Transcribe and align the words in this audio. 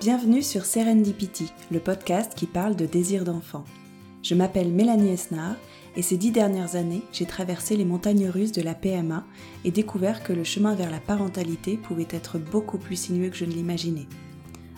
Bienvenue 0.00 0.42
sur 0.42 0.64
Serendipity, 0.64 1.52
le 1.70 1.78
podcast 1.78 2.34
qui 2.34 2.46
parle 2.46 2.74
de 2.74 2.86
désir 2.86 3.24
d'enfant. 3.24 3.64
Je 4.22 4.34
m'appelle 4.34 4.72
Mélanie 4.72 5.12
Esnar 5.12 5.56
et 5.96 6.02
ces 6.02 6.16
dix 6.16 6.30
dernières 6.30 6.76
années, 6.76 7.02
j'ai 7.12 7.26
traversé 7.26 7.76
les 7.76 7.84
montagnes 7.84 8.28
russes 8.28 8.52
de 8.52 8.62
la 8.62 8.74
PMA 8.74 9.24
et 9.64 9.70
découvert 9.70 10.22
que 10.22 10.32
le 10.32 10.44
chemin 10.44 10.74
vers 10.74 10.90
la 10.90 11.00
parentalité 11.00 11.76
pouvait 11.76 12.06
être 12.10 12.38
beaucoup 12.38 12.78
plus 12.78 12.96
sinueux 12.96 13.30
que 13.30 13.36
je 13.36 13.44
ne 13.44 13.52
l'imaginais. 13.52 14.06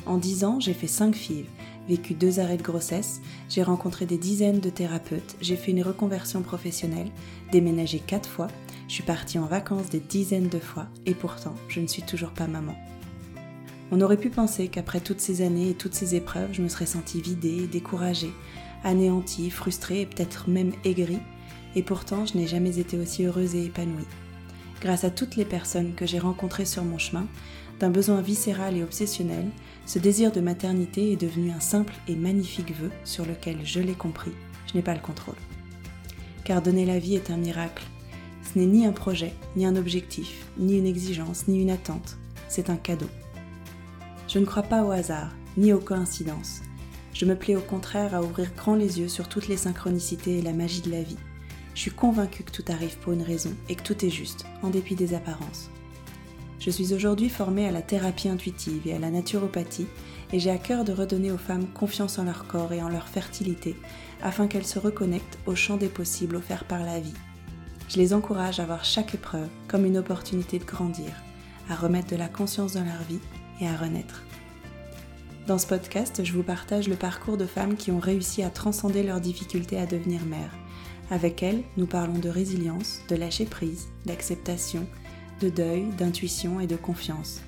En 0.07 0.17
dix 0.17 0.45
ans, 0.45 0.59
j'ai 0.59 0.75
fait 0.75 0.89
cinq 0.89 1.15
filles, 1.15 1.47
vécu 1.89 2.15
deux 2.15 2.41
arrêts 2.41 2.57
de 2.57 2.63
grossesse, 2.63 3.21
j'ai 3.49 3.63
rencontré 3.63 4.07
des 4.07 4.19
dizaines 4.19 4.61
de 4.61 4.71
thérapeutes, 4.71 5.37
j'ai 5.41 5.57
fait 5.57 5.71
une 5.71 5.83
reconversion 5.83 6.43
professionnelle, 6.43 7.11
déménagé 7.53 8.01
quatre 8.01 8.29
fois, 8.29 8.49
je 8.89 8.95
suis 8.95 9.03
partie 9.05 9.39
en 9.39 9.47
vacances 9.47 9.91
des 9.91 10.01
dizaines 10.01 10.49
de 10.49 10.59
fois 10.59 10.87
et 11.07 11.15
pourtant, 11.15 11.55
je 11.69 11.81
ne 11.81 11.87
suis 11.87 12.03
toujours 12.03 12.31
pas 12.31 12.47
maman. 12.47 12.75
On 13.91 14.01
aurait 14.01 14.17
pu 14.17 14.31
penser 14.31 14.69
qu'après 14.69 15.01
toutes 15.01 15.21
ces 15.21 15.43
années 15.43 15.69
et 15.69 15.75
toutes 15.75 15.95
ces 15.95 16.15
épreuves, 16.15 16.53
je 16.53 16.63
me 16.63 16.69
serais 16.69 16.87
sentie 16.87 17.21
vidée, 17.21 17.67
découragée, 17.67 18.33
anéantie, 18.85 19.51
frustrée 19.51 20.03
et 20.03 20.07
peut-être 20.07 20.49
même 20.49 20.73
aigrie, 20.85 21.21
et 21.75 21.83
pourtant 21.83 22.27
je 22.27 22.37
n'ai 22.37 22.47
jamais 22.47 22.79
été 22.79 22.99
aussi 22.99 23.25
heureuse 23.25 23.55
et 23.55 23.65
épanouie. 23.65 24.07
Grâce 24.81 25.05
à 25.05 25.11
toutes 25.11 25.37
les 25.37 25.45
personnes 25.45 25.95
que 25.95 26.07
j'ai 26.07 26.19
rencontrées 26.19 26.65
sur 26.65 26.85
mon 26.85 26.99
chemin, 26.99 27.27
d'un 27.79 27.91
besoin 27.91 28.21
viscéral 28.21 28.77
et 28.77 28.83
obsessionnel, 28.83 29.49
ce 29.87 29.99
désir 29.99 30.33
de 30.33 30.41
maternité 30.41 31.13
est 31.13 31.21
devenu 31.21 31.51
un 31.51 31.61
simple 31.61 31.95
et 32.09 32.17
magnifique 32.17 32.73
vœu 32.77 32.91
sur 33.05 33.25
lequel, 33.25 33.59
je 33.65 33.81
l'ai 33.81 33.95
compris, 33.95 34.33
je 34.67 34.77
n'ai 34.77 34.83
pas 34.83 34.95
le 34.95 35.01
contrôle. 35.01 35.37
Car 36.45 36.63
donner 36.63 36.85
la 36.85 36.99
vie 36.99 37.15
est 37.15 37.31
un 37.31 37.37
miracle. 37.37 37.85
Ce 38.43 38.59
n'est 38.59 38.67
ni 38.67 38.87
un 38.87 38.93
projet, 38.93 39.33
ni 39.57 39.65
un 39.67 39.77
objectif, 39.77 40.47
ni 40.59 40.77
une 40.79 40.87
exigence, 40.87 41.49
ni 41.49 41.61
une 41.61 41.71
attente, 41.71 42.19
c'est 42.49 42.71
un 42.71 42.77
cadeau. 42.77 43.09
Je 44.29 44.39
ne 44.39 44.45
crois 44.45 44.63
pas 44.63 44.85
au 44.85 44.91
hasard, 44.91 45.31
ni 45.57 45.73
aux 45.73 45.79
coïncidences. 45.79 46.63
Je 47.13 47.25
me 47.27 47.37
plais 47.37 47.57
au 47.57 47.61
contraire 47.61 48.15
à 48.15 48.23
ouvrir 48.23 48.51
grand 48.57 48.75
les 48.75 49.01
yeux 49.01 49.09
sur 49.09 49.29
toutes 49.29 49.49
les 49.49 49.57
synchronicités 49.57 50.39
et 50.39 50.43
la 50.43 50.53
magie 50.53 50.81
de 50.81 50.91
la 50.91 51.03
vie. 51.03 51.19
Je 51.75 51.81
suis 51.81 51.91
convaincue 51.91 52.43
que 52.43 52.51
tout 52.51 52.65
arrive 52.69 52.99
pour 52.99 53.13
une 53.13 53.23
raison 53.23 53.53
et 53.69 53.75
que 53.75 53.83
tout 53.83 54.05
est 54.05 54.11
juste, 54.11 54.45
en 54.63 54.71
dépit 54.71 54.95
des 54.95 55.15
apparences. 55.15 55.71
Je 56.59 56.71
suis 56.71 56.95
aujourd'hui 56.95 57.29
formée 57.29 57.67
à 57.67 57.73
la 57.73 57.83
thérapie 57.83 58.29
intuitive 58.29 58.87
et 58.87 58.95
à 58.95 58.99
la 58.99 59.11
naturopathie 59.11 59.89
et 60.33 60.39
j'ai 60.39 60.51
à 60.51 60.59
cœur 60.59 60.85
de 60.85 60.93
redonner 60.93 61.33
aux 61.33 61.39
femmes 61.39 61.67
confiance 61.67 62.19
en 62.19 62.25
leur 62.25 62.47
corps 62.47 62.73
et 62.73 62.83
en 62.83 62.89
leur 62.89 63.09
fertilité 63.09 63.75
afin 64.23 64.47
qu'elles 64.47 64.67
se 64.67 64.79
reconnectent 64.79 65.39
au 65.47 65.55
champ 65.55 65.77
des 65.77 65.89
possibles 65.89 66.37
offerts 66.37 66.65
par 66.65 66.85
la 66.85 67.01
vie. 67.01 67.15
Je 67.89 67.99
les 67.99 68.15
encourage 68.15 68.61
à 68.61 68.65
voir 68.65 68.85
chaque 68.85 69.15
épreuve 69.15 69.49
comme 69.67 69.85
une 69.85 69.99
opportunité 69.99 70.59
de 70.59 70.65
grandir, 70.65 71.11
à 71.69 71.75
remettre 71.75 72.09
de 72.09 72.17
la 72.17 72.29
conscience 72.29 72.75
dans 72.75 72.85
leur 72.85 73.03
vie 73.09 73.21
à 73.67 73.77
renaître. 73.77 74.23
Dans 75.47 75.59
ce 75.59 75.67
podcast, 75.67 76.23
je 76.23 76.33
vous 76.33 76.45
partage 76.45 76.87
le 76.87 76.95
parcours 76.95 77.37
de 77.37 77.47
femmes 77.47 77.75
qui 77.75 77.91
ont 77.91 77.99
réussi 77.99 78.45
à 78.45 78.51
transcender 78.51 79.03
leurs 79.03 79.21
difficultés 79.21 79.77
à 79.77 79.87
devenir 79.87 80.25
mères. 80.25 80.57
Avec 81.11 81.43
elles, 81.43 81.65
nous 81.77 81.87
parlons 81.87 82.21
de 82.21 82.29
résilience, 82.29 83.01
de 83.09 83.17
lâcher 83.17 83.45
prise, 83.45 83.89
d'acceptation, 84.07 84.87
de 85.41 85.49
deuil, 85.49 85.87
d'intuition 85.99 86.61
et 86.61 86.69
de 86.69 86.77
confiance. 86.77 87.41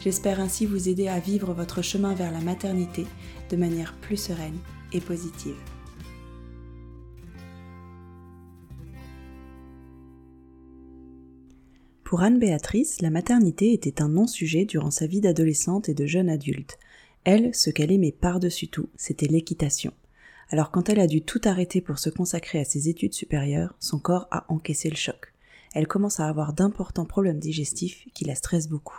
J'espère 0.00 0.40
ainsi 0.40 0.64
vous 0.64 0.88
aider 0.88 1.08
à 1.08 1.18
vivre 1.18 1.52
votre 1.52 1.82
chemin 1.82 2.14
vers 2.14 2.32
la 2.32 2.40
maternité 2.40 3.04
de 3.50 3.56
manière 3.56 3.92
plus 4.00 4.16
sereine 4.16 4.56
et 4.94 5.00
positive. 5.00 5.60
Pour 12.02 12.22
Anne-Béatrice, 12.22 13.02
la 13.02 13.10
maternité 13.10 13.72
était 13.72 14.02
un 14.02 14.08
non-sujet 14.08 14.64
durant 14.64 14.90
sa 14.90 15.06
vie 15.06 15.20
d'adolescente 15.20 15.88
et 15.88 15.94
de 15.94 16.06
jeune 16.06 16.28
adulte. 16.28 16.78
Elle, 17.24 17.54
ce 17.54 17.68
qu'elle 17.68 17.92
aimait 17.92 18.12
par-dessus 18.12 18.68
tout, 18.68 18.88
c'était 18.96 19.26
l'équitation. 19.26 19.92
Alors 20.48 20.70
quand 20.70 20.88
elle 20.88 21.00
a 21.00 21.06
dû 21.06 21.22
tout 21.22 21.40
arrêter 21.44 21.80
pour 21.80 21.98
se 21.98 22.10
consacrer 22.10 22.58
à 22.58 22.64
ses 22.64 22.88
études 22.88 23.12
supérieures, 23.12 23.74
son 23.78 23.98
corps 23.98 24.26
a 24.30 24.46
encaissé 24.48 24.88
le 24.88 24.96
choc. 24.96 25.32
Elle 25.74 25.86
commence 25.86 26.18
à 26.18 26.26
avoir 26.26 26.52
d'importants 26.52 27.04
problèmes 27.04 27.38
digestifs 27.38 28.06
qui 28.14 28.24
la 28.24 28.34
stressent 28.34 28.68
beaucoup. 28.68 28.98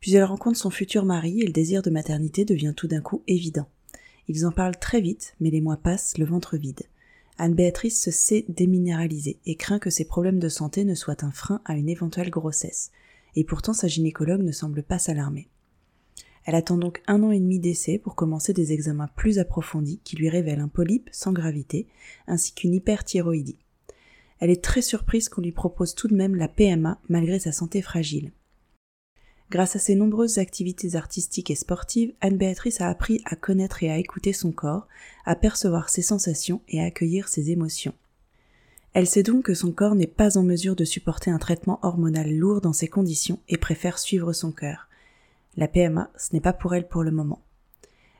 Puis 0.00 0.14
elle 0.14 0.24
rencontre 0.24 0.58
son 0.58 0.70
futur 0.70 1.04
mari 1.04 1.42
et 1.42 1.46
le 1.46 1.52
désir 1.52 1.82
de 1.82 1.90
maternité 1.90 2.44
devient 2.44 2.74
tout 2.76 2.88
d'un 2.88 3.00
coup 3.00 3.22
évident. 3.28 3.68
Ils 4.28 4.46
en 4.46 4.50
parlent 4.50 4.78
très 4.78 5.00
vite, 5.00 5.36
mais 5.38 5.50
les 5.50 5.60
mois 5.60 5.76
passent, 5.76 6.18
le 6.18 6.24
ventre 6.24 6.56
vide. 6.56 6.82
Anne-Béatrice 7.38 8.02
se 8.02 8.10
sait 8.10 8.46
déminéralisée 8.48 9.38
et 9.44 9.56
craint 9.56 9.78
que 9.78 9.90
ses 9.90 10.06
problèmes 10.06 10.40
de 10.40 10.48
santé 10.48 10.84
ne 10.84 10.94
soient 10.94 11.24
un 11.24 11.30
frein 11.30 11.60
à 11.64 11.76
une 11.76 11.88
éventuelle 11.88 12.30
grossesse. 12.30 12.90
Et 13.36 13.44
pourtant 13.44 13.74
sa 13.74 13.88
gynécologue 13.88 14.42
ne 14.42 14.52
semble 14.52 14.82
pas 14.82 14.98
s'alarmer. 14.98 15.48
Elle 16.46 16.54
attend 16.54 16.78
donc 16.78 17.02
un 17.08 17.24
an 17.24 17.32
et 17.32 17.40
demi 17.40 17.58
d'essai 17.58 17.98
pour 17.98 18.14
commencer 18.14 18.52
des 18.52 18.72
examens 18.72 19.08
plus 19.16 19.40
approfondis 19.40 20.00
qui 20.04 20.14
lui 20.14 20.28
révèlent 20.28 20.60
un 20.60 20.68
polype 20.68 21.10
sans 21.12 21.32
gravité 21.32 21.88
ainsi 22.28 22.54
qu'une 22.54 22.72
hyperthyroïdie. 22.72 23.58
Elle 24.38 24.50
est 24.50 24.62
très 24.62 24.82
surprise 24.82 25.28
qu'on 25.28 25.40
lui 25.42 25.50
propose 25.50 25.96
tout 25.96 26.06
de 26.06 26.14
même 26.14 26.36
la 26.36 26.46
PMA 26.46 27.00
malgré 27.08 27.40
sa 27.40 27.50
santé 27.50 27.82
fragile. 27.82 28.30
Grâce 29.50 29.74
à 29.76 29.80
ses 29.80 29.96
nombreuses 29.96 30.38
activités 30.38 30.94
artistiques 30.94 31.50
et 31.50 31.56
sportives, 31.56 32.12
Anne-Béatrice 32.20 32.80
a 32.80 32.88
appris 32.88 33.20
à 33.24 33.34
connaître 33.34 33.82
et 33.82 33.90
à 33.90 33.98
écouter 33.98 34.32
son 34.32 34.52
corps, 34.52 34.86
à 35.24 35.34
percevoir 35.34 35.88
ses 35.88 36.02
sensations 36.02 36.60
et 36.68 36.80
à 36.80 36.84
accueillir 36.84 37.28
ses 37.28 37.50
émotions. 37.50 37.94
Elle 38.92 39.06
sait 39.06 39.22
donc 39.22 39.44
que 39.44 39.54
son 39.54 39.72
corps 39.72 39.94
n'est 39.94 40.06
pas 40.06 40.38
en 40.38 40.42
mesure 40.42 40.76
de 40.76 40.84
supporter 40.84 41.30
un 41.30 41.38
traitement 41.38 41.80
hormonal 41.82 42.32
lourd 42.34 42.60
dans 42.60 42.72
ces 42.72 42.88
conditions 42.88 43.40
et 43.48 43.56
préfère 43.56 43.98
suivre 43.98 44.32
son 44.32 44.52
cœur. 44.52 44.88
La 45.56 45.68
PMA, 45.68 46.10
ce 46.16 46.34
n'est 46.34 46.40
pas 46.40 46.52
pour 46.52 46.74
elle 46.74 46.88
pour 46.88 47.02
le 47.02 47.10
moment. 47.10 47.42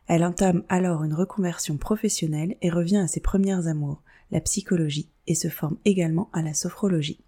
Elle 0.06 0.24
entame 0.24 0.64
alors 0.68 1.02
une 1.02 1.14
reconversion 1.14 1.76
professionnelle 1.76 2.56
et 2.62 2.70
revient 2.70 2.98
à 2.98 3.08
ses 3.08 3.20
premières 3.20 3.66
amours, 3.66 4.02
la 4.30 4.40
psychologie, 4.40 5.10
et 5.26 5.34
se 5.34 5.48
forme 5.48 5.76
également 5.84 6.30
à 6.32 6.42
la 6.42 6.54
sophrologie. 6.54 7.20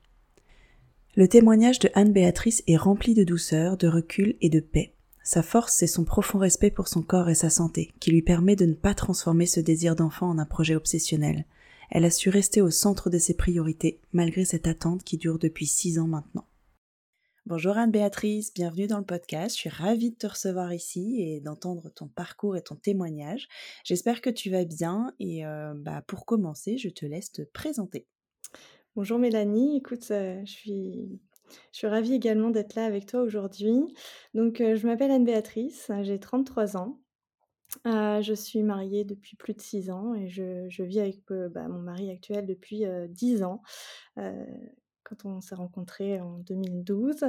Le 1.17 1.27
témoignage 1.27 1.81
de 1.81 1.91
Anne-Béatrice 1.95 2.63
est 2.69 2.77
rempli 2.77 3.15
de 3.15 3.25
douceur, 3.25 3.77
de 3.77 3.89
recul 3.89 4.37
et 4.41 4.51
de 4.51 4.61
paix. 4.61 4.95
Sa 5.25 5.43
force, 5.43 5.75
c'est 5.75 5.89
son 5.89 6.05
profond 6.05 6.39
respect 6.39 6.71
pour 6.71 6.89
son 6.89 7.03
corps 7.03 7.29
et 7.29 7.35
sa 7.35 7.51
santé, 7.51 7.93
qui 8.01 8.11
lui 8.11 8.23
permet 8.23 8.57
de 8.57 8.67
ne 8.67 8.75
pas 8.75 8.95
transformer 8.95 9.45
ce 9.45 9.61
désir 9.61 9.97
d'enfant 9.97 10.31
en 10.31 10.39
un 10.39 10.47
projet 10.47 10.77
obsessionnel. 10.77 11.45
Elle 11.91 12.05
a 12.05 12.11
su 12.11 12.31
rester 12.31 12.63
au 12.63 12.71
centre 12.71 13.11
de 13.11 13.19
ses 13.19 13.35
priorités, 13.35 14.01
malgré 14.13 14.45
cette 14.45 14.67
attente 14.67 15.03
qui 15.03 15.17
dure 15.17 15.39
depuis 15.39 15.67
six 15.67 15.99
ans 15.99 16.07
maintenant. 16.07 16.45
Bonjour 17.49 17.79
Anne-Béatrice, 17.79 18.53
bienvenue 18.53 18.89
dans 18.89 18.99
le 18.99 19.07
podcast. 19.07 19.57
Je 19.57 19.61
suis 19.61 19.71
ravie 19.71 20.11
de 20.11 20.17
te 20.17 20.27
recevoir 20.27 20.75
ici 20.75 21.23
et 21.23 21.41
d'entendre 21.41 21.89
ton 21.89 22.07
parcours 22.07 22.59
et 22.59 22.63
ton 22.63 22.77
témoignage. 22.77 23.49
J'espère 23.85 24.21
que 24.21 24.29
tu 24.29 24.51
vas 24.51 24.67
bien 24.67 25.15
et 25.19 25.47
euh, 25.47 25.73
bah, 25.75 26.03
pour 26.07 26.27
commencer, 26.27 26.77
je 26.77 26.91
te 26.91 27.07
laisse 27.07 27.33
te 27.33 27.41
présenter. 27.41 28.07
Bonjour 28.97 29.19
Mélanie, 29.19 29.79
écoute, 29.79 30.07
euh, 30.11 30.43
je, 30.45 30.51
suis, 30.51 31.21
je 31.73 31.79
suis 31.79 31.87
ravie 31.87 32.13
également 32.13 32.51
d'être 32.51 32.75
là 32.75 32.85
avec 32.85 33.07
toi 33.07 33.23
aujourd'hui. 33.23 33.95
Donc, 34.35 34.61
euh, 34.61 34.77
je 34.77 34.87
m'appelle 34.87 35.11
Anne-Béatrice, 35.11 35.91
j'ai 36.03 36.21
33 36.21 36.77
ans. 36.77 37.01
Je 37.87 38.35
suis 38.35 38.63
mariée 38.63 39.05
depuis 39.05 39.37
plus 39.37 39.55
de 39.55 39.63
6 39.63 39.89
ans 39.91 40.15
et 40.15 40.29
je, 40.29 40.83
vis 40.83 41.01
avec 41.01 41.21
bah, 41.29 41.67
mon 41.67 41.81
mari 41.81 42.11
actuel 42.11 42.45
depuis 42.45 42.85
10 43.09 43.43
ans, 43.43 43.63
quand 45.09 45.25
on 45.25 45.41
s'est 45.41 45.55
rencontrés 45.55 46.21
en 46.21 46.39
2012. 46.39 47.25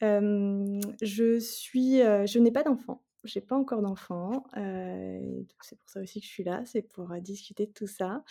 je 0.00 1.38
suis, 1.40 1.98
je 1.98 2.38
n'ai 2.38 2.52
pas 2.52 2.62
d'enfant. 2.62 3.02
J'ai 3.24 3.40
pas 3.40 3.56
encore 3.56 3.80
d'enfant, 3.80 4.44
c'est 4.54 5.78
pour 5.78 5.88
ça 5.88 6.02
aussi 6.02 6.20
que 6.20 6.26
je 6.26 6.30
suis 6.30 6.44
là, 6.44 6.62
c'est 6.66 6.82
pour 6.82 7.08
discuter 7.22 7.64
de 7.64 7.72
tout 7.72 7.86
ça. 7.86 8.22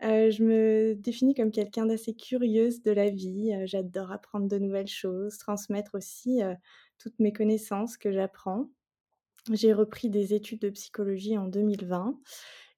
je 0.00 0.42
me 0.44 0.94
définis 0.94 1.34
comme 1.34 1.50
quelqu'un 1.50 1.86
d'assez 1.86 2.14
curieuse 2.14 2.80
de 2.82 2.92
la 2.92 3.10
vie. 3.10 3.52
J'adore 3.64 4.12
apprendre 4.12 4.46
de 4.46 4.58
nouvelles 4.58 4.86
choses, 4.86 5.36
transmettre 5.38 5.96
aussi 5.96 6.42
toutes 6.98 7.18
mes 7.18 7.32
connaissances 7.32 7.96
que 7.96 8.12
j'apprends. 8.12 8.70
J'ai 9.52 9.72
repris 9.72 10.10
des 10.10 10.32
études 10.34 10.60
de 10.60 10.70
psychologie 10.70 11.36
en 11.38 11.46
2020 11.46 12.16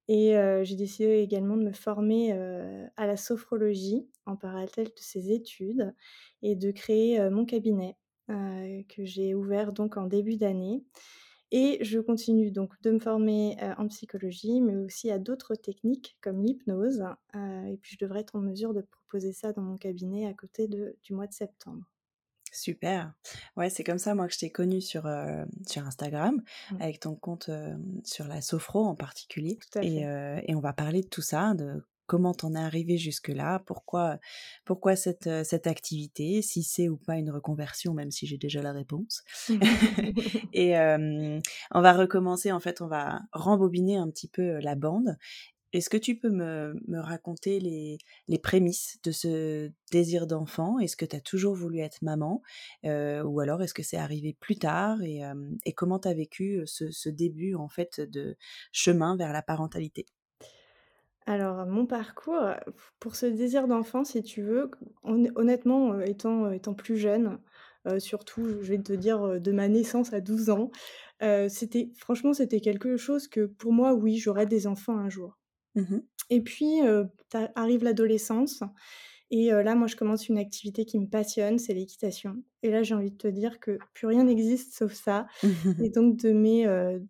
et 0.09 0.33
j'ai 0.63 0.75
décidé 0.75 1.19
également 1.19 1.55
de 1.55 1.63
me 1.63 1.71
former 1.71 2.33
à 2.97 3.05
la 3.05 3.15
sophrologie 3.15 4.09
en 4.25 4.35
parallèle 4.35 4.69
de 4.75 4.91
ces 4.95 5.31
études 5.31 5.93
et 6.41 6.55
de 6.55 6.71
créer 6.71 7.29
mon 7.29 7.45
cabinet 7.45 7.95
que 8.27 9.05
j'ai 9.05 9.35
ouvert 9.35 9.71
donc 9.71 9.97
en 9.97 10.07
début 10.07 10.35
d'année. 10.35 10.83
Et 11.51 11.77
je 11.81 11.99
continue 11.99 12.51
donc 12.51 12.73
de 12.81 12.91
me 12.91 12.99
former 12.99 13.55
en 13.77 13.87
psychologie, 13.87 14.61
mais 14.61 14.75
aussi 14.75 15.11
à 15.11 15.19
d'autres 15.19 15.53
techniques 15.53 16.17
comme 16.21 16.43
l'hypnose. 16.43 17.03
et 17.35 17.77
puis 17.81 17.95
je 17.99 18.03
devrais 18.03 18.21
être 18.21 18.35
en 18.35 18.41
mesure 18.41 18.73
de 18.73 18.81
proposer 18.81 19.31
ça 19.31 19.53
dans 19.53 19.61
mon 19.61 19.77
cabinet 19.77 20.25
à 20.27 20.33
côté 20.33 20.67
du 20.67 21.13
mois 21.13 21.27
de 21.27 21.33
septembre. 21.33 21.85
Super. 22.51 23.13
Ouais, 23.57 23.69
c'est 23.69 23.83
comme 23.83 23.99
ça, 23.99 24.15
moi, 24.15 24.27
que 24.27 24.33
je 24.33 24.39
t'ai 24.39 24.49
connue 24.49 24.81
sur, 24.81 25.05
euh, 25.05 25.45
sur 25.67 25.85
Instagram, 25.85 26.41
Mmh. 26.71 26.81
avec 26.81 26.99
ton 26.99 27.15
compte 27.15 27.49
euh, 27.49 27.75
sur 28.03 28.27
la 28.27 28.41
Sophro 28.41 28.85
en 28.85 28.95
particulier. 28.95 29.57
Tout 29.57 29.79
à 29.79 29.83
Et, 29.83 30.05
euh, 30.05 30.39
et 30.43 30.55
on 30.55 30.59
va 30.59 30.73
parler 30.73 31.01
de 31.01 31.07
tout 31.07 31.21
ça, 31.21 31.53
de 31.53 31.85
comment 32.05 32.33
t'en 32.33 32.55
es 32.55 32.59
arrivé 32.59 32.97
jusque-là, 32.97 33.61
pourquoi, 33.67 34.17
pourquoi 34.65 34.95
cette, 34.95 35.29
cette 35.43 35.67
activité, 35.67 36.41
si 36.41 36.63
c'est 36.63 36.89
ou 36.89 36.97
pas 36.97 37.17
une 37.17 37.29
reconversion, 37.29 37.93
même 37.93 38.09
si 38.09 38.25
j'ai 38.25 38.37
déjà 38.39 38.63
la 38.63 38.71
réponse. 38.71 39.21
et 40.53 40.75
on 40.75 41.81
va 41.81 41.93
recommencer, 41.93 42.51
en 42.51 42.59
fait, 42.59 42.81
on 42.81 42.87
va 42.87 43.19
rembobiner 43.31 43.97
un 43.97 44.09
petit 44.09 44.27
peu 44.27 44.57
la 44.57 44.73
bande. 44.73 45.17
Est-ce 45.71 45.89
que 45.89 45.97
tu 45.97 46.15
peux 46.15 46.31
me, 46.31 46.99
raconter 46.99 47.59
les, 47.59 48.39
prémices 48.39 48.97
de 49.03 49.11
ce 49.11 49.71
désir 49.91 50.25
d'enfant? 50.25 50.79
Est-ce 50.79 50.97
que 50.97 51.05
tu 51.05 51.15
as 51.15 51.21
toujours 51.21 51.53
voulu 51.53 51.79
être 51.79 52.01
maman? 52.01 52.41
Euh, 52.85 53.21
Ou 53.23 53.39
alors 53.39 53.61
est-ce 53.61 53.75
que 53.75 53.83
c'est 53.83 53.97
arrivé 53.97 54.35
plus 54.39 54.55
tard? 54.55 55.01
Et, 55.03 55.23
euh, 55.23 55.35
comment 55.75 55.99
tu 55.99 56.07
as 56.07 56.13
vécu 56.13 56.61
ce, 56.65 56.89
ce 56.89 57.09
début 57.09 57.53
en 57.53 57.67
fait 57.67 58.01
de 58.01 58.35
chemin 58.71 59.15
vers 59.15 59.31
la 59.31 59.43
parentalité? 59.43 60.07
Alors, 61.27 61.67
mon 61.67 61.85
parcours, 61.85 62.41
pour 62.99 63.15
ce 63.15 63.27
désir 63.27 63.67
d'enfant, 63.67 64.03
si 64.03 64.23
tu 64.23 64.41
veux, 64.41 64.71
hon 65.03 65.25
honnêtement, 65.35 65.99
étant, 65.99 66.73
plus 66.75 66.97
jeune, 66.97 67.37
surtout, 67.99 68.63
je 68.63 68.69
vais 68.69 68.79
te 68.79 68.93
dire, 68.93 69.39
de 69.39 69.51
ma 69.51 69.67
naissance 69.67 70.11
à 70.11 70.21
12 70.21 70.49
ans, 70.49 70.71
c'était 71.47 71.91
franchement, 71.97 72.33
c'était 72.33 72.61
quelque 72.61 72.97
chose 72.97 73.27
que 73.27 73.45
pour 73.45 73.73
moi, 73.73 73.93
oui, 73.93 74.17
j'aurai 74.17 74.47
des 74.47 74.65
enfants 74.65 74.97
un 74.97 75.09
jour. 75.09 75.38
Mhm. 75.75 75.99
Et 76.29 76.41
puis, 76.41 76.79
arrive 77.55 77.83
l'adolescence 77.83 78.61
et 79.31 79.49
là, 79.51 79.75
moi, 79.75 79.87
je 79.87 79.95
commence 79.95 80.29
une 80.29 80.37
activité 80.39 80.85
qui 80.85 80.99
me 80.99 81.07
passionne, 81.07 81.59
c'est 81.59 81.73
l'équitation. 81.73 82.43
Et 82.63 82.71
là, 82.71 82.83
j'ai 82.83 82.95
envie 82.95 83.11
de 83.11 83.17
te 83.17 83.27
dire 83.27 83.59
que 83.59 83.79
plus 83.93 84.07
rien 84.07 84.23
n'existe 84.25 84.73
sauf 84.75 84.93
ça. 84.93 85.27
Et 85.79 85.89
donc 85.91 86.17
de 86.17 86.31
mes, 86.33 86.65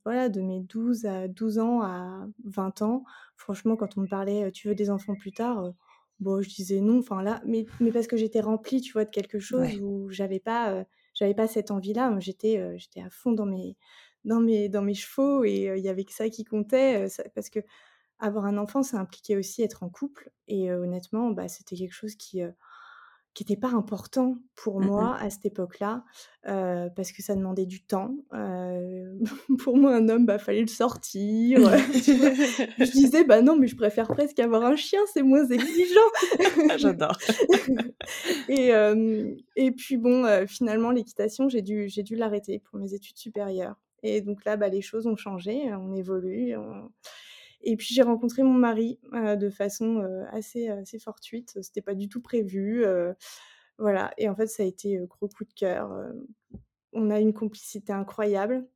voilà, 0.06 0.30
de 0.30 0.42
mes 0.42 0.62
12 0.62 1.06
à 1.06 1.28
12 1.28 1.60
ans 1.60 1.82
à 1.84 2.28
20 2.46 2.82
ans, 2.82 3.04
franchement, 3.38 3.76
quand 3.78 3.98
on 3.98 4.02
me 4.02 4.08
parlait, 4.08 4.52
«Tu 4.52 4.68
veux 4.70 4.76
des 4.76 4.90
enfants 4.92 5.16
plus 5.16 5.34
tard?» 5.34 5.74
bon, 6.20 6.42
je 6.42 6.50
disais: 6.50 6.82
«Non», 6.82 7.00
enfin 7.00 7.24
là, 7.24 7.42
mais 7.46 7.70
mais 7.80 7.92
parce 7.92 8.08
que 8.08 8.18
j'étais 8.18 8.42
remplie, 8.42 8.82
tu 8.82 8.94
vois, 8.94 9.06
de 9.06 9.10
quelque 9.12 9.40
chose 9.40 9.76
Ouais, 9.76 9.82
où 9.82 10.10
j'avais 10.12 10.40
pas, 10.42 10.86
j'avais 11.16 11.36
pas 11.36 11.48
cette 11.48 11.72
envie-là. 11.72 12.16
J'étais, 12.20 12.78
j'étais 12.80 13.02
à 13.02 13.10
fond 13.10 13.32
dans 13.34 13.46
mes 13.46 13.78
dans 14.26 14.42
mes 14.42 14.70
dans 14.70 14.82
mes 14.82 14.94
chevaux 14.96 15.44
et 15.46 15.72
il 15.78 15.84
y 15.84 15.90
avait 15.90 16.04
que 16.06 16.14
ça 16.14 16.30
qui 16.30 16.44
comptait, 16.46 17.08
ça 17.10 17.24
parce 17.36 17.50
que 17.50 17.60
avoir 18.20 18.46
un 18.46 18.58
enfant, 18.58 18.84
ça 18.84 19.00
impliquait 19.00 19.36
aussi 19.38 19.64
être 19.64 19.84
en 19.84 19.90
couple 19.90 20.32
et 20.48 20.72
honnêtement, 20.72 21.32
bah, 21.32 21.48
c'était 21.48 21.76
quelque 21.76 21.94
chose 21.94 22.16
qui, 22.16 22.42
heu, 22.42 22.54
qui 23.36 23.44
était 23.44 23.56
pas 23.58 23.70
important 23.70 24.36
pour 24.56 24.80
Mhm. 24.80 24.86
moi 24.86 25.16
à 25.16 25.30
cette 25.30 25.46
époque-là, 25.46 26.04
parce 26.44 27.12
que 27.12 27.22
ça 27.22 27.36
demandait 27.36 27.66
du 27.68 27.84
temps. 27.86 28.16
Pour 29.60 29.78
moi, 29.78 29.96
un 29.96 30.10
homme, 30.10 30.26
bah, 30.26 30.40
fallait 30.40 30.62
le 30.62 30.68
sortir? 30.68 31.62
Je 32.80 32.92
disais: 32.92 33.24
«Bah, 33.24 33.42
non, 33.42 33.56
mais 33.58 33.68
je 33.68 33.76
préfère 33.76 34.10
presque 34.12 34.40
avoir 34.40 34.64
un 34.64 34.76
chien, 34.76 35.00
c'est 35.14 35.22
moins 35.24 35.46
exigeant» 35.48 36.02
J'adore. 36.78 37.18
et 38.48 39.72
puis 39.72 39.98
bon, 39.98 40.26
finalement, 40.48 40.92
l'équitation, 40.92 41.50
j'ai 41.50 41.62
dû 41.62 41.88
j'ai 41.90 42.04
dû 42.04 42.16
l'arrêter 42.16 42.60
pour 42.60 42.80
mes 42.80 42.94
études 42.94 43.18
supérieures 43.18 43.76
et 44.02 44.22
donc 44.22 44.46
là, 44.46 44.56
bah, 44.58 44.70
les 44.70 44.82
choses 44.82 45.08
ont 45.08 45.18
changé, 45.18 45.74
on 45.74 45.94
évolue, 45.94 46.56
on 46.56 46.90
et 47.62 47.76
puis 47.78 47.94
j'ai 47.94 48.02
rencontré 48.04 48.44
mon 48.44 48.54
mari, 48.54 49.00
heu, 49.14 49.38
de 49.38 49.50
façon, 49.50 50.02
heu, 50.04 50.26
assez, 50.32 50.70
assez 50.70 51.00
fortuite. 51.00 51.58
C'était 51.62 51.82
pas 51.82 51.96
du 51.96 52.10
tout 52.10 52.22
prévu, 52.22 52.84
heu, 52.86 53.16
voilà 53.80 54.12
et 54.18 54.30
en 54.30 54.36
fait, 54.36 54.48
ça 54.48 54.64
a 54.64 54.66
été, 54.68 54.98
gros 55.08 55.28
coup 55.30 55.46
de 55.46 55.54
cœur, 55.54 55.92
on 56.94 57.10
a 57.12 57.20
une 57.20 57.34
complicité 57.34 57.94
incroyable 57.94 58.68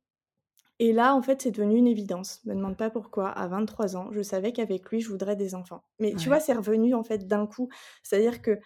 et 0.80 0.92
là, 0.92 1.14
en 1.14 1.22
fait, 1.22 1.42
c'est 1.42 1.52
devenu 1.52 1.76
une 1.76 1.86
évidence. 1.86 2.44
Me 2.44 2.54
demande 2.54 2.76
pas 2.76 2.90
pourquoi, 2.90 3.28
à 3.30 3.46
23 3.46 3.96
ans, 3.96 4.10
je 4.12 4.22
savais 4.22 4.52
qu'avec 4.52 4.90
lui, 4.90 5.00
je 5.00 5.08
voudrais 5.08 5.36
des 5.36 5.54
enfants. 5.54 5.84
Mais 6.00 6.16
tu 6.16 6.28
vois, 6.28 6.40
c'est 6.40 6.52
revenu, 6.52 6.94
en 6.94 7.04
fait, 7.04 7.26
d'un 7.28 7.46
coup. 7.46 7.68
C'est-à-dire 8.02 8.42
que 8.42 8.58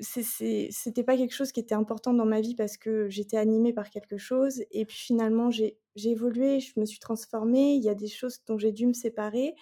c'était 0.00 1.04
pas 1.04 1.16
quelque 1.16 1.34
chose 1.34 1.52
qui 1.52 1.60
était 1.60 1.74
important 1.74 2.14
dans 2.14 2.24
ma 2.26 2.40
vie 2.40 2.54
parce 2.54 2.76
que 2.76 3.08
j'étais 3.10 3.36
animée 3.36 3.72
par 3.72 3.90
quelque 3.90 4.18
chose. 4.18 4.64
Et 4.70 4.84
puis 4.86 4.96
finalement 4.98 5.50
j'ai 5.50 5.78
évolué, 5.96 6.60
je 6.60 6.78
me 6.80 6.86
suis 6.86 6.98
transformée, 7.00 7.74
il 7.74 7.82
y 7.84 7.88
a 7.88 7.94
des 7.94 8.08
choses 8.08 8.38
dont 8.46 8.58
j'ai 8.58 8.72
dû 8.72 8.86
me 8.86 8.92
séparer. 8.94 9.54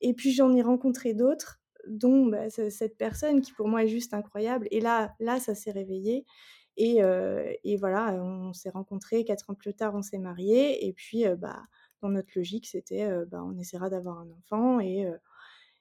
Et 0.00 0.14
puis 0.14 0.32
j'en 0.32 0.54
ai 0.54 0.62
rencontré 0.62 1.14
d'autres, 1.14 1.60
dont, 1.88 2.26
bah, 2.26 2.50
ce 2.50 2.70
cette 2.70 2.96
personne 2.98 3.40
qui 3.42 3.52
pour 3.52 3.68
moi 3.68 3.84
est 3.84 3.88
juste 3.88 4.14
incroyable. 4.14 4.68
Et 4.72 4.80
là 4.80 5.14
là 5.20 5.40
ça 5.40 5.54
s'est 5.54 5.72
réveillé. 5.72 6.26
Et 6.76 7.02
heu 7.02 7.44
et 7.64 7.76
voilà, 7.76 8.14
on 8.14 8.52
s'est 8.54 8.70
rencontrés, 8.70 9.24
4 9.24 9.50
ans 9.50 9.54
plus 9.54 9.74
tard, 9.74 9.94
on 9.94 10.02
s'est 10.02 10.18
mariés. 10.18 10.86
Et 10.86 10.92
puis, 10.92 11.26
heu, 11.26 11.36
bah, 11.36 11.62
dans 12.02 12.08
notre 12.10 12.30
logique, 12.36 12.66
c'était, 12.66 13.04
heu, 13.10 13.26
bah, 13.26 13.42
on 13.44 13.58
essaiera 13.58 13.90
d'avoir 13.90 14.18
un 14.20 14.30
enfant 14.30 14.80
et 14.80 15.06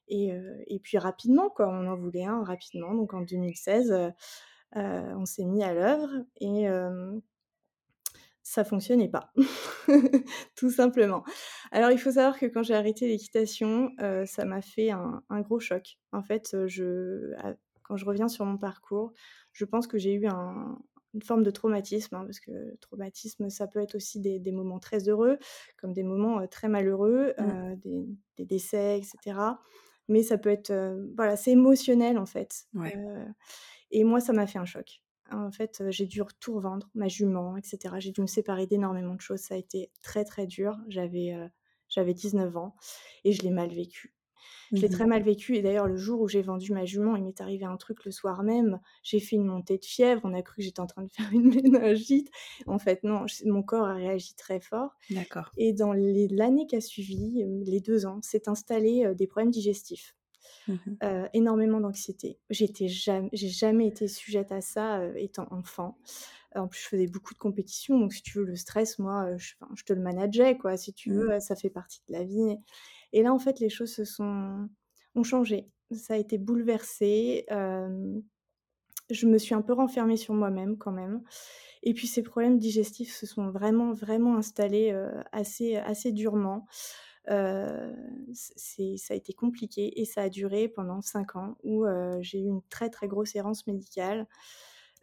et 0.10 0.80
puis 0.80 0.98
rapidement 0.98 1.50
quoi, 1.50 1.68
on 1.70 1.88
en 1.88 1.96
voulait 1.98 2.26
un 2.26 2.44
rapidement 2.44 2.94
donc 2.96 3.14
en 3.14 3.22
2016, 3.22 3.92
heu 3.92 4.12
heu, 4.78 4.82
on 5.18 5.26
s'est 5.26 5.46
mis 5.46 5.64
à 5.64 5.74
l'œuvre 5.74 6.12
et 6.42 6.68
ça 8.44 8.64
fonctionnait 8.64 9.10
pas. 9.10 9.32
Tout 10.56 10.72
simplement. 10.72 11.24
Alors 11.72 11.92
il 11.92 12.00
faut 12.00 12.12
savoir 12.12 12.40
que 12.40 12.46
quand 12.46 12.64
j'ai 12.64 12.74
arrêté 12.76 13.08
l'équitation, 13.08 13.92
ça 14.26 14.46
m'a 14.46 14.62
fait 14.62 14.92
un 14.92 15.24
un 15.30 15.42
gros 15.42 15.60
choc. 15.60 15.98
En 16.12 16.24
fait, 16.24 16.56
je 16.68 17.34
quand 17.84 17.98
je 17.98 18.06
reviens 18.06 18.28
sur 18.28 18.46
mon 18.46 18.58
parcours, 18.58 19.14
je 19.54 19.66
pense 19.66 19.88
que 19.88 19.98
j'ai 19.98 20.14
eu 20.14 20.28
un 20.28 20.80
une 21.16 21.24
forme 21.24 21.42
de 21.42 21.50
traumatisme, 21.50 22.14
hein, 22.16 22.24
parce 22.26 22.40
que 22.40 22.76
traumatisme, 22.82 23.50
ça 23.50 23.66
peut 23.68 23.80
être 23.80 23.96
aussi 23.96 24.20
des 24.20 24.40
des 24.40 24.52
moments 24.52 24.80
très 24.80 25.10
heureux, 25.10 25.38
comme 25.78 25.92
des 25.94 26.04
moments, 26.04 26.46
très 26.48 26.70
malheureux, 26.70 27.34
Mm. 27.40 27.60
heu, 27.74 27.76
des 27.78 28.08
des 28.38 28.46
décès 28.46 29.00
et 29.00 29.04
cetera. 29.04 29.60
Mais 30.10 30.24
ça 30.24 30.38
peut 30.40 30.50
être, 30.50 30.74
voilà, 31.18 31.38
c'est 31.38 31.52
émotionnel 31.52 32.18
en 32.20 32.26
fait, 32.28 32.66
Ouais. 32.74 33.00
et 33.92 34.04
moi 34.04 34.20
ça 34.20 34.34
m'a 34.34 34.48
fait 34.48 34.60
un 34.60 34.66
choc. 34.66 35.02
En 35.32 35.52
fait, 35.52 35.84
j'ai 35.90 36.08
dû 36.08 36.22
tout 36.40 36.56
revendre, 36.56 36.90
ma 36.96 37.08
jument 37.08 37.56
et 37.56 37.62
cetera. 37.64 38.00
J'ai 38.00 38.12
dû 38.12 38.22
me 38.22 38.28
séparer 38.28 38.66
d'énormément 38.66 39.14
de 39.14 39.22
choses. 39.22 39.42
Ça 39.42 39.54
a 39.54 39.58
été 39.58 39.92
très, 40.02 40.26
très 40.26 40.48
dur. 40.48 40.80
J'avais, 40.88 41.36
j'avais 41.88 42.16
19 42.16 42.58
ans 42.58 42.76
et 43.24 43.32
je 43.32 43.44
l'ai 43.44 43.52
mal 43.52 43.70
vécu. 43.70 44.16
Je 44.76 44.82
l'ai 44.82 44.90
très 44.90 45.06
mal 45.06 45.24
vécu 45.24 45.56
et 45.56 45.62
d'ailleurs 45.62 45.88
le 45.88 45.98
jour 45.98 46.22
où 46.22 46.28
j'ai 46.28 46.42
vendu 46.42 46.72
ma 46.74 46.86
jument, 46.86 47.16
il 47.16 47.24
m'est 47.24 47.42
arrivé 47.42 47.66
un 47.66 47.78
truc 47.78 48.06
le 48.06 48.12
soir 48.12 48.44
même. 48.44 48.80
J'ai 49.04 49.20
fait 49.20 49.36
une 49.36 49.46
montée 49.46 49.78
de 49.78 49.86
fièvre, 49.86 50.22
on 50.24 50.34
a 50.34 50.42
cru 50.42 50.58
que 50.58 50.62
j'étais 50.64 50.80
en 50.80 50.88
train 50.88 51.04
de 51.04 51.10
faire 51.12 51.30
une 51.34 51.50
méningite. 51.50 52.30
En 52.68 52.80
fait 52.80 53.04
non, 53.04 53.26
mon 53.46 53.64
corps 53.64 53.86
a 53.88 53.94
réagi 53.96 54.36
très 54.36 54.60
fort 54.60 54.96
D'accord. 55.10 55.52
et 55.58 55.74
dans 55.74 55.94
l'année 55.94 56.68
qui 56.68 56.76
a 56.78 56.82
suivi, 56.82 57.44
heu, 57.44 57.64
les 57.66 57.82
2 57.82 58.06
ans, 58.06 58.22
s'est 58.24 58.50
installé, 58.50 59.06
heu, 59.06 59.16
des 59.16 59.28
problèmes 59.28 59.52
digestifs. 59.52 60.16
Mhm. 60.68 61.00
Heu, 61.04 61.30
énormément 61.34 61.80
d'anxiété. 61.80 62.40
J'étais 62.50 62.90
jam 62.90 63.30
j'ai 63.32 63.48
jamais 63.50 63.88
été 63.88 64.08
sujette 64.10 64.52
à 64.52 64.60
ça, 64.62 65.06
étant 65.18 65.48
enfant. 65.52 65.98
En 66.56 66.68
plus, 66.68 66.82
je 66.84 66.88
faisais 66.90 67.08
beaucoup 67.08 67.34
de 67.36 67.40
compétitions, 67.40 68.00
donc 68.00 68.14
si 68.14 68.24
tu 68.24 68.40
veux, 68.40 68.46
le 68.46 68.56
stress, 68.58 69.00
moi, 69.00 69.38
je 69.38 69.84
te 69.86 69.94
le 69.94 70.02
manageais, 70.02 70.58
quoi, 70.58 70.78
si 70.78 70.94
tu 70.94 71.10
Mm. 71.10 71.30
veux, 71.30 71.40
ça 71.42 71.56
fait 71.56 71.70
partie 71.72 72.02
de 72.10 72.14
la 72.14 72.24
vie 72.26 72.58
et 73.14 73.24
là, 73.24 73.34
en 73.34 73.40
fait, 73.40 73.60
les 73.60 73.70
choses 73.70 73.94
se 73.94 74.06
sont 74.06 74.70
ont 75.16 75.24
changé. 75.24 75.70
Ça 75.92 76.14
a 76.14 76.18
été 76.18 76.38
bouleversé, 76.38 77.46
je 77.50 79.26
me 79.26 79.38
suis 79.40 79.56
un 79.56 79.62
peu 79.62 79.74
renfermée 79.74 80.18
sur 80.18 80.34
moi-même 80.36 80.78
quand 80.78 80.92
même 80.92 81.24
et 81.82 81.94
puis 81.94 82.08
ces 82.08 82.22
problèmes 82.22 82.60
digestifs 82.60 83.14
se 83.14 83.26
sont 83.26 83.50
vraiment, 83.50 83.94
vraiment 83.94 84.38
installés, 84.38 84.94
assez 85.32 85.78
assez 85.78 86.12
durement. 86.12 86.68
Ça 87.28 87.36
a 89.10 89.14
été 89.16 89.34
compliqué 89.34 90.00
et 90.00 90.06
ça 90.06 90.24
a 90.24 90.30
duré 90.30 90.68
pendant 90.68 91.02
5 91.02 91.36
ans 91.36 91.58
où, 91.64 91.86
j'ai 92.22 92.40
eu 92.40 92.48
une 92.48 92.62
très, 92.70 92.90
très 92.90 93.08
grosse 93.08 93.36
errance 93.36 93.66
médicale, 93.68 94.28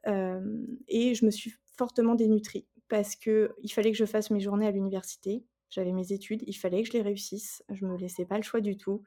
et 0.06 1.14
je 1.14 1.24
me 1.24 1.30
suis 1.30 1.54
fortement 1.76 2.14
dénutrie 2.14 2.66
parce 2.88 3.16
qu'il 3.16 3.72
fallait 3.72 3.90
que 3.90 3.98
je 3.98 4.04
fasse 4.04 4.30
mes 4.30 4.40
journées 4.40 4.68
à 4.68 4.70
l'université. 4.70 5.44
J'avais 5.70 5.92
mes 5.92 6.12
études, 6.12 6.42
il 6.46 6.54
fallait 6.54 6.82
que 6.82 6.88
je 6.88 6.92
les 6.94 7.02
réussisse. 7.02 7.64
Je 7.70 7.86
me 7.86 7.96
laissais 7.96 8.24
pas 8.26 8.36
le 8.36 8.42
choix 8.42 8.60
du 8.60 8.76
tout 8.76 9.02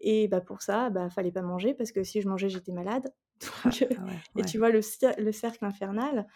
et 0.00 0.28
bah, 0.28 0.40
pour 0.40 0.62
ça, 0.62 0.90
bah, 0.90 1.10
fallait 1.10 1.32
pas 1.32 1.42
manger 1.42 1.74
parce 1.74 1.92
que 1.92 2.04
si 2.04 2.20
je 2.22 2.28
mangeais, 2.28 2.48
j'étais 2.48 2.72
malade 2.72 3.12
Ah, 3.64 3.70
donc 3.70 3.82
heu 3.82 3.88
ah 3.96 4.04
ouais, 4.06 4.22
et 4.36 4.44
tu 4.44 4.58
vois 4.58 4.70
le 4.70 4.82
cer 4.82 5.14
le 5.18 5.32
cercle 5.32 5.64
infernal 5.64 6.26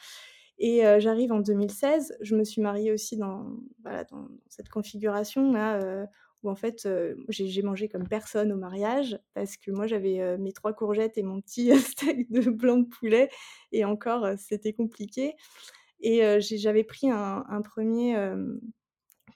et 0.59 0.85
heu, 0.87 1.01
j'arrive 1.01 1.33
en 1.33 1.41
2016, 1.41 2.17
je 2.21 2.37
me 2.37 2.45
suis 2.45 2.63
mariée 2.63 2.93
aussi 2.93 3.17
dans 3.17 3.47
voilà, 3.83 4.05
dans 4.05 4.29
cette 4.49 4.69
configuration-là, 4.69 5.81
heu, 5.83 6.07
où 6.43 6.51
en 6.51 6.57
fait, 6.57 6.89
j'ai 7.29 7.63
mangé 7.63 7.89
comme 7.89 8.09
personne 8.09 8.53
au 8.53 8.57
mariage 8.57 9.19
parce 9.35 9.57
que 9.57 9.71
moi 9.71 9.87
j'avais, 9.87 10.39
mes 10.39 10.53
3 10.53 10.73
courgettes 10.75 11.17
et 11.19 11.23
mon 11.23 11.41
petit 11.41 11.71
steak 11.81 12.31
de 12.33 12.51
blanc 12.51 12.79
de 12.79 12.89
poulet 12.89 13.31
et 13.73 13.85
encore, 13.85 14.27
c'était 14.39 14.73
compliqué 14.73 15.35
et 16.01 16.41
j'avais 16.41 16.85
pris 16.85 17.11
un 17.11 17.45
un 17.49 17.63
1er, 17.63 18.11
hem, 18.13 18.61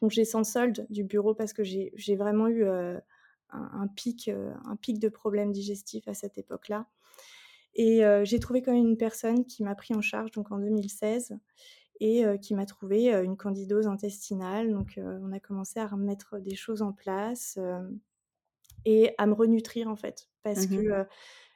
congé 0.00 0.24
sans 0.24 0.44
solde 0.44 0.86
du 0.90 1.04
bureau 1.04 1.34
parce 1.34 1.52
que 1.52 1.64
j'ai 1.64 2.16
vraiment 2.16 2.48
eu, 2.48 2.64
heu, 2.64 3.00
un 3.50 3.70
un 3.82 3.88
pic, 3.88 4.28
heu, 4.28 4.52
un 4.64 4.76
pic 4.76 4.98
de 5.00 5.08
problèmes 5.08 5.52
digestifs 5.52 6.08
à 6.08 6.14
cette 6.14 6.38
époque-là 6.38 6.88
Et 7.74 8.02
j'ai 8.24 8.40
trouvé 8.40 8.62
quand 8.62 8.72
même 8.72 8.86
une 8.86 8.96
personne 8.96 9.44
qui 9.46 9.62
m'a 9.64 9.74
pris 9.74 9.94
en 9.94 10.00
charge 10.02 10.30
donc 10.32 10.50
en 10.52 10.58
2016 10.58 11.38
et 12.00 12.24
qui 12.42 12.54
m'a 12.54 12.66
trouvé 12.66 13.12
une 13.14 13.36
candidose 13.36 13.86
intestinale. 13.86 14.72
Donc 14.72 14.94
on 14.98 15.32
a 15.32 15.40
commencé 15.40 15.80
à 15.80 15.86
remettre 15.86 16.38
des 16.40 16.56
choses 16.56 16.82
en 16.82 16.92
place 16.92 17.58
et 18.84 19.14
à 19.18 19.26
me 19.26 19.34
renutrir 19.34 19.88
en 19.88 19.96
fait 19.96 20.28
parce 20.42 20.66
Mmh 20.66 20.66
que 20.66 21.06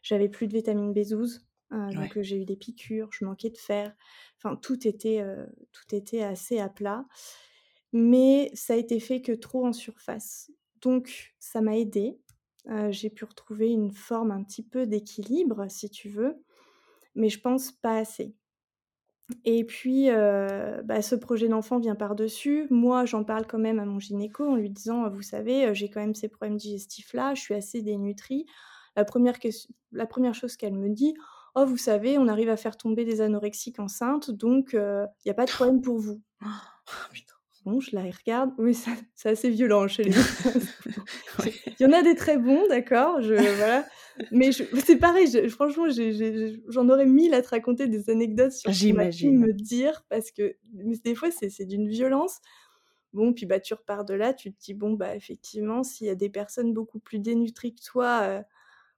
j'avais 0.03 0.29
plus 0.29 0.49
de 0.49 0.53
vitamine 0.55 0.93
B12. 0.93 1.47
donc 1.71 2.21
j'ai 2.21 2.43
eu 2.43 2.45
des 2.45 2.57
piqûres, 2.57 3.11
je 3.13 3.25
manquais 3.25 3.51
de 3.51 3.59
fer. 3.59 3.95
Enfin 4.39 4.57
tout 4.57 4.87
était, 4.89 5.25
tout 5.73 5.95
était 5.95 6.23
assez 6.23 6.59
à 6.61 6.69
plat. 6.69 7.07
Mais 7.93 8.51
ça 8.55 8.75
a 8.75 8.77
été 8.77 9.01
fait 9.01 9.21
que 9.23 9.33
trop 9.33 9.67
en 9.67 9.73
surface. 9.73 10.51
Donc 10.81 11.35
ça 11.41 11.61
m'a 11.61 11.77
aidée. 11.77 12.21
j'ai 12.91 13.11
pu 13.11 13.25
retrouver 13.25 13.69
une 13.71 13.93
forme 13.93 14.31
un 14.31 14.43
petit 14.45 14.63
peu 14.63 14.87
d'équilibre 14.87 15.67
si 15.69 15.91
tu 15.91 16.09
veux, 16.09 16.43
mais 17.15 17.29
je 17.31 17.41
pense 17.41 17.73
pas 17.73 17.99
assez. 17.99 18.37
Et 19.45 19.65
puis, 19.65 20.09
bah, 20.11 21.03
ce 21.03 21.15
projet 21.15 21.49
d'enfant 21.49 21.79
vient 21.79 21.95
par-dessus. 21.97 22.67
Moi, 22.71 23.05
j'en 23.07 23.25
parle 23.25 23.47
quand 23.47 23.59
même 23.59 23.79
à 23.81 23.85
mon 23.87 23.99
gynéco 23.99 24.47
en 24.49 24.57
lui 24.57 24.71
disant: 24.71 25.09
«Vous 25.11 25.23
savez, 25.23 25.75
j'ai 25.75 25.89
quand 25.91 26.01
même 26.01 26.15
ces 26.15 26.29
problèmes 26.29 26.57
digestifs-là, 26.59 27.35
je 27.35 27.41
suis 27.43 27.55
assez 27.55 27.83
dénutrie». 27.83 28.47
La 28.97 29.05
première 29.05 30.35
chose 30.35 30.57
qu'elle 30.57 30.75
me 30.75 30.91
dit: 30.91 31.15
«Oh, 31.55 31.65
vous 31.67 31.77
savez, 31.79 32.19
on 32.19 32.29
arrive 32.29 32.51
à 32.51 32.57
faire 32.57 32.77
tomber 32.77 33.05
des 33.05 33.21
anorexiques 33.21 33.81
enceintes, 33.81 34.31
donc 34.31 34.71
il 34.75 35.29
y 35.29 35.31
a 35.31 35.35
pas 35.35 35.47
de 35.47 35.53
problème 35.53 35.81
pour 35.83 35.99
vous». 35.99 36.21
Oh 36.89 37.13
putain. 37.13 37.40
Bon, 37.65 37.79
je 37.79 37.95
la 37.95 38.03
regarde, 38.05 38.53
oui, 38.59 38.75
c'est 39.15 39.29
assez 39.29 39.51
violent 39.51 39.87
chez 39.87 40.05
les. 40.05 40.13
Il 41.79 41.83
y 41.85 41.87
en 41.87 41.93
a 41.93 42.03
des 42.03 42.15
très 42.15 42.39
bons, 42.39 42.67
d'accord, 42.69 43.21
je 43.21 43.35
voilà, 43.35 43.87
mais 44.31 44.51
c'est 44.53 44.97
pareil, 44.97 45.49
franchement, 45.51 45.87
j'en 46.69 46.89
aurais 46.89 47.07
mille 47.07 47.35
à 47.35 47.43
te 47.43 47.49
raconter 47.49 47.87
des 47.87 48.11
anecdotes 48.11 48.53
sur 48.53 48.75
ce 48.75 48.81
qu'on 48.83 48.95
m'a 48.95 49.07
pu 49.07 49.31
me 49.31 49.53
dire 49.53 50.05
parce 50.09 50.31
que 50.31 50.57
des 50.73 51.15
fois, 51.15 51.31
c'est 51.31 51.65
d'une 51.65 51.89
violence. 51.89 52.39
Bon, 53.13 53.33
puis, 53.33 53.45
bah, 53.47 53.59
tu 53.61 53.75
repars 53.75 54.05
de 54.05 54.15
là, 54.15 54.33
tu 54.35 54.53
te 54.53 54.61
dis: 54.61 54.75
«Bon, 54.75 54.93
bah, 54.93 55.17
effectivement, 55.17 55.83
s'il 55.83 56.07
y 56.07 56.11
a 56.11 56.15
des 56.15 56.31
personnes 56.31 56.73
beaucoup 56.73 57.01
plus 57.01 57.19
dénutries 57.19 57.75
que 57.75 57.83
toi, 57.85 58.45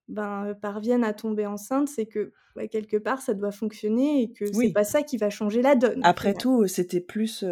ben, 0.08 0.54
parviennent 0.60 1.04
à 1.04 1.12
tomber 1.12 1.46
enceinte, 1.46 1.88
c'est 1.88 2.06
que, 2.06 2.32
bah, 2.54 2.68
quelque 2.68 2.96
part, 2.96 3.20
ça 3.22 3.34
doit 3.34 3.52
fonctionner 3.52 4.22
et 4.22 4.32
que 4.32 4.44
c'est 4.52 4.72
pas 4.72 4.84
ça 4.84 5.02
qui 5.02 5.16
va 5.16 5.30
changer 5.30 5.62
la 5.62 5.74
donne». 5.74 6.00
Après 6.02 6.34
tout, 6.34 6.66
c'était 6.66 7.00
plus, 7.00 7.44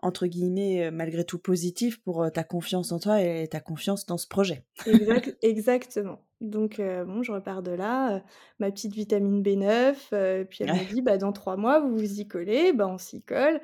entre 0.00 0.26
guillemets, 0.26 0.90
«malgré 0.90 1.24
tout 1.24 1.38
positif» 1.38 2.02
pour 2.02 2.30
ta 2.32 2.44
confiance 2.44 2.92
en 2.92 2.98
toi 2.98 3.22
et 3.22 3.48
ta 3.48 3.60
confiance 3.60 4.06
dans 4.06 4.18
ce 4.18 4.28
projet. 4.28 4.64
Exact 4.86 5.36
exactement. 5.42 6.24
Donc 6.40 6.78
bon, 6.78 7.22
je 7.22 7.32
repars 7.32 7.62
de 7.62 7.72
là, 7.72 8.22
ma 8.58 8.70
petite 8.70 8.94
vitamine 8.94 9.42
B9, 9.42 10.46
puis 10.46 10.64
elle 10.64 10.72
me 10.72 10.94
dit: 10.94 11.02
«Bah, 11.02 11.18
dans 11.18 11.32
3 11.32 11.56
mois, 11.56 11.80
vous 11.80 11.96
vous 11.96 12.20
y 12.20 12.26
collez». 12.26 12.72
Bah, 12.72 12.88
on 12.88 12.98
s'y 12.98 13.22
colle. 13.22 13.60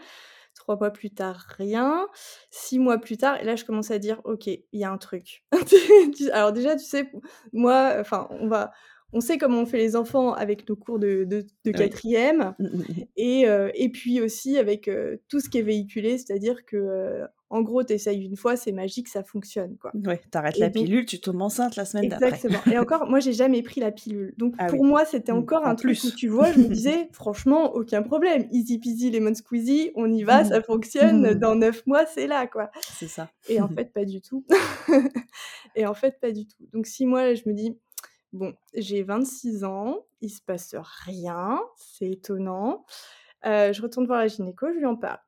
3 0.66 0.76
mois 0.78 0.90
plus 0.90 1.10
tard, 1.10 1.44
rien. 1.56 2.08
6 2.50 2.78
mois 2.80 2.98
plus 2.98 3.16
tard 3.16 3.40
et 3.40 3.44
là, 3.44 3.54
je 3.56 3.64
commence 3.64 3.90
à 3.92 3.98
dire: 4.00 4.20
«OK, 4.24 4.48
il 4.48 4.64
y 4.72 4.84
a 4.84 4.90
un 4.90 4.98
truc». 4.98 5.44
Alors 6.32 6.52
déjà, 6.52 6.74
tu 6.76 6.84
sais, 6.84 7.10
moi, 7.52 7.94
enfin, 8.00 8.26
on 8.30 8.48
va 8.48 8.72
on 9.12 9.20
sait 9.20 9.38
comment 9.38 9.60
on 9.60 9.66
fait 9.66 9.78
les 9.78 9.94
enfants 9.94 10.32
avec 10.34 10.68
nos 10.68 10.74
cours 10.76 10.98
de 10.98 11.24
de 11.24 11.46
de 11.64 11.70
4e 11.72 12.54
Mmh, 12.58 12.64
mmh, 12.64 12.78
mmh. 12.78 13.04
et 13.16 13.42
et 13.74 13.88
puis 13.90 14.20
aussi 14.20 14.58
avec, 14.58 14.90
tout 15.28 15.40
ce 15.40 15.48
qui 15.48 15.58
est 15.58 15.62
véhiculé, 15.62 16.18
c'est-à-dire 16.18 16.64
que, 16.66 17.22
en 17.50 17.62
gros, 17.62 17.84
tu 17.84 17.92
essayes 17.94 18.24
une 18.24 18.36
fois, 18.36 18.56
c'est 18.56 18.72
magique, 18.72 19.08
ça 19.08 19.24
fonctionne, 19.24 19.76
quoi. 19.78 19.94
Ouais, 19.94 20.22
tu 20.30 20.38
arrêtes 20.38 20.58
la 20.60 20.70
pilule, 20.70 21.06
tu 21.06 21.18
tombes 21.20 21.42
enceinte 21.42 21.74
la 21.76 21.84
semaine 21.84 22.08
d'après. 22.08 22.42
Exactement 22.42 22.62
et 22.68 22.78
encore, 22.78 23.08
moi, 23.08 23.20
j'ai 23.20 23.32
jamais 23.32 23.62
pris 23.62 23.80
la 23.80 23.90
pilule. 23.90 24.34
Donc 24.36 24.54
Ah 24.58 24.68
pour 24.68 24.84
oui. 24.84 24.84
moi, 24.84 25.06
c'était 25.06 25.32
Mmh, 25.32 25.32
encore 25.32 25.64
en 25.64 25.74
un 25.74 25.74
truc 25.74 26.04
où, 26.04 26.10
tu 26.10 26.28
vois, 26.28 26.52
je 26.52 26.58
me 26.58 26.68
disais: 26.68 27.08
«Franchement, 27.12 27.72
aucun 27.74 28.02
problème, 28.02 28.46
easy 28.52 28.78
peasy 28.78 29.10
lemon 29.10 29.34
squeezy, 29.34 29.92
on 29.94 30.12
y 30.12 30.22
va, 30.22 30.44
ça 30.44 30.62
fonctionne, 30.62 31.32
dans 31.34 31.54
9 31.56 31.86
mois, 31.86 32.04
c'est 32.04 32.26
là, 32.26 32.46
quoi». 32.46 32.70
C'est 32.88 33.08
ça. 33.08 33.32
Et 33.46 33.60
en 33.60 33.68
fait, 33.70 33.92
pas 33.92 34.04
du 34.04 34.20
tout. 34.22 34.44
Et 35.74 35.86
en 35.86 35.94
fait, 35.94 36.20
pas 36.20 36.32
du 36.32 36.46
tout. 36.46 36.66
Donc 36.72 36.86
6 36.86 37.06
mois, 37.06 37.34
je 37.34 37.42
me 37.48 37.54
dis: 37.54 37.78
«Bon, 38.32 38.54
j'ai 38.74 39.02
26 39.04 39.64
ans, 39.64 40.06
il 40.22 40.30
se 40.30 40.42
passe 40.42 40.74
rien, 41.06 41.60
c'est 41.76 42.10
étonnant». 42.12 42.84
Heu, 43.46 43.72
je 43.72 43.82
retourne 43.82 44.06
voir 44.06 44.20
la 44.20 44.28
gynéco, 44.28 44.68
je 44.72 44.78
lui 44.78 44.86
en 44.86 44.96
parle. 44.96 45.20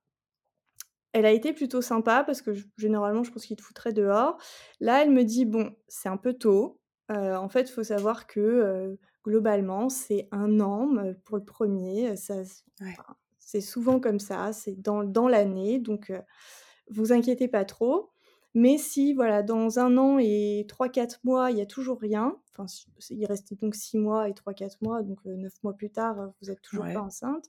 Elle 1.14 1.24
a 1.26 1.32
été 1.32 1.52
plutôt 1.52 1.80
sympa 1.80 2.22
parce 2.24 2.42
que 2.42 2.50
généralement, 2.76 3.22
je 3.24 3.30
pense 3.32 3.46
qu'ils 3.46 3.56
te 3.56 3.62
foutraient 3.62 3.92
dehors. 3.92 4.36
Là, 4.80 5.02
elle 5.02 5.10
me 5.10 5.24
dit: 5.24 5.44
«Bon, 5.46 5.74
c'est 5.88 6.08
un 6.08 6.16
peu 6.18 6.34
tôt. 6.34 6.80
En 7.08 7.48
fait, 7.48 7.62
il 7.62 7.72
faut 7.72 7.82
savoir 7.84 8.26
que, 8.26 8.98
globalement, 9.24 9.88
c'est 9.88 10.28
1 10.32 10.60
an, 10.60 10.88
pour 11.24 11.38
le 11.38 11.44
premier, 11.44 12.16
ça 12.16 12.42
Ouais. 12.80 12.98
enfin, 12.98 13.16
c'est 13.38 13.60
souvent 13.62 14.00
comme 14.00 14.18
ça, 14.20 14.52
c'est 14.52 14.74
dans 14.80 15.04
dans 15.04 15.28
l'année, 15.28 15.78
donc 15.78 16.12
vous 16.90 17.12
inquiétez 17.12 17.48
pas 17.48 17.64
trop. 17.66 18.10
Mais 18.54 18.78
si, 18.78 19.14
voilà, 19.14 19.42
dans 19.44 19.78
1 19.78 19.96
an 19.98 20.18
et 20.20 20.66
3-4 20.68 21.20
mois, 21.24 21.50
il 21.52 21.58
y 21.58 21.62
a 21.62 21.66
toujours 21.66 22.00
rien, 22.00 22.38
enfin, 22.58 22.66
il 23.10 23.26
restait 23.26 23.56
donc 23.56 23.74
6 23.76 23.98
mois 23.98 24.28
et 24.28 24.34
3-4 24.34 24.78
mois, 24.82 25.02
donc 25.02 25.24
9 25.26 25.54
mois 25.64 25.74
plus 25.74 25.90
tard, 25.90 26.32
vous 26.42 26.50
êtes 26.50 26.62
toujours 26.62 26.88
pas 26.90 27.02
enceinte, 27.02 27.46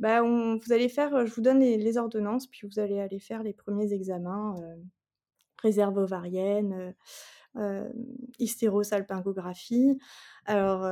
bah, 0.00 0.24
on 0.24 0.58
vous 0.58 0.72
allez 0.72 0.88
faire 0.90 1.26
je 1.26 1.34
vous 1.34 1.42
donne 1.42 1.60
les 1.60 1.78
les 1.78 1.98
ordonnances, 1.98 2.48
puis 2.48 2.68
vous 2.68 2.80
allez 2.80 3.00
aller 3.00 3.20
faire 3.20 3.42
les 3.44 3.54
premiers 3.54 3.92
examens, 3.94 4.56
heu, 4.62 4.84
réserve 5.62 5.98
ovarienne, 5.98 6.94
heu, 7.56 7.60
hem, 7.62 7.92
hystérosalpingographie». 8.40 9.98
Alors, 10.46 10.82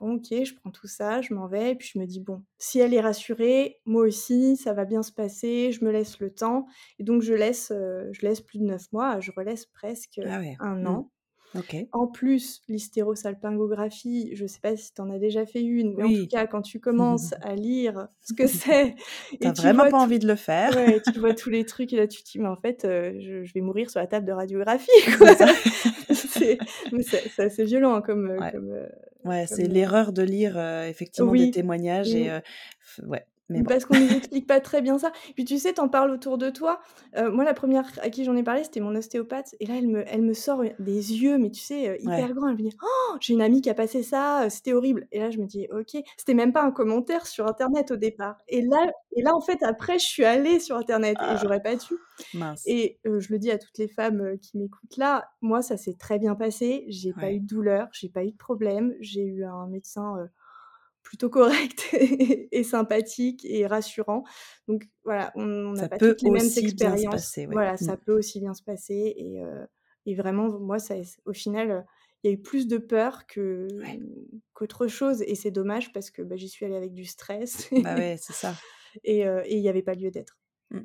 bon, 0.00 0.14
OK, 0.16 0.28
je 0.44 0.54
prends 0.56 0.70
tout 0.72 0.88
ça, 0.88 1.22
je 1.22 1.34
m'en 1.34 1.48
vais 1.48 1.72
et 1.72 1.76
puis 1.76 1.90
je 1.94 1.98
me 2.00 2.06
dis: 2.06 2.20
«Bon, 2.20 2.44
si 2.58 2.80
elle 2.80 2.94
est 2.94 3.00
rassurée, 3.02 3.80
moi 3.86 4.02
aussi, 4.04 4.56
ça 4.58 4.74
va 4.74 4.84
bien 4.86 5.02
se 5.04 5.12
passer, 5.12 5.72
je 5.72 5.84
me 5.84 5.90
laisse 5.92 6.20
le 6.20 6.34
temps» 6.34 6.66
et 7.00 7.04
donc 7.04 7.22
je 7.22 7.34
laisse, 7.34 7.68
je 7.72 8.22
laisse 8.26 8.40
plus 8.42 8.58
de 8.60 8.64
9 8.66 8.92
mois, 8.92 9.20
je 9.20 9.32
relaisse 9.36 9.66
presque 9.66 10.20
Ah 10.22 10.38
ouais. 10.38 10.60
1 10.60 10.84
Mmh. 10.84 10.96
an. 10.96 11.10
En 11.92 12.08
plus, 12.08 12.62
l'hystérosalpingographie, 12.68 14.34
je 14.34 14.46
sais 14.46 14.58
pas 14.60 14.76
si 14.76 14.92
tu 14.92 15.00
en 15.00 15.10
as 15.10 15.18
déjà 15.20 15.46
fait 15.46 15.62
une, 15.62 15.94
mais 15.94 16.02
en 16.02 16.12
tout 16.12 16.26
cas, 16.28 16.46
quand 16.48 16.62
tu 16.62 16.80
commences 16.80 17.34
à 17.40 17.54
lire 17.54 18.08
ce 18.20 18.32
que 18.34 18.48
c'est 18.48 18.96
Tu 19.40 19.46
as 19.46 19.52
et 19.52 19.52
tu 19.52 19.70
vraiment 19.70 19.86
pas 19.86 19.92
tout 19.92 19.98
envie 20.02 20.18
de 20.18 20.26
le 20.26 20.36
faire. 20.36 20.72
ouais, 20.72 21.00
tu 21.02 21.20
vois 21.20 21.32
tous 21.34 21.50
les 21.50 21.66
trucs 21.66 21.92
et 21.92 21.96
là, 21.98 22.08
tu 22.08 22.22
te 22.24 22.30
dis: 22.30 22.40
«Mais 22.40 22.48
en 22.48 22.56
fait, 22.56 22.84
heu, 22.84 23.20
je 23.20 23.44
je 23.44 23.54
vais 23.54 23.60
mourir 23.62 23.90
sur 23.90 24.00
la 24.00 24.06
table 24.08 24.26
de 24.26 24.32
radiographie, 24.32 24.90
quoi». 25.18 25.30
C'est 27.02 27.38
assez 27.38 27.64
violent 27.64 28.02
comme, 28.02 28.30
Ouais. 28.40 28.54
Ouais, 29.24 29.46
c'est 29.46 29.68
comme, 29.68 29.70
heu 29.70 29.70
l'erreur 29.70 30.12
de 30.12 30.22
lire, 30.22 30.58
effectivement 30.58 31.34
des 31.34 31.48
témoignages 31.48 32.14
et 32.14 32.28
Mmh. 32.28 32.30
heu, 32.30 32.42
f 32.80 33.00
ouais, 33.06 33.26
mais 33.48 33.62
bon. 33.62 33.68
Parce 33.68 33.84
qu'on 33.84 33.96
nous 33.96 34.14
explique 34.14 34.46
pas 34.46 34.60
très 34.60 34.82
bien 34.82 34.98
ça. 34.98 35.12
Puis 35.34 35.44
tu 35.44 35.58
sais, 35.58 35.72
tu 35.74 35.80
en 35.80 35.88
parles 35.88 36.10
autour 36.10 36.38
de 36.38 36.50
toi. 36.50 36.80
Heu, 37.16 37.30
moi, 37.30 37.44
la 37.44 37.54
1re 37.54 37.86
à 38.02 38.10
qui 38.10 38.24
j'en 38.24 38.36
ai 38.36 38.42
parlé, 38.42 38.64
c'était 38.64 38.80
mon 38.80 38.94
ostéopathe 38.96 39.54
et 39.60 39.66
là, 39.66 39.76
elle 39.78 39.88
me 39.88 40.04
elle 40.06 40.22
me 40.22 40.34
sort 40.34 40.62
des 40.78 41.14
yeux, 41.14 41.38
mais 41.38 41.50
tu 41.50 41.60
sais, 41.60 41.88
heu, 41.90 41.96
hyper 42.02 42.28
Ouais. 42.28 42.34
grands. 42.34 42.48
Elle 42.48 42.56
me 42.56 42.62
dit: 42.70 42.76
«Oh, 42.82 43.16
j'ai 43.20 43.34
une 43.34 43.42
amie 43.42 43.60
qui 43.62 43.70
a 43.70 43.74
passé 43.74 44.02
ça, 44.02 44.48
c'était 44.50 44.72
horrible» 44.74 45.06
et 45.12 45.20
là, 45.20 45.30
je 45.30 45.38
me 45.38 45.46
dis: 45.46 45.66
«OK». 45.72 45.96
C'était 46.18 46.34
même 46.34 46.52
pas 46.52 46.62
un 46.64 46.70
commentaire 46.72 47.26
sur 47.26 47.46
internet 47.46 47.90
au 47.90 47.96
départ 47.96 48.38
et 48.48 48.62
là 48.62 48.86
et 49.16 49.22
là, 49.22 49.34
en 49.34 49.40
fait, 49.40 49.62
après, 49.62 49.98
je 50.00 50.06
suis 50.06 50.24
allée 50.24 50.58
sur 50.60 50.76
internet 50.76 51.18
et 51.22 51.36
Ah! 51.36 51.38
j'aurais 51.38 51.62
pas 51.62 51.76
dû 51.76 52.00
Mince. 52.32 52.66
et 52.66 53.00
je 53.04 53.32
le 53.32 53.38
dis 53.38 53.50
à 53.52 53.58
toutes 53.58 53.78
les 53.78 53.88
femmes 53.88 54.38
qui 54.40 54.58
m'écoutent 54.58 54.96
là, 54.98 55.28
moi, 55.42 55.62
ça 55.62 55.76
s'est 55.78 55.94
très 55.94 56.18
bien 56.20 56.34
passé. 56.36 56.84
J'ai 56.88 57.14
pas 57.14 57.30
Ouais. 57.30 57.34
eu 57.34 57.40
de 57.40 57.46
douleur, 57.46 57.88
j'ai 57.92 58.08
pas 58.10 58.24
eu 58.24 58.32
de 58.32 58.36
problème. 58.38 58.94
J'ai 59.00 59.24
eu 59.24 59.44
un 59.44 59.66
médecin, 59.68 60.28
plutôt 61.04 61.30
correct 61.30 61.86
et 62.52 62.64
sympathique 62.64 63.44
et 63.46 63.66
rassurant. 63.68 64.24
Donc 64.68 64.88
voilà, 65.04 65.32
on 65.36 65.74
n'a 65.74 65.86
pas 65.86 66.00
toutes 66.00 66.22
les 66.22 66.32
mêmes 66.32 66.52
expériences. 66.56 67.32
passer, 67.32 67.46
ouais. 67.46 67.62
Voilà, 67.62 67.76
Mmh. 67.80 67.92
ça 67.92 67.96
peut 67.98 68.12
aussi 68.18 68.40
bien 68.40 68.54
se 68.54 68.64
passer 68.64 69.14
et 70.06 70.14
vraiment, 70.16 70.48
moi, 70.60 70.78
ça 70.78 70.96
au 71.26 71.32
final, 71.32 71.86
il 72.24 72.30
y 72.30 72.34
a 72.34 72.36
eu 72.36 72.40
plus 72.42 72.66
de 72.68 72.78
peur 72.78 73.26
que 73.26 73.68
Ouais. 73.82 74.00
qu'autre 74.54 74.86
chose 74.88 75.22
et 75.22 75.34
c'est 75.36 75.50
dommage 75.52 75.92
parce 75.92 76.10
que, 76.10 76.22
bah, 76.22 76.36
j'y 76.36 76.48
suis 76.48 76.66
allée 76.66 76.76
avec 76.76 76.94
du 76.94 77.04
stress 77.06 77.70
Bah 77.76 77.96
ouais, 77.96 78.16
c'est 78.20 78.32
ça. 78.32 78.64
et 79.04 79.22
il 79.50 79.60
y 79.60 79.68
avait 79.68 79.82
pas 79.82 79.94
lieu 79.94 80.10
d'être. 80.10 80.38
Mmh 80.70 80.80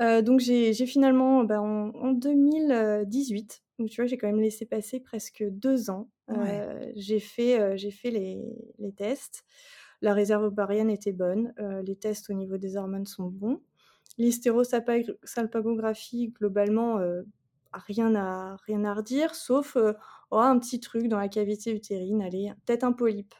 Heu, 0.00 0.22
donc 0.22 0.40
j'ai 0.40 0.72
finalement, 0.86 1.44
bah, 1.44 1.60
en 1.62 1.90
en 1.94 2.12
2018, 2.12 3.62
donc 3.78 3.90
tu 3.90 4.00
vois, 4.00 4.06
j'ai 4.06 4.18
quand 4.18 4.26
même 4.28 4.40
laissé 4.40 4.66
passer 4.66 5.00
presque 5.00 5.44
2 5.48 5.90
ans. 5.90 6.10
Ouais. 6.28 6.64
Heu, 6.66 6.92
j'ai 6.96 7.20
fait, 7.20 7.76
j'ai 7.78 7.90
fait 7.90 8.10
les 8.10 8.74
les 8.78 8.92
tests. 8.92 9.44
La 10.02 10.14
réserve 10.14 10.44
ovarienne 10.44 10.90
était 10.90 11.12
bonne, 11.12 11.54
les 11.84 11.96
tests 11.96 12.30
au 12.30 12.34
niveau 12.34 12.56
des 12.58 12.76
hormones 12.76 13.06
sont 13.06 13.28
bons. 13.28 13.60
L'hystérosalping 14.18 15.06
salpingographie, 15.24 16.28
globalement, 16.30 17.00
rien 17.72 18.14
à 18.16 18.56
rien 18.66 18.84
à 18.84 18.94
redire, 18.94 19.34
sauf, 19.34 19.76
oh, 20.30 20.36
un 20.38 20.58
petit 20.58 20.80
truc 20.80 21.08
dans 21.08 21.18
la 21.18 21.28
cavité 21.28 21.72
utérine, 21.74 22.22
allez, 22.22 22.52
peut-être 22.66 22.84
un 22.84 22.92
polype 22.92 23.34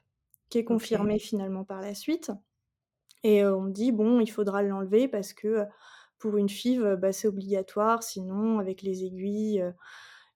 qui 0.51 0.59
est 0.59 0.65
confirmé 0.65 1.19
finalement 1.19 1.65
par 1.65 1.81
la 1.83 1.95
suite 1.95 2.33
et 3.25 3.45
on 3.45 3.63
me 3.63 3.71
dit: 3.73 3.93
«Bon, 3.93 4.21
il 4.21 4.31
faudra 4.31 4.63
l'enlever 4.63 5.09
parce 5.09 5.33
que, 5.33 5.67
pour 6.19 6.37
une 6.37 6.49
FIV, 6.49 6.97
bah, 6.97 7.13
c'est 7.13 7.29
obligatoire, 7.29 8.03
sinon 8.03 8.59
avec 8.59 8.83
les 8.83 9.05
aiguilles, 9.05 9.61
heu, 9.61 9.73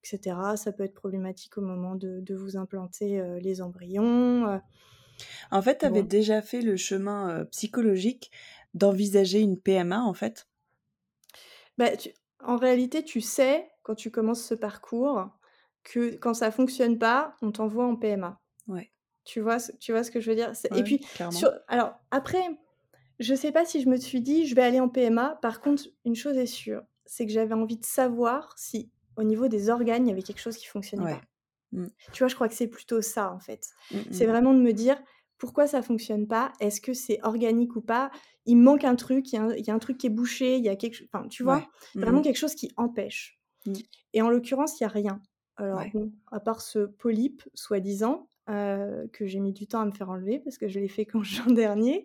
etc. 0.05 0.57
Ça 0.57 0.73
peut 0.73 0.85
être 0.85 0.95
problématique 0.95 1.59
au 1.59 1.63
moment 1.63 1.95
de, 1.95 2.35
vous 2.35 2.57
implanter 2.57 3.23
les 3.41 3.63
embryons. 3.63 4.61
En 5.51 5.63
fait, 5.63 5.79
tu 5.79 5.87
avais 5.87 6.03
déjà 6.03 6.43
fait 6.43 6.61
le 6.61 6.77
chemin 6.77 7.45
psychologique 7.51 8.31
d'envisager 8.75 9.41
une 9.41 9.59
PMA, 9.59 10.03
en 10.03 10.15
fait? 10.15 10.49
Bah, 11.79 11.91
En 12.41 12.57
réalité, 12.57 13.05
tu 13.05 13.21
sais, 13.21 13.69
quand 13.83 13.95
tu 13.95 14.11
commences 14.11 14.45
ce 14.45 14.55
parcours, 14.55 15.29
que 15.85 16.15
quand 16.17 16.35
ça 16.35 16.51
fonctionne 16.51 16.99
pas, 16.99 17.37
on 17.43 17.53
t'envoie 17.53 17.85
en 17.85 17.97
PMA. 17.97 18.41
Ouais. 18.69 18.93
Tu 19.25 19.41
vois, 19.41 19.59
tu 19.81 19.93
vois 19.93 20.05
ce 20.05 20.11
que 20.11 20.21
je 20.21 20.31
veux 20.31 20.37
dire? 20.37 20.53
Et 20.75 20.83
puis, 20.83 21.05
alors 21.69 21.95
après, 22.11 22.43
je 23.21 23.35
sais 23.35 23.53
pas 23.53 23.65
si 23.65 23.81
je 23.83 23.89
me 23.89 23.97
suis 23.97 24.21
dit, 24.21 24.47
je 24.47 24.55
vais 24.55 24.63
aller 24.63 24.81
en 24.81 24.89
PMA. 24.89 25.39
Par 25.43 25.61
contre, 25.61 25.85
une 26.05 26.15
chose 26.15 26.37
est 26.37 26.47
sûre, 26.47 26.83
c'est 27.07 27.27
que 27.27 27.33
j'avais 27.33 27.55
envie 27.55 27.79
de 27.79 27.85
savoir 27.85 28.55
si, 28.57 28.91
au 29.17 29.23
niveau 29.23 29.49
des 29.49 29.71
organes, 29.71 30.07
il 30.07 30.11
y 30.11 30.13
avait 30.13 30.23
quelque 30.23 30.41
chose 30.41 30.57
qui 30.57 30.67
fonctionnait 30.67 31.15
pas. 31.15 31.21
Mmh. 31.73 31.87
Tu 32.13 32.19
vois, 32.19 32.29
je 32.29 32.35
crois 32.35 32.49
que 32.49 32.55
c'est 32.55 32.69
plutôt 32.69 33.01
ça, 33.01 33.33
en 33.33 33.39
fait. 33.39 33.69
Mmh, 33.91 33.97
c'est 34.11 34.27
mmh. 34.27 34.31
vraiment 34.31 34.55
de 34.55 34.61
me 34.61 34.73
dire, 34.73 35.01
pourquoi 35.39 35.67
ça 35.67 35.83
fonctionne 35.83 36.27
pas? 36.27 36.53
Est-ce 36.61 36.81
que 36.81 36.93
c'est 36.93 37.19
organique 37.23 37.77
ou 37.77 37.81
pas? 37.81 38.11
Il 38.47 38.57
manque 38.57 38.85
un 38.85 38.97
truc, 38.97 39.33
il 39.33 39.65
y, 39.67 39.71
a 39.71 39.75
un 39.75 39.79
truc 39.79 39.99
qui 39.99 40.07
est 40.07 40.11
bouché, 40.11 40.57
il 40.57 40.65
y 40.65 40.69
a 40.69 40.77
quelque 40.77 40.95
chose, 40.95 41.09
enfin, 41.13 41.27
tu 41.29 41.43
vois, 41.43 41.67
vraiment 41.95 42.23
quelque 42.23 42.37
chose 42.37 42.55
qui 42.55 42.73
empêche. 42.77 43.41
Et 44.13 44.23
en 44.23 44.31
l'occurrence, 44.31 44.79
il 44.81 44.85
y 44.85 44.87
a 44.87 44.89
rien. 44.89 45.21
Alors 45.57 45.83
à 46.31 46.41
part 46.41 46.61
ce 46.61 46.81
polype, 46.87 47.43
soi-disant, 47.55 48.29
euh, 48.51 49.07
que 49.13 49.27
j'ai 49.27 49.39
mis 49.39 49.53
du 49.53 49.69
temps 49.69 49.81
à 49.81 49.85
me 49.85 49.93
faire 49.93 50.11
enlever 50.11 50.41
parce 50.41 50.59
que 50.59 50.67
je 50.67 50.81
l'ai 50.81 50.89
fait 50.89 51.07
quand 51.07 51.23
juin 51.23 51.53
dernier, 51.53 52.05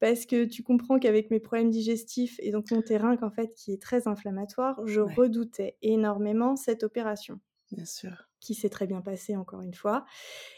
parce 0.00 0.26
que 0.26 0.44
tu 0.44 0.62
comprends 0.62 0.98
qu'avec 0.98 1.30
mes 1.30 1.40
problèmes 1.40 1.70
digestifs 1.70 2.36
et 2.40 2.50
donc 2.50 2.70
mon 2.70 2.82
terrain 2.82 3.16
qu'en 3.16 3.30
fait 3.30 3.54
qui 3.54 3.72
est 3.72 3.80
très 3.80 4.08
inflammatoire, 4.08 4.80
je 4.86 5.00
redoutais 5.00 5.76
énormément 5.82 6.56
cette 6.56 6.82
opération. 6.82 7.40
Bien 7.72 7.84
sûr. 7.84 8.28
Qui 8.40 8.54
s'est 8.54 8.68
très 8.68 8.86
bien 8.86 9.00
passée 9.00 9.36
encore 9.36 9.62
une 9.62 9.74
fois. 9.74 10.04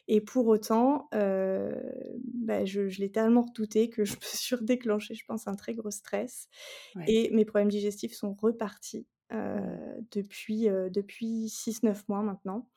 Et 0.08 0.20
pour 0.20 0.46
autant, 0.46 1.08
euh, 1.14 1.80
bah, 2.22 2.64
je, 2.64 2.82
l'ai 2.82 3.10
tellement 3.10 3.42
redouté 3.42 3.88
que 3.88 4.04
je 4.04 4.14
me 4.16 4.22
suis 4.22 4.56
redéclenchée, 4.56 5.14
je 5.14 5.24
pense, 5.24 5.48
un 5.48 5.54
très 5.54 5.74
gros 5.74 5.90
stress. 5.90 6.48
Et 7.06 7.30
mes 7.30 7.44
problèmes 7.44 7.70
digestifs 7.70 8.14
sont 8.14 8.34
repartis 8.34 9.06
euh, 9.32 9.60
depuis, 10.10 10.68
euh, 10.68 10.90
depuis 10.90 11.46
6-9 11.46 12.02
mois 12.08 12.22
maintenant. 12.22 12.68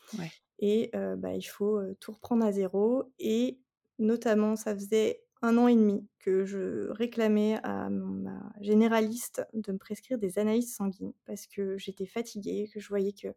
Et 0.60 0.92
bah, 0.94 1.36
il 1.36 1.44
faut 1.44 1.82
tout 2.00 2.12
reprendre 2.12 2.46
à 2.46 2.52
zéro. 2.52 3.12
Et 3.18 3.60
notamment, 3.98 4.56
ça 4.56 4.76
faisait 4.76 5.24
un 5.42 5.58
an 5.58 5.68
et 5.68 5.76
demi 5.76 6.08
que 6.20 6.46
je 6.46 6.90
réclamais 6.92 7.60
à 7.64 7.90
ma 7.90 8.54
généraliste 8.62 9.44
de 9.54 9.72
me 9.72 9.78
prescrire 9.78 10.18
des 10.18 10.38
analyses 10.38 10.76
sanguines 10.76 11.14
parce 11.26 11.48
que 11.48 11.78
j'étais 11.78 12.06
fatiguée, 12.06 12.70
que 12.74 12.80
je 12.80 12.88
voyais 12.90 13.14
que 13.14 13.30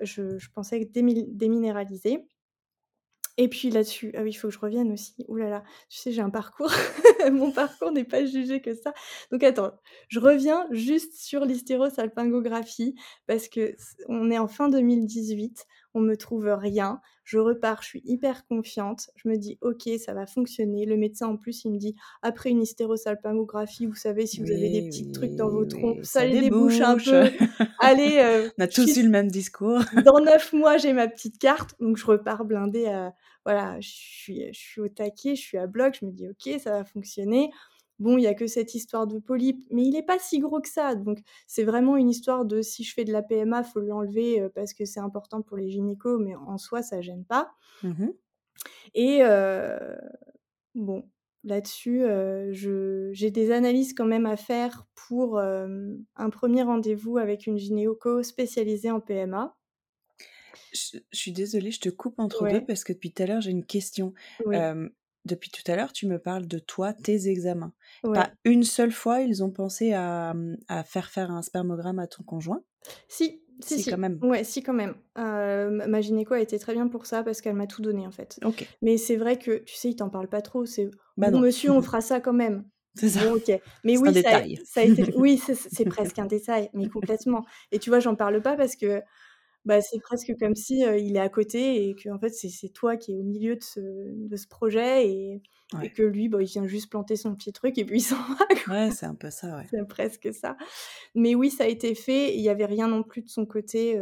je, 0.00 0.48
pensais 0.54 0.84
déminéraliser. 0.84 2.24
Et 3.40 3.48
puis 3.48 3.70
là-dessus, 3.70 4.12
ah 4.16 4.22
oui, 4.22 4.30
il 4.30 4.34
faut 4.34 4.48
que 4.48 4.54
je 4.54 4.58
revienne 4.58 4.92
aussi. 4.92 5.24
Ouh 5.28 5.36
là 5.36 5.48
là, 5.48 5.62
tu 5.88 5.98
sais, 5.98 6.10
j'ai 6.10 6.22
un 6.22 6.30
parcours. 6.30 6.72
Mon 7.30 7.52
parcours 7.52 7.92
n'est 7.92 8.04
pas 8.04 8.24
jugé 8.24 8.60
que 8.60 8.74
ça. 8.74 8.92
Donc 9.30 9.44
attends, 9.44 9.72
je 10.08 10.18
reviens 10.18 10.66
juste 10.72 11.14
sur 11.14 11.44
l'hystérosalpingographie 11.44 12.96
parce 13.28 13.48
que 13.48 13.76
on 14.08 14.32
est 14.32 14.38
en 14.38 14.48
fin 14.48 14.68
2018, 14.68 15.66
on 15.98 16.00
me 16.00 16.16
trouve 16.16 16.46
rien. 16.46 17.00
Je 17.24 17.38
repars, 17.38 17.82
je 17.82 17.88
suis 17.88 18.02
hyper 18.04 18.46
confiante. 18.46 19.10
Je 19.16 19.28
me 19.28 19.36
dis, 19.36 19.58
ok, 19.60 19.88
ça 19.98 20.14
va 20.14 20.26
fonctionner. 20.26 20.86
Le 20.86 20.96
médecin 20.96 21.26
en 21.26 21.36
plus, 21.36 21.64
il 21.64 21.72
me 21.72 21.78
dit, 21.78 21.94
après 22.22 22.50
une 22.50 22.62
hystérosalpingographie, 22.62 23.86
vous 23.86 23.94
savez, 23.94 24.26
si 24.26 24.40
vous 24.40 24.50
avez 24.50 24.70
des 24.70 24.88
petits 24.88 25.12
trucs 25.12 25.34
dans 25.34 25.50
vos 25.50 25.66
trompes, 25.66 26.04
ça, 26.04 26.24
les 26.24 26.40
débouche 26.40 26.80
un 26.80 26.96
peu. 26.96 27.24
Allez, 27.80 28.18
euh, 28.18 28.48
on 28.58 28.62
a 28.62 28.68
tous 28.68 28.96
eu 28.96 29.02
le 29.02 29.10
même 29.10 29.30
discours. 29.30 29.80
dans 30.04 30.20
neuf 30.20 30.52
mois, 30.52 30.78
j'ai 30.78 30.92
ma 30.92 31.08
petite 31.08 31.38
carte, 31.38 31.74
donc 31.80 31.96
je 31.96 32.06
repars 32.06 32.44
blindée 32.44 32.86
à 32.86 33.14
voilà, 33.44 33.80
je 33.80 33.88
suis, 33.88 34.44
je 34.52 34.58
suis 34.58 34.80
au 34.82 34.88
taquet, 34.88 35.34
je 35.34 35.40
suis 35.40 35.56
à 35.56 35.66
bloc, 35.66 35.96
je 35.98 36.04
me 36.04 36.12
dis 36.12 36.28
ok, 36.28 36.60
ça 36.60 36.70
va 36.70 36.84
fonctionner. 36.84 37.50
Bon, 37.98 38.16
il 38.16 38.22
y 38.22 38.26
a 38.28 38.34
que 38.34 38.46
cette 38.46 38.74
histoire 38.74 39.06
de 39.06 39.18
polype, 39.18 39.64
mais 39.70 39.82
il 39.82 39.90
n'est 39.90 40.04
pas 40.04 40.18
si 40.18 40.38
gros 40.38 40.60
que 40.60 40.68
ça. 40.68 40.94
Donc, 40.94 41.18
c'est 41.46 41.64
vraiment 41.64 41.96
une 41.96 42.08
histoire 42.08 42.44
de 42.44 42.62
si 42.62 42.84
je 42.84 42.94
fais 42.94 43.04
de 43.04 43.12
la 43.12 43.22
PMA, 43.22 43.64
faut 43.64 43.80
l'enlever 43.80 44.40
euh, 44.40 44.48
parce 44.54 44.72
que 44.72 44.84
c'est 44.84 45.00
important 45.00 45.42
pour 45.42 45.56
les 45.56 45.68
gynécos, 45.68 46.20
mais 46.20 46.36
en 46.36 46.58
soi, 46.58 46.82
ça 46.82 47.00
gêne 47.00 47.24
pas. 47.24 47.50
Mmh 47.82 48.08
Et 48.94 49.18
euh, 49.22 49.96
bon, 50.76 51.08
là-dessus, 51.42 52.04
euh, 52.04 52.52
j'ai 52.52 53.30
des 53.32 53.50
analyses 53.50 53.94
quand 53.94 54.06
même 54.06 54.26
à 54.26 54.36
faire 54.36 54.86
pour 54.94 55.40
un 55.40 56.30
premier 56.30 56.62
rendez-vous 56.62 57.18
avec 57.18 57.46
une 57.46 57.58
gynéco 57.58 58.22
spécialisée 58.22 58.92
en 58.92 59.00
PMA. 59.00 59.56
Je, 60.72 60.98
suis 61.12 61.32
désolée, 61.32 61.70
je 61.70 61.80
te 61.80 61.88
coupe 61.88 62.18
entre 62.18 62.48
deux 62.48 62.64
parce 62.64 62.84
que 62.84 62.92
depuis 62.92 63.12
tout 63.12 63.22
à 63.22 63.26
l'heure, 63.26 63.40
j'ai 63.40 63.50
une 63.50 63.64
question. 63.64 64.12
Depuis 65.28 65.50
tout 65.50 65.62
à 65.70 65.76
l'heure, 65.76 65.92
tu 65.92 66.06
me 66.06 66.18
parles 66.18 66.46
de 66.46 66.58
toi, 66.58 66.92
tes 66.92 67.28
examens. 67.28 67.72
Pas 68.02 68.30
une 68.44 68.64
seule 68.64 68.92
fois, 68.92 69.20
ils 69.20 69.44
ont 69.44 69.50
pensé 69.50 69.92
à, 69.92 70.34
à, 70.68 70.82
faire 70.84 71.10
faire 71.10 71.30
un 71.30 71.42
spermogramme 71.42 71.98
à 71.98 72.06
ton 72.06 72.22
conjoint? 72.22 72.62
Si, 73.08 73.42
si, 73.60 73.82
si, 73.82 73.90
quand 73.90 73.98
même. 73.98 74.18
Ouais, 74.22 74.44
si, 74.44 74.62
quand 74.62 74.72
même. 74.72 74.94
ma 75.16 76.00
gynéco 76.00 76.34
a 76.34 76.40
été 76.40 76.58
très 76.58 76.74
bien 76.74 76.88
pour 76.88 77.06
ça 77.06 77.22
parce 77.22 77.40
qu'elle 77.40 77.56
m'a 77.56 77.66
tout 77.66 77.82
donné 77.82 78.06
en 78.06 78.12
fait. 78.12 78.38
Ok. 78.44 78.66
Mais 78.82 78.96
c'est 78.96 79.16
vrai 79.16 79.38
que, 79.38 79.58
tu 79.64 79.76
sais, 79.76 79.90
ils 79.90 79.96
t'en 79.96 80.08
parlent 80.08 80.28
pas 80.28 80.42
trop. 80.42 80.66
C'est 80.66 80.90
bah 81.16 81.30
bon, 81.30 81.40
monsieur, 81.40 81.70
on 81.70 81.82
fera 81.82 82.00
ça 82.00 82.20
quand 82.20 82.32
même. 82.32 82.64
C'est 82.94 83.10
ça. 83.10 83.32
ok. 83.32 83.60
Mais 83.84 83.96
oui, 83.96 84.08
un 84.08 84.12
ça, 84.12 84.22
détail. 84.22 84.60
ça 84.64 84.80
a 84.80 84.84
été... 84.84 85.12
oui, 85.16 85.40
c'est 85.54 85.84
presque 85.84 86.18
un 86.18 86.26
détail, 86.26 86.70
mais 86.74 86.88
complètement. 86.88 87.44
Et 87.70 87.78
tu 87.78 87.90
vois, 87.90 88.00
j'en 88.00 88.14
parle 88.14 88.40
pas 88.42 88.56
parce 88.56 88.76
que 88.76 89.02
bah, 89.64 89.80
c'est 89.80 90.00
presque 90.00 90.32
comme 90.38 90.54
si, 90.54 90.80
il 90.80 91.16
est 91.16 91.20
à 91.20 91.28
côté 91.28 91.88
et 91.88 91.94
que 91.94 92.08
en 92.08 92.18
fait, 92.18 92.30
c'est 92.30 92.68
toi 92.70 92.96
qui 92.96 93.12
es 93.12 93.16
au 93.16 93.22
milieu 93.22 93.56
de 93.56 93.62
ce 93.62 93.80
de 93.80 94.36
ce 94.36 94.46
projet 94.46 95.08
et 95.08 95.42
que 95.94 96.02
lui, 96.02 96.28
bah, 96.28 96.40
il 96.40 96.46
vient 96.46 96.66
juste 96.66 96.90
planter 96.90 97.16
son 97.16 97.34
petit 97.34 97.52
truc 97.52 97.76
et 97.78 97.84
puis 97.84 97.98
il 97.98 98.00
s'en 98.02 98.16
va, 98.16 98.46
Ouais, 98.68 98.90
c'est 98.90 99.06
un 99.06 99.14
peu 99.14 99.30
ça, 99.30 99.58
ouais. 99.58 99.66
C'est 99.70 99.86
presque 99.88 100.32
ça. 100.32 100.56
Mais 101.14 101.34
oui, 101.34 101.50
ça 101.50 101.64
a 101.64 101.66
été 101.66 101.94
fait. 101.94 102.34
Il 102.34 102.40
y 102.40 102.48
avait 102.48 102.66
rien 102.66 102.88
non 102.88 103.02
plus 103.02 103.22
de 103.22 103.28
son 103.28 103.46
côté, 103.46 104.00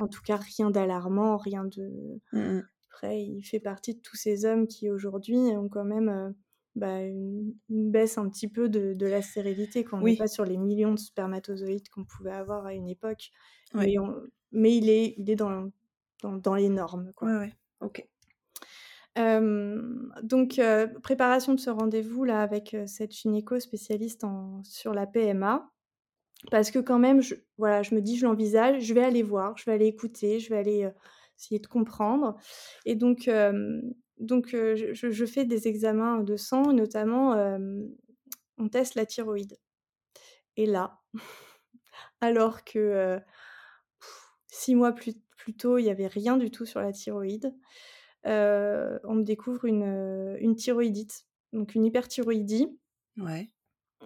en 0.00 0.08
tout 0.08 0.22
cas 0.22 0.36
rien 0.36 0.70
d'alarmant, 0.70 1.36
rien 1.36 1.64
de 1.64 2.20
mmh 2.32 2.60
après 2.92 3.22
il 3.22 3.42
fait 3.42 3.60
partie 3.60 3.94
de 3.94 4.00
tous 4.00 4.16
ces 4.16 4.44
hommes 4.44 4.66
qui 4.66 4.90
aujourd'hui 4.90 5.36
ont 5.36 5.68
quand 5.68 5.84
même, 5.84 6.34
bah, 6.74 7.02
une 7.02 7.54
baisse 7.68 8.18
un 8.18 8.28
petit 8.28 8.48
peu 8.48 8.68
de 8.68 8.94
de 8.94 9.06
la 9.06 9.22
stérilité, 9.22 9.84
qu'on 9.84 10.00
n'est 10.00 10.16
pas 10.16 10.28
sur 10.28 10.44
les 10.44 10.56
millions 10.56 10.94
de 10.94 10.98
spermatozoïdes 10.98 11.88
qu'on 11.88 12.04
pouvait 12.04 12.32
avoir 12.32 12.66
à 12.66 12.74
une 12.74 12.88
époque. 12.88 13.30
Mais 13.74 13.94
mais 14.52 14.76
il 14.76 14.88
est, 14.88 15.14
il 15.16 15.30
est 15.30 15.36
dans, 15.36 15.70
dans, 16.22 16.32
dans 16.32 16.54
les 16.54 16.68
normes. 16.68 17.12
Quoi. 17.14 17.28
Ouais, 17.28 17.36
ouais. 17.38 17.54
ok. 17.80 18.06
donc, 20.22 20.60
préparation 21.02 21.54
de 21.54 21.60
ce 21.60 21.70
rendez-vous 21.70 22.24
là 22.24 22.42
avec 22.42 22.76
cette 22.86 23.12
gynéco 23.12 23.58
spécialiste 23.60 24.24
en, 24.24 24.62
sur 24.64 24.94
la 24.94 25.06
PMA. 25.06 25.70
Parce 26.50 26.70
que 26.70 26.78
quand 26.78 26.98
même, 26.98 27.20
je, 27.20 27.34
voilà, 27.58 27.82
je 27.82 27.94
me 27.94 28.00
dis, 28.00 28.16
je 28.16 28.24
l'envisage, 28.24 28.82
je 28.82 28.94
vais 28.94 29.04
aller 29.04 29.22
voir, 29.22 29.58
je 29.58 29.64
vais 29.66 29.72
aller 29.72 29.86
écouter, 29.86 30.40
je 30.40 30.48
vais 30.48 30.56
aller 30.56 30.90
essayer 31.38 31.60
de 31.60 31.66
comprendre. 31.66 32.36
Et 32.86 32.94
donc, 32.94 33.30
donc 34.18 34.48
je, 34.48 34.94
je, 34.94 35.26
fais 35.26 35.44
des 35.44 35.68
examens 35.68 36.20
de 36.22 36.36
sang, 36.36 36.72
notamment 36.72 37.34
on 38.60 38.68
teste 38.68 38.94
la 38.94 39.06
thyroïde. 39.06 39.58
Et 40.56 40.66
là, 40.66 41.00
alors 42.20 42.64
que 42.64 43.20
Six 44.50 44.74
mois 44.74 44.92
plus, 44.92 45.14
tôt, 45.56 45.78
il 45.78 45.84
n'y 45.84 45.90
avait 45.90 46.06
rien 46.06 46.36
du 46.36 46.50
tout 46.50 46.66
sur 46.66 46.80
la 46.80 46.92
thyroïde. 46.92 47.54
Euh, 48.26 48.98
on 49.04 49.14
me 49.14 49.22
découvre 49.22 49.64
une, 49.64 50.36
une, 50.40 50.56
thyroïdite, 50.56 51.26
donc 51.52 51.74
une 51.74 51.84
hyperthyroïdie. 51.84 52.68
Ouais. 53.16 53.48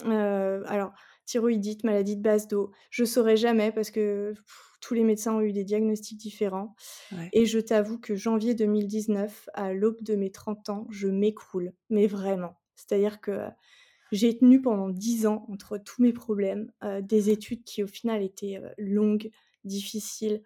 Euh, 0.04 0.62
alors, 0.66 0.92
thyroïdite, 1.24 1.84
maladie 1.84 2.16
de 2.16 2.22
base 2.22 2.46
d'eau, 2.46 2.72
je 2.90 3.04
saurais 3.04 3.36
jamais 3.36 3.72
parce 3.72 3.90
que 3.90 4.34
tous 4.80 4.94
les 4.94 5.02
médecins 5.02 5.34
ont 5.34 5.40
eu 5.40 5.52
des 5.52 5.64
diagnostics 5.64 6.18
différents. 6.18 6.74
Et 7.32 7.46
je 7.46 7.58
t'avoue 7.58 7.98
que 7.98 8.14
janvier 8.14 8.54
2019, 8.54 9.48
à 9.54 9.72
l'aube 9.72 10.02
de 10.02 10.14
mes 10.14 10.30
30 10.30 10.68
ans, 10.68 10.86
je 10.90 11.08
m'écroule, 11.08 11.72
mais 11.88 12.06
vraiment. 12.06 12.60
C'est-à-dire 12.76 13.20
que 13.20 13.48
j'ai 14.12 14.36
tenu 14.36 14.60
pendant 14.60 14.90
10 14.90 15.26
ans 15.26 15.46
entre 15.48 15.78
tous 15.78 16.02
mes 16.02 16.12
problèmes, 16.12 16.70
des 17.00 17.30
études 17.30 17.64
qui 17.64 17.82
au 17.82 17.86
final 17.86 18.22
étaient 18.22 18.60
longues, 18.76 19.30
difficile, 19.64 20.42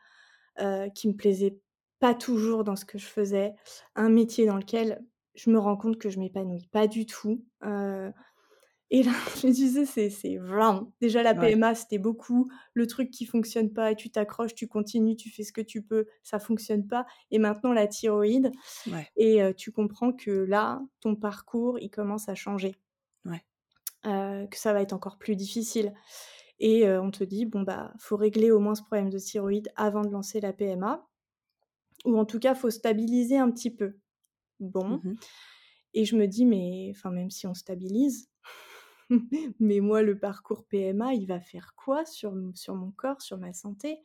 euh, 0.61 0.89
qui 0.91 1.09
me 1.09 1.15
plaisait 1.15 1.59
pas 2.01 2.15
toujours 2.15 2.65
dans 2.65 2.77
ce 2.77 2.85
que 2.85 2.99
je 2.99 3.07
faisais, 3.07 3.55
un 3.95 4.09
métier 4.09 4.47
dans 4.47 4.57
lequel 4.57 5.05
je 5.35 5.51
me 5.51 5.59
rends 5.59 5.77
compte 5.77 5.99
que 5.99 6.11
je 6.11 6.19
m'épanouis 6.19 6.69
pas 6.73 6.87
du 6.87 7.07
tout. 7.07 7.45
Euh, 7.65 8.11
et 8.91 9.03
là, 9.03 9.13
je 9.43 9.47
me 9.47 9.53
disais, 9.53 9.85
c'est 9.85 10.37
vraiment. 10.37 10.93
Déjà, 11.01 11.23
la 11.23 11.35
PMA, 11.35 11.75
c'était 11.75 11.99
beaucoup. 11.99 12.51
Le 12.75 12.87
truc 12.87 13.11
qui 13.11 13.25
fonctionne 13.25 13.73
pas, 13.73 13.93
et 13.93 13.97
tu 13.97 14.11
t'accroches, 14.11 14.55
tu 14.55 14.67
continues, 14.67 15.17
tu 15.17 15.31
fais 15.31 15.45
ce 15.45 15.53
que 15.53 15.61
tu 15.61 15.83
peux, 15.83 16.07
ça 16.23 16.39
fonctionne 16.39 16.87
pas. 16.87 17.07
Et 17.31 17.39
maintenant, 17.39 17.73
la 17.73 17.87
thyroïde. 17.87 18.51
Et 19.17 19.43
euh, 19.43 19.53
tu 19.53 19.71
comprends 19.71 20.13
que 20.13 20.31
là, 20.31 20.81
ton 21.01 21.15
parcours, 21.15 21.79
il 21.79 21.91
commence 21.91 22.29
à 22.29 22.35
changer. 22.35 22.75
Ouais. 23.25 23.43
que 24.03 24.57
ça 24.57 24.73
va 24.73 24.81
être 24.83 24.93
encore 24.93 25.19
plus 25.19 25.37
difficile. 25.37 25.93
Et 26.61 26.89
on 26.89 27.11
te 27.11 27.25
dit: 27.25 27.47
«Bon, 27.47 27.63
bah, 27.63 27.93
faut 27.99 28.17
régler 28.17 28.51
au 28.51 28.59
moins 28.61 28.75
ce 28.75 28.83
problème 28.83 29.11
de 29.11 29.19
thyroïde 29.19 29.71
avant 29.77 30.03
de 30.03 30.11
lancer 30.11 30.41
la 30.41 30.53
PMA 30.53 31.07
ou 32.05 32.19
en 32.19 32.25
tout 32.25 32.39
cas, 32.41 32.55
faut 32.55 32.71
stabiliser 32.71 33.39
un 33.39 33.51
petit 33.51 33.71
peu». 33.75 33.99
Bon 34.61 35.03
Mmh 35.05 35.19
et 35.95 36.05
je 36.05 36.17
me 36.17 36.27
dis: 36.27 36.47
«Mais 36.47 36.93
enfin, 36.95 37.11
même 37.11 37.31
si 37.31 37.47
on 37.47 37.55
stabilise, 37.55 38.31
mais 39.61 39.81
moi, 39.81 40.03
le 40.03 40.19
parcours 40.19 40.67
PMA, 40.67 41.15
il 41.15 41.27
va 41.27 41.41
faire 41.41 41.75
quoi 41.77 42.05
sur 42.07 42.35
sur 42.55 42.75
mon 42.77 42.91
corps, 42.93 43.23
sur 43.23 43.39
ma 43.39 43.53
santé?» 43.53 44.01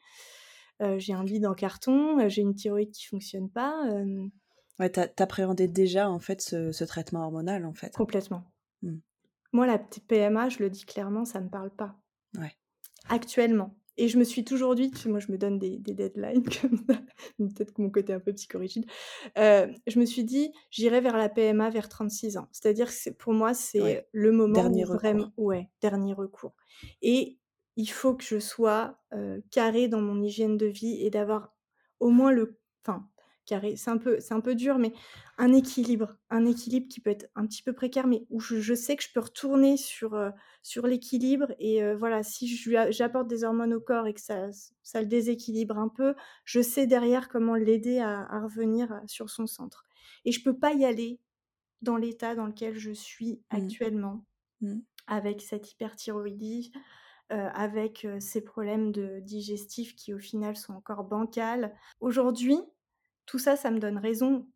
j'ai 0.98 1.14
un 1.14 1.24
bide 1.24 1.46
en 1.46 1.54
carton, 1.54 2.28
j'ai 2.30 2.42
une 2.42 2.56
thyroïde 2.56 2.92
qui 2.92 3.06
fonctionne 3.06 3.50
pas, 3.50 3.86
hem 3.90 4.32
Ouais, 4.80 4.90
a 5.00 5.68
déjà, 5.68 6.10
en 6.10 6.20
fait, 6.20 6.42
ce 6.42 6.72
ce 6.72 6.84
traitement 6.84 7.24
hormonal, 7.26 7.66
en 7.66 7.74
fait? 7.74 7.96
Complètement. 7.96 8.44
Mmh. 8.82 8.98
Moi, 9.54 9.66
la 9.68 9.80
petite 9.80 10.06
PMA, 10.08 10.50
je 10.50 10.60
le 10.60 10.70
dis 10.70 10.86
clairement, 10.86 11.26
ça 11.26 11.40
me 11.40 11.50
parle 11.50 11.72
pas. 11.74 12.03
Ouais. 12.38 12.56
Actuellement. 13.10 13.78
Et 13.98 14.08
je 14.08 14.18
me 14.18 14.24
suis 14.24 14.44
toujours 14.44 14.74
dit, 14.74 14.92
moi 15.06 15.20
je 15.20 15.32
me 15.32 15.38
donne 15.38 15.60
des 15.60 15.78
des 15.78 15.94
deadlines 15.94 16.44
comme 16.62 16.78
ça, 16.90 17.00
peut-être 17.38 17.74
que 17.74 17.82
mon 17.82 17.92
côté 17.92 18.12
un 18.14 18.20
peu 18.20 18.34
psychorigide, 18.34 18.86
heu, 19.38 19.72
je 19.86 20.00
me 20.00 20.06
suis 20.06 20.24
dit: 20.24 20.52
«J'irai 20.72 21.00
vers 21.02 21.16
la 21.18 21.30
PMA 21.30 21.70
vers 21.70 21.90
36 21.90 22.38
ans». 22.38 22.48
C'est-à-dire 22.52 22.88
que 22.90 23.10
pour 23.12 23.34
moi, 23.34 23.54
Ouais. 23.78 23.94
c'est 23.94 24.08
le 24.14 24.32
moment 24.32 24.68
Dernier 24.68 24.84
où 24.84 24.86
recours. 24.86 24.88
vraiment 24.88 25.32
ouais, 25.38 25.70
dernier 25.82 26.14
recours 26.14 26.56
et 27.04 27.40
il 27.76 27.88
faut 27.88 28.16
que 28.16 28.24
je 28.24 28.40
sois, 28.40 29.00
heu, 29.14 29.44
carrée 29.52 29.88
dans 29.88 30.02
mon 30.02 30.22
hygiène 30.24 30.58
de 30.58 30.66
vie 30.68 31.04
et 31.06 31.10
d'avoir 31.12 31.54
au 32.00 32.10
moins 32.10 32.32
le 32.32 32.60
enfin, 32.86 33.10
carré, 33.46 33.76
c'est 33.76 33.90
un 33.92 33.98
peu 33.98 34.20
c'est 34.20 34.34
un 34.34 34.40
peu 34.42 34.56
dur, 34.56 34.78
mais 34.80 34.94
un 35.38 35.54
équilibre, 35.54 36.16
un 36.30 36.46
équilibre 36.46 36.88
qui 36.90 37.00
peut 37.02 37.10
être 37.10 37.28
un 37.36 37.46
petit 37.48 37.64
peu 37.64 37.74
précaire, 37.74 38.08
mais 38.08 38.26
où 38.30 38.40
je 38.40 38.60
je 38.62 38.74
sais 38.74 38.96
que 38.96 39.04
je 39.04 39.10
peux 39.14 39.20
retourner 39.22 39.78
sur, 39.78 40.16
heu, 40.16 40.32
sur 40.62 40.88
l'équilibre 40.88 41.54
et 41.60 41.82
heu, 41.84 41.96
voilà, 41.96 42.24
si 42.24 42.48
j'apporte 42.92 43.28
des 43.28 43.44
hormones 43.44 43.74
au 43.74 43.82
corps 43.82 44.08
et 44.08 44.14
que 44.14 44.22
ça 44.22 44.50
ça 44.84 45.02
le 45.02 45.08
déséquilibre 45.08 45.78
un 45.78 45.90
peu, 45.90 46.16
je 46.46 46.62
sais 46.62 46.88
derrière 46.88 47.30
comment 47.30 47.56
l'aider 47.56 48.00
à 48.00 48.22
à 48.24 48.42
revenir, 48.42 49.02
sur 49.08 49.30
son 49.30 49.48
centre 49.48 49.86
et 50.26 50.32
je 50.32 50.44
peux 50.44 50.58
pas 50.58 50.74
y 50.74 50.86
aller 50.86 51.20
dans 51.82 51.98
l'état 51.98 52.36
dans 52.36 52.48
lequel 52.48 52.76
je 52.78 52.92
suis 52.92 53.44
Mmh. 53.52 53.74
actuellement, 53.74 54.26
Mmh. 54.62 54.84
avec 55.08 55.42
cette 55.42 55.72
hyperthyroïdie, 55.72 56.72
avec, 57.30 58.08
ces 58.20 58.42
problèmes 58.44 58.92
de 58.92 59.20
digestifs 59.22 59.96
qui, 59.96 60.14
au 60.14 60.20
final, 60.20 60.56
sont 60.58 60.74
encore 60.74 61.04
bancals. 61.06 61.76
Aujourd'hui, 62.00 62.60
tout 63.26 63.40
ça, 63.40 63.56
ça 63.56 63.72
me 63.72 63.80
donne 63.80 63.98
raison, 63.98 64.48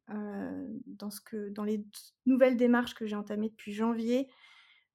dans 0.86 1.10
ce 1.10 1.22
que 1.22 1.50
dans 1.50 1.64
les 1.64 1.86
nouvelles 2.26 2.58
démarches 2.58 2.96
que 2.96 3.06
j'ai 3.06 3.16
entamées 3.16 3.50
depuis 3.50 3.74
janvier, 3.74 4.28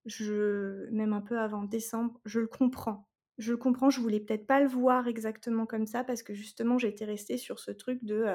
je 0.07 0.89
même 0.91 1.13
un 1.13 1.21
peu 1.21 1.39
avant 1.39 1.63
décembre, 1.65 2.21
je 2.25 2.41
le 2.41 2.49
comprends. 2.49 3.09
Je 3.39 3.53
le 3.53 3.57
comprends, 3.57 3.91
je 3.91 4.01
voulais 4.01 4.21
peut-être 4.21 4.47
pas 4.47 4.61
le 4.61 4.69
voir 4.69 5.09
exactement 5.09 5.65
comme 5.67 5.87
ça 5.87 6.05
parce 6.05 6.23
que 6.23 6.35
justement 6.35 6.79
j'étais 6.79 7.07
restée 7.07 7.39
sur 7.39 7.59
ce 7.61 7.71
truc 7.71 8.05
de, 8.05 8.27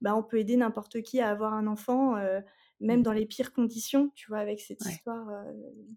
bah, 0.00 0.16
on 0.16 0.22
peut 0.22 0.38
aider 0.38 0.56
n'importe 0.56 1.02
qui 1.02 1.20
à 1.20 1.28
avoir 1.30 1.52
un 1.54 1.66
enfant, 1.66 2.16
même 2.80 3.02
Mmh. 3.02 3.04
dans 3.04 3.12
les 3.12 3.26
pires 3.26 3.52
conditions, 3.52 4.10
tu 4.14 4.28
vois? 4.28 4.38
Avec 4.38 4.60
cette 4.60 4.84
Ouais. 4.84 5.02
histoire, 5.04 5.26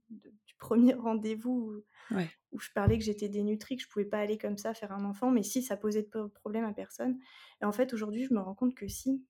de 0.10 0.32
du 0.48 0.56
1 0.60 0.96
rendez-vous 0.96 1.52
où 1.52 1.84
Ouais. 2.10 2.32
où 2.54 2.60
je 2.60 2.70
parlais 2.76 2.98
que 3.00 3.04
j'étais 3.06 3.30
dénutrie, 3.30 3.78
que 3.78 3.84
je 3.84 3.90
pouvais 3.90 4.06
pas 4.06 4.20
aller 4.20 4.38
comme 4.38 4.58
ça 4.58 4.74
faire 4.74 4.92
un 4.94 5.06
enfant, 5.06 5.32
mais 5.32 5.44
si, 5.44 5.64
ça 5.64 5.78
posait 5.78 6.04
de 6.04 6.28
problème 6.28 6.66
à 6.66 6.74
personne 6.74 7.18
et 7.62 7.66
en 7.66 7.72
fait, 7.74 7.94
aujourd'hui, 7.94 8.26
je 8.26 8.34
me 8.34 8.40
rends 8.42 8.56
compte 8.56 8.76
que 8.76 8.88
si, 8.90 9.26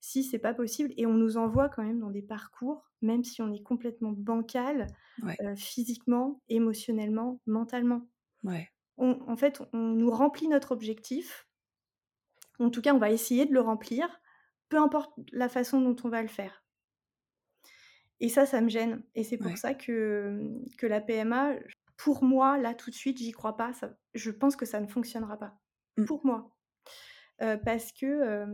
si, 0.00 0.24
c'est 0.24 0.38
pas 0.40 0.54
possible 0.54 0.92
et 0.98 1.06
on 1.06 1.14
nous 1.14 1.36
envoie 1.38 1.68
quand 1.70 1.84
même 1.84 2.00
dans 2.00 2.10
des 2.10 2.22
parcours, 2.22 2.90
même 3.02 3.24
si 3.24 3.42
on 3.42 3.52
est 3.52 3.62
complètement 3.64 4.12
bancal, 4.12 4.94
Ouais. 5.22 5.38
heu, 5.42 5.56
physiquement, 5.56 6.42
émotionnellement, 6.50 7.40
mentalement. 7.46 8.08
On 8.98 9.20
en 9.28 9.36
fait, 9.36 9.62
on 9.74 9.78
nous 9.94 10.10
remplit 10.12 10.48
notre 10.48 10.72
objectif. 10.72 11.46
En 12.60 12.70
tout 12.70 12.80
cas, 12.82 12.92
on 12.94 12.98
va 12.98 13.10
essayer 13.10 13.46
de 13.46 13.52
le 13.52 13.60
remplir, 13.60 14.20
peu 14.68 14.78
importe 14.78 15.12
la 15.32 15.48
façon 15.48 15.80
dont 15.80 15.96
on 16.04 16.08
va 16.08 16.22
le 16.22 16.28
faire. 16.28 16.62
Et 18.20 18.28
ça, 18.28 18.46
ça 18.46 18.60
me 18.60 18.68
gêne 18.68 19.02
et 19.14 19.24
c'est 19.24 19.38
pour 19.38 19.56
Ouais. 19.56 19.58
ça 19.58 19.74
que, 19.74 20.52
que 20.78 20.86
la 20.86 21.00
PMA, 21.00 21.54
pour 21.96 22.24
moi, 22.24 22.58
là, 22.58 22.74
tout 22.74 22.90
de 22.90 22.94
suite, 22.94 23.18
j'y 23.18 23.32
crois 23.32 23.56
pas, 23.56 23.72
ça 23.72 23.96
je 24.14 24.30
pense 24.30 24.56
que 24.56 24.66
ça 24.66 24.80
ne 24.80 24.86
fonctionnera 24.86 25.38
pas. 25.38 25.60
Mmh. 25.96 26.08
Pour 26.08 26.24
moi. 26.26 26.56
Heu, 27.42 27.58
parce 27.64 27.92
que, 27.92 28.46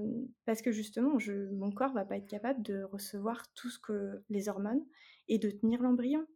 parce 0.47 0.63
que 0.63 0.73
justement, 0.73 1.19
je 1.19 1.51
mon 1.53 1.73
corps 1.73 1.93
va 1.95 2.05
pas 2.05 2.17
être 2.19 2.29
capable 2.29 2.63
de 2.63 2.83
recevoir 2.85 3.53
tout 3.55 3.71
ce 3.71 3.79
que 3.79 4.25
les 4.31 4.49
hormones 4.49 4.85
et 5.29 5.39
de 5.39 5.51
tenir 5.51 5.83
l'embryon. 5.83 6.27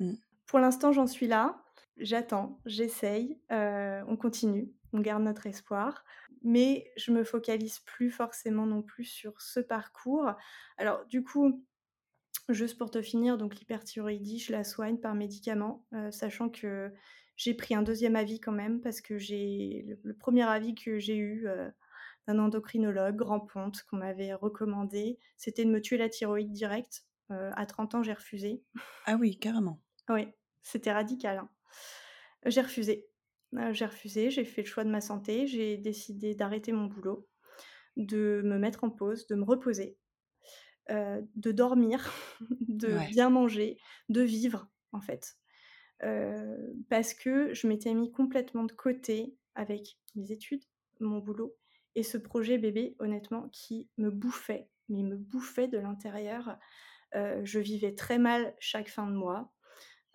Mmh. 0.00 0.18
Pour 0.46 0.58
l'instant, 0.60 0.92
j'en 0.92 1.06
suis 1.06 1.26
là, 1.26 1.62
j'attends, 1.96 2.60
j'essaye, 2.64 3.40
heu, 3.52 4.02
on 4.06 4.16
continue, 4.16 4.72
on 4.92 5.00
garde 5.00 5.22
notre 5.22 5.46
espoir, 5.46 6.04
mais 6.42 6.90
je 6.96 7.12
me 7.12 7.24
focalise 7.24 7.80
plus 7.80 8.10
forcément 8.10 8.64
non 8.66 8.82
plus 8.82 9.04
sur 9.04 9.40
ce 9.42 9.60
parcours. 9.60 10.32
Alors 10.78 11.04
du 11.06 11.22
coup, 11.22 11.66
juste 12.48 12.78
pour 12.78 12.90
te 12.90 13.02
finir, 13.02 13.38
donc 13.38 13.56
l'hyperthyroïdie, 13.56 14.38
je 14.38 14.52
la 14.52 14.64
soigne 14.64 14.98
par 14.98 15.14
médicaments, 15.14 15.86
heu, 15.94 16.10
sachant 16.10 16.48
que 16.50 16.92
j'ai 17.36 17.54
pris 17.54 17.74
un 17.74 17.82
2e 17.82 18.16
avis 18.16 18.40
quand 18.40 18.52
même 18.52 18.80
parce 18.80 19.00
que 19.00 19.18
j'ai 19.18 19.84
le 19.86 19.98
le 20.02 20.14
1er 20.16 20.42
avis 20.42 20.74
que 20.74 20.98
j'ai 20.98 21.16
eu, 21.16 21.46
heu, 21.48 21.72
d'un 22.28 22.38
endocrinologue, 22.40 23.16
grand 23.16 23.40
ponte, 23.40 23.82
qu'on 23.84 23.98
m'avait 23.98 24.34
recommandé, 24.34 25.18
c'était 25.38 25.64
de 25.66 25.70
me 25.70 25.80
tuer 25.82 25.98
la 25.98 26.08
thyroïde 26.10 26.52
direct. 26.52 27.04
Heu, 27.32 27.50
à 27.56 27.66
30 27.66 27.94
ans, 27.96 28.02
j'ai 28.04 28.14
refusé. 28.14 28.64
Ah 29.04 29.16
oui, 29.16 29.38
carrément. 29.38 29.80
Oui, 30.08 30.28
c'était 30.62 30.92
radical, 30.92 31.38
hein. 31.38 31.50
J'ai 32.46 32.62
refusé, 32.62 33.10
j'ai 33.72 33.86
refusé, 33.86 34.30
j'ai 34.30 34.44
fait 34.44 34.62
le 34.62 34.68
choix 34.68 34.84
de 34.84 34.90
ma 34.90 35.00
santé, 35.02 35.46
j'ai 35.48 35.76
décidé 35.78 36.34
d'arrêter 36.34 36.72
mon 36.72 36.86
boulot, 36.86 37.28
de 37.96 38.42
me 38.44 38.58
mettre 38.58 38.84
en 38.84 38.90
pause, 38.90 39.26
de 39.28 39.36
me 39.36 39.44
reposer, 39.44 39.98
de 40.88 41.52
dormir, 41.52 42.12
de 42.68 42.98
Ouais. 42.98 43.10
bien 43.10 43.30
manger, 43.30 43.78
de 44.08 44.22
vivre, 44.22 44.70
en 44.92 45.00
fait. 45.00 45.36
Parce 46.88 47.14
que 47.14 47.52
je 47.54 47.66
m'étais 47.66 47.94
mis 47.94 48.10
complètement 48.12 48.64
de 48.64 48.72
côté 48.72 49.36
avec 49.54 49.98
mes 50.14 50.30
études, 50.32 50.64
mon 51.00 51.18
boulot 51.18 51.56
et 51.94 52.02
ce 52.02 52.18
projet 52.18 52.58
bébé, 52.58 52.96
honnêtement, 52.98 53.48
qui 53.50 53.90
me 53.96 54.10
bouffait, 54.10 54.70
mais 54.88 55.02
me 55.02 55.16
bouffait 55.16 55.68
de 55.68 55.78
l'intérieur. 55.78 56.58
Je 57.14 57.58
vivais 57.58 57.94
très 57.94 58.18
mal 58.18 58.54
chaque 58.60 58.88
fin 58.90 59.06
de 59.08 59.14
mois. 59.16 59.54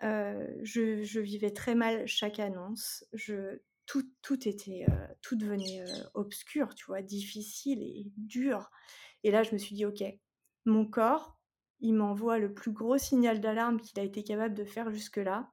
Je 0.02 1.02
je 1.04 1.20
vivais 1.20 1.52
très 1.52 1.74
mal 1.74 2.06
chaque 2.06 2.38
annonce. 2.40 3.04
Je 3.12 3.60
tout 3.86 4.04
tout 4.22 4.48
était, 4.48 4.86
tout 5.22 5.36
devenait, 5.36 5.84
obscur, 6.14 6.74
tu 6.74 6.86
vois? 6.86 7.02
Difficile 7.02 7.82
et 7.82 8.06
dur 8.16 8.70
et 9.24 9.30
là, 9.30 9.42
je 9.42 9.52
me 9.54 9.58
suis 9.58 9.74
dit: 9.74 9.86
«OK, 9.86 10.02
mon 10.66 10.86
corps, 10.86 11.38
il 11.80 11.94
m'envoie 11.94 12.38
le 12.38 12.54
plus 12.54 12.72
gros 12.72 12.98
signal 12.98 13.40
d'alarme 13.40 13.80
qu'il 13.80 13.98
a 14.00 14.04
été 14.04 14.22
capable 14.24 14.54
de 14.54 14.64
faire 14.64 14.90
jusque-là 14.90 15.50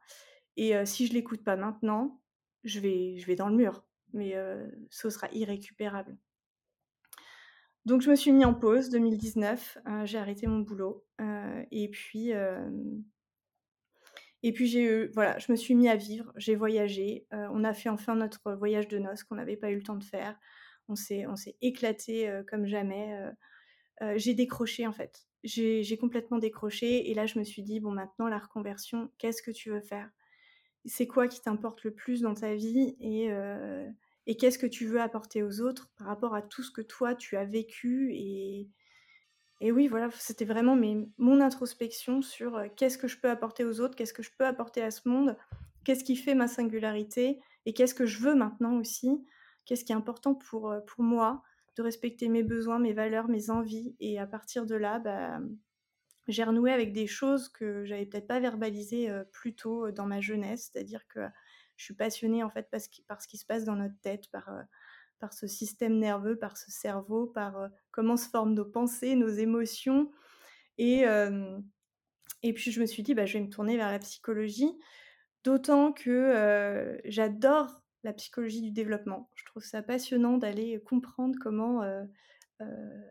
et 0.58 0.86
si 0.86 1.08
je 1.08 1.14
l'écoute 1.14 1.44
pas 1.44 1.56
maintenant, 1.56 2.22
je 2.64 2.80
vais 2.80 3.36
dans 3.36 3.50
le 3.50 3.56
mur, 3.56 3.86
mais 4.14 4.36
ce 4.90 5.10
sera 5.10 5.28
irrécupérable». 5.32 6.18
Donc 7.86 8.02
je 8.02 8.10
me 8.12 8.16
suis 8.16 8.32
mis 8.32 8.46
en 8.46 8.54
pause 8.54 8.90
2019, 8.90 9.78
heu, 9.88 10.06
j'ai 10.06 10.18
arrêté 10.20 10.46
mon 10.48 10.60
boulot, 10.60 11.04
et 11.72 11.90
puis, 11.90 12.32
et 14.44 14.54
puis 14.54 14.68
j'ai 14.68 15.08
voilà, 15.08 15.38
je 15.40 15.52
me 15.52 15.58
suis 15.58 15.76
mis 15.76 15.90
à 15.90 15.96
vivre, 15.96 16.32
j'ai 16.36 16.56
voyagé, 16.56 17.28
on 17.32 17.64
a 17.64 17.74
fait 17.74 17.90
enfin 17.90 18.16
notre 18.16 18.54
voyage 18.54 18.88
de 18.88 18.98
noces 19.00 19.24
qu'on 19.24 19.36
n'avait 19.36 19.58
pas 19.58 19.72
eu 19.72 19.76
le 19.76 19.84
temps 19.84 19.96
de 19.96 20.04
faire. 20.04 20.40
On 20.88 20.96
s'est 20.96 21.26
on 21.28 21.36
s'est 21.36 21.58
éclatés, 21.62 22.30
heu, 22.30 22.44
comme 22.50 22.66
jamais, 22.66 23.14
heu, 24.02 24.18
j'ai 24.18 24.34
décroché 24.34 24.88
en 24.88 24.94
fait. 24.94 25.28
J'ai 25.44 25.98
complètement 25.98 26.38
décroché 26.38 27.10
et 27.10 27.14
là 27.16 27.26
je 27.26 27.40
me 27.40 27.44
suis 27.44 27.64
dit: 27.64 27.80
«Bon 27.80 27.92
maintenant 27.92 28.28
la 28.28 28.38
reconversion, 28.40 29.12
qu'est-ce 29.18 29.42
que 29.42 29.52
tu 29.52 29.72
veux 29.72 29.82
faire? 29.82 30.12
C'est 30.86 31.08
quoi 31.08 31.28
qui 31.28 31.42
t'importe 31.42 31.84
le 31.84 31.94
plus 31.94 32.22
dans 32.22 32.34
ta 32.36 32.56
vie 32.56 32.96
et 33.02 33.32
heu 33.32 33.88
et 34.28 34.38
qu'est-ce 34.38 34.60
que 34.60 34.68
tu 34.68 34.86
veux 34.88 35.02
apporter 35.02 35.44
aux 35.44 35.62
autres 35.62 35.92
par 35.98 36.08
rapport 36.08 36.36
à 36.36 36.42
tout 36.44 36.64
ce 36.64 36.72
que 36.72 36.82
toi 36.82 37.16
tu 37.16 37.38
as 37.38 37.46
vécu?» 37.46 38.12
et 38.16 38.70
et 39.60 39.72
oui 39.72 39.88
voilà, 39.88 40.10
c'était 40.12 40.46
vraiment 40.46 40.76
mon 41.18 41.40
introspection 41.42 42.22
sur, 42.24 42.58
heu, 42.58 42.70
qu'est-ce 42.76 42.98
que 42.98 43.08
je 43.08 43.20
peux 43.20 43.30
apporter 43.30 43.64
aux 43.64 43.80
autres? 43.80 43.96
Qu'est-ce 43.96 44.14
que 44.14 44.24
je 44.24 44.32
peux 44.38 44.46
apporter 44.46 44.82
à 44.82 44.90
ce 44.92 45.08
monde? 45.08 45.38
Qu'est-ce 45.84 46.04
qui 46.04 46.16
fait 46.16 46.34
ma 46.36 46.48
singularité? 46.48 47.40
Et 47.66 47.74
qu'est-ce 47.74 47.94
que 47.94 48.06
je 48.08 48.20
veux 48.20 48.34
maintenant 48.36 48.78
aussi? 48.80 49.24
Qu'est-ce 49.66 49.86
qui 49.86 49.92
est 49.92 49.96
important 49.96 50.34
pour, 50.36 50.74
pour 50.88 51.04
moi? 51.04 51.44
De 51.78 51.84
respecter 51.84 52.30
mes 52.30 52.44
besoins, 52.44 52.80
mes 52.80 52.94
valeurs, 52.94 53.28
mes 53.30 53.50
envies 53.50 53.96
et 54.00 54.20
à 54.20 54.28
partir 54.28 54.66
de 54.66 54.76
là, 54.76 55.00
bah, 55.00 55.40
j'ai 56.28 56.44
renoué 56.44 56.72
avec 56.72 56.94
des 56.94 57.08
choses 57.08 57.50
que 57.50 57.86
j'avais 57.86 58.06
peut-être 58.06 58.28
pas 58.28 58.40
verbalisées, 58.40 59.10
heu, 59.12 59.26
plus 59.32 59.56
tôt, 59.56 59.92
dans 59.92 60.06
ma 60.06 60.22
jeunesse. 60.22 60.72
C'est-à-dire 60.74 61.08
que 61.08 61.22
je 61.78 61.86
suis 61.86 61.96
passionnée 61.96 62.44
en 62.44 62.50
fait 62.50 62.70
parce 62.72 62.88
qui 62.88 63.04
par 63.04 63.22
ce 63.22 63.28
qui 63.28 63.38
se 63.38 63.46
passe 63.46 63.66
dans 63.66 63.76
notre 63.76 64.00
tête, 64.02 64.30
par, 64.32 64.50
par 65.20 65.34
ce 65.34 65.48
système 65.48 65.98
nerveux, 66.00 66.38
par 66.38 66.58
ce 66.58 66.72
cerveau, 66.72 67.28
par, 67.28 67.70
comment 67.92 68.18
se 68.18 68.30
forment 68.30 68.54
nos 68.56 68.66
pensées, 68.66 69.16
nos 69.16 69.30
émotions 69.30 70.12
et 72.44 72.54
puis 72.54 72.72
je 72.72 72.82
me 72.82 72.86
suis 72.86 73.04
dit: 73.04 73.14
«Bah, 73.14 73.26
je 73.26 73.34
vais 73.38 73.44
me 73.44 73.50
tourner 73.50 73.78
vers 73.78 73.92
la 73.92 74.00
psychologie». 74.00 74.78
D'autant 75.44 75.92
que, 75.94 77.00
j'adore 77.06 77.81
la 78.04 78.14
psychologie 78.14 78.62
du 78.62 78.72
développement. 78.72 79.30
Je 79.36 79.46
trouve 79.46 79.64
ça 79.64 79.82
passionnant 79.84 80.38
d'aller 80.38 80.82
comprendre 80.82 81.38
comment, 81.42 81.84
heu 81.84 82.04
heu, 82.62 83.04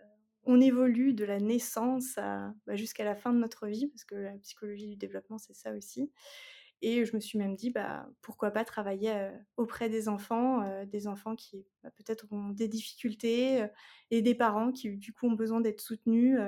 on 0.45 0.61
évolue 0.61 1.15
de 1.15 1.25
la 1.25 1.41
naissance 1.41 2.17
bah, 2.17 2.77
jusqu'à 2.77 3.05
la 3.05 3.17
fin 3.17 3.33
de 3.35 3.39
notre 3.39 3.67
vie, 3.69 3.89
parce 3.89 4.05
que 4.05 4.15
la 4.17 4.33
psychologie 4.39 4.89
du 4.91 4.97
développement, 4.97 5.39
c'est 5.39 5.55
ça 5.55 5.73
aussi 5.75 6.13
et 6.83 7.05
je 7.07 7.15
me 7.17 7.21
suis 7.21 7.39
même 7.39 7.57
dit: 7.57 7.71
«Bah, 7.71 8.09
pourquoi 8.23 8.51
pas 8.53 8.65
travailler, 8.65 9.13
heu, 9.13 9.33
auprès 9.59 9.89
des 9.91 10.09
enfants?» 10.09 10.85
des 10.87 11.09
enfants 11.09 11.37
qui, 11.37 11.67
bah, 11.85 11.91
peut-être 11.93 12.27
ont 12.33 12.51
des 12.51 12.69
difficultés, 12.69 13.67
et 14.11 14.23
des 14.23 14.35
parents 14.35 14.73
qui, 14.73 14.97
du 14.99 15.13
coup, 15.15 15.29
ont 15.29 15.33
besoin 15.35 15.61
d'être 15.61 15.81
soutenus, 15.83 16.39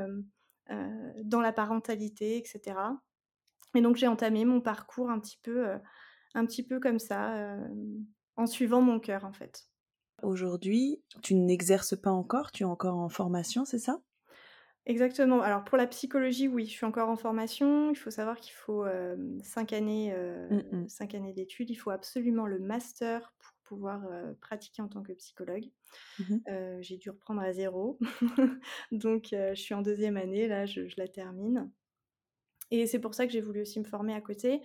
dans 1.25 1.41
la 1.41 1.53
parentalité 1.53 2.39
et 2.39 2.45
cetera 2.47 3.03
et 3.77 3.83
donc 3.83 3.97
j'ai 3.97 4.09
entamé 4.09 4.45
mon 4.47 4.61
parcours 4.63 5.11
un 5.11 5.21
petit 5.21 5.39
peu, 5.43 5.79
comme 6.81 6.99
ça, 7.01 7.59
en 8.37 8.47
suivant 8.47 8.83
mon 8.83 9.01
cœur, 9.01 9.25
en 9.25 9.33
fait. 9.33 9.69
Aujourd'hui, 10.25 11.01
tu 11.23 11.37
n'exerces 11.37 11.95
pas 11.97 12.11
encore, 12.11 12.51
tu 12.51 12.65
es 12.65 12.67
encore 12.67 12.97
en 12.97 13.09
formation, 13.09 13.65
c'est 13.65 13.79
ça? 13.79 14.03
Exactement. 14.85 15.43
Alors 15.43 15.63
pour 15.65 15.79
la 15.79 15.87
psychologie, 15.87 16.49
oui, 16.49 16.67
je 16.67 16.73
suis 16.73 16.85
encore 16.87 17.09
en 17.09 17.17
formation. 17.17 17.91
Il 17.91 17.95
faut 17.97 18.11
savoir 18.11 18.41
qu'il 18.41 18.53
faut, 18.53 18.85
hem, 18.87 19.39
5 19.43 19.73
années, 19.73 20.13
Mmh 20.51 20.63
mh. 20.73 20.89
5 20.89 21.15
années 21.15 21.33
d'études. 21.33 21.71
Il 21.71 21.77
faut 21.77 21.91
absolument 21.91 22.47
le 22.47 22.59
master 22.59 23.33
pour 23.39 23.53
pouvoir, 23.63 24.05
heu, 24.11 24.37
pratiquer 24.41 24.83
en 24.83 24.89
tant 24.89 25.03
que 25.03 25.13
psychologue. 25.13 25.71
Mmh 26.19 26.47
j'ai 26.81 26.97
dû 26.97 27.11
reprendre 27.11 27.41
à 27.43 27.53
0 27.53 27.99
donc 28.93 29.29
je 29.33 29.55
suis 29.55 29.75
en 29.75 29.83
deuxième 29.83 30.17
année 30.17 30.49
là, 30.49 30.67
je 30.67 30.87
je 30.89 30.95
la 30.99 31.09
termine 31.09 31.71
et 32.71 32.87
c'est 32.87 32.99
pour 33.01 33.15
ça 33.15 33.27
que 33.27 33.33
j'ai 33.33 33.41
voulu 33.41 33.61
aussi 33.63 33.79
me 33.81 33.85
former 33.85 34.15
à 34.15 34.21
côté, 34.21 34.63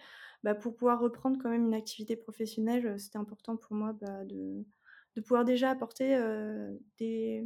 bah, 0.48 0.56
pour 0.56 0.76
pouvoir 0.76 1.00
reprendre 1.02 1.38
quand 1.42 1.50
même 1.52 1.66
une 1.68 1.76
activité 1.76 2.16
professionnelle, 2.18 2.88
heu, 2.88 2.98
c'était 3.00 3.20
important 3.20 3.58
pour 3.58 3.76
moi, 3.76 3.94
bah, 3.94 4.26
de 4.26 4.66
de 5.18 5.22
pouvoir 5.22 5.46
déjà 5.46 5.72
apporter, 5.72 6.16
des 7.00 7.46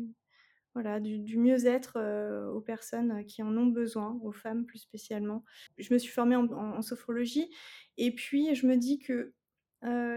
voilà, 0.75 0.99
du 1.01 1.19
du 1.19 1.37
mieux-être, 1.39 1.97
heu, 1.99 2.49
aux 2.53 2.61
personnes, 2.61 3.25
qui 3.25 3.43
en 3.43 3.57
ont 3.57 3.67
besoin, 3.67 4.19
aux 4.23 4.31
femmes 4.33 4.65
plus 4.65 4.79
spécialement. 4.79 5.43
Je 5.77 5.93
me 5.93 5.99
suis 5.99 6.11
formée 6.11 6.35
en 6.37 6.45
en 6.51 6.77
en 6.77 6.81
sophrologie 6.83 7.51
et 7.97 8.15
puis 8.15 8.55
je 8.55 8.67
me 8.67 8.77
dis 8.77 8.99
que, 8.99 9.35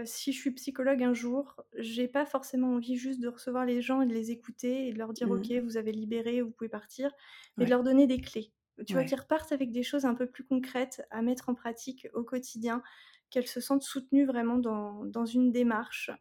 si 0.05 0.33
je 0.33 0.39
suis 0.39 0.51
psychologue 0.53 1.03
un 1.03 1.13
jour, 1.13 1.61
j'ai 1.77 2.07
pas 2.07 2.25
forcément 2.25 2.73
envie 2.75 2.97
juste 2.97 3.21
de 3.21 3.27
recevoir 3.29 3.65
les 3.65 3.81
gens 3.81 4.01
et 4.01 4.07
de 4.07 4.13
les 4.13 4.31
écouter 4.31 4.87
et 4.89 4.93
de 4.93 4.99
leur 4.99 5.13
dire: 5.13 5.29
Mmh. 5.29 5.31
«OK, 5.31 5.51
vous 5.53 5.77
avez 5.77 5.91
libéré, 5.93 6.41
vous 6.41 6.51
pouvez 6.51 6.69
partir», 6.69 7.11
mais 7.59 7.65
de 7.65 7.71
leur 7.71 7.83
donner 7.83 8.07
des 8.07 8.21
clés. 8.21 8.54
Tu 8.87 8.95
vois? 8.97 9.03
Qu'ils 9.05 9.19
repartent 9.19 9.51
avec 9.51 9.71
des 9.71 9.83
choses 9.83 10.05
un 10.05 10.15
peu 10.15 10.27
plus 10.27 10.45
concrètes 10.45 11.05
à 11.11 11.21
mettre 11.21 11.49
en 11.49 11.55
pratique 11.55 12.07
au 12.13 12.23
quotidien, 12.23 12.83
qu'elles 13.29 13.47
se 13.47 13.61
sentent 13.61 13.83
soutenues 13.83 14.25
vraiment 14.25 14.57
dans 14.57 15.05
dans 15.05 15.25
une 15.25 15.51
démarche. 15.51 16.11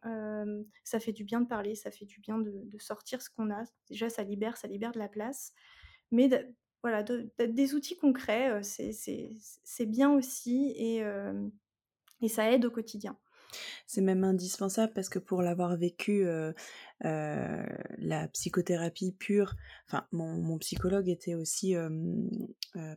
Ça 0.85 1.01
fait 1.01 1.13
du 1.13 1.25
bien 1.25 1.41
de 1.41 1.47
parler, 1.49 1.75
ça 1.75 1.91
fait 1.91 2.05
du 2.07 2.21
bien 2.21 2.39
de 2.39 2.53
de 2.65 2.79
sortir 2.79 3.23
ce 3.23 3.31
qu'on 3.31 3.51
a. 3.51 3.65
Déjà, 3.89 4.09
ça 4.11 4.23
libère 4.25 4.57
ça 4.57 4.69
libère 4.69 4.93
de 4.93 4.99
la 4.99 5.09
place, 5.09 5.53
mais 6.13 6.29
de 6.29 6.55
voilà, 6.83 7.03
de 7.03 7.33
de 7.39 7.47
des 7.47 7.75
outils 7.75 7.97
concrets, 7.99 8.63
c'est 8.63 9.87
bien 9.87 10.13
aussi 10.13 10.73
et 10.77 11.03
et 12.21 12.29
ça 12.29 12.51
aide 12.51 12.65
au 12.65 12.73
quotidien. 12.73 13.17
C'est 13.87 14.01
même 14.01 14.25
indispensable 14.25 14.93
parce 14.95 15.09
que 15.09 15.19
pour 15.19 15.43
l'avoir 15.43 15.77
vécu, 15.77 16.25
heu 16.27 16.55
heu, 17.05 17.67
la 17.99 18.29
psychothérapie 18.29 19.13
pure 19.13 19.55
enfin 19.89 20.07
mon 20.13 20.35
mon 20.43 20.59
psychologue 20.59 21.09
était 21.09 21.35
aussi, 21.35 21.75
heu, 21.77 21.91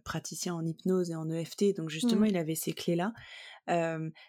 praticien 0.03 0.55
en 0.55 0.65
hypnose 0.65 1.09
et 1.11 1.15
en 1.15 1.29
EFT 1.29 1.73
donc 1.75 1.89
justement 1.89 2.25
Mmh. 2.25 2.27
il 2.27 2.37
avait 2.37 2.55
ces 2.55 2.73
clés-là. 2.73 3.13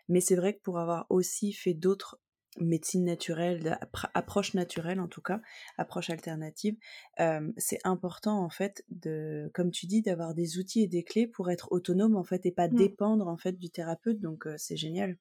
Mais 0.08 0.20
c'est 0.20 0.36
vrai 0.36 0.54
que 0.56 0.62
pour 0.62 0.78
avoir 0.78 1.06
aussi 1.10 1.52
fait 1.52 1.74
d'autres 1.74 2.20
médecines 2.60 3.04
naturelles, 3.04 3.78
appr 3.80 4.08
approches 4.14 4.54
naturelles 4.54 5.00
en 5.00 5.06
tout 5.08 5.22
cas, 5.22 5.40
approches 5.76 6.10
alternatives, 6.10 6.76
hem, 7.18 7.52
c'est 7.56 7.78
important 7.84 8.42
en 8.42 8.50
fait 8.50 8.84
de 8.90 9.50
comme 9.54 9.70
tu 9.70 9.86
dis, 9.86 10.02
d'avoir 10.02 10.34
des 10.34 10.58
outils 10.58 10.82
et 10.82 10.88
des 10.88 11.04
clés 11.04 11.26
pour 11.28 11.50
être 11.50 11.68
autonome 11.72 12.16
en 12.16 12.24
fait 12.24 12.46
et 12.46 12.52
pas 12.52 12.68
Mmh. 12.70 12.88
dépendre 12.88 13.28
en 13.28 13.36
fait 13.36 13.52
du 13.58 13.70
thérapeute 13.70 14.20
donc 14.20 14.46
c'est 14.58 14.76
génial. 14.76 15.18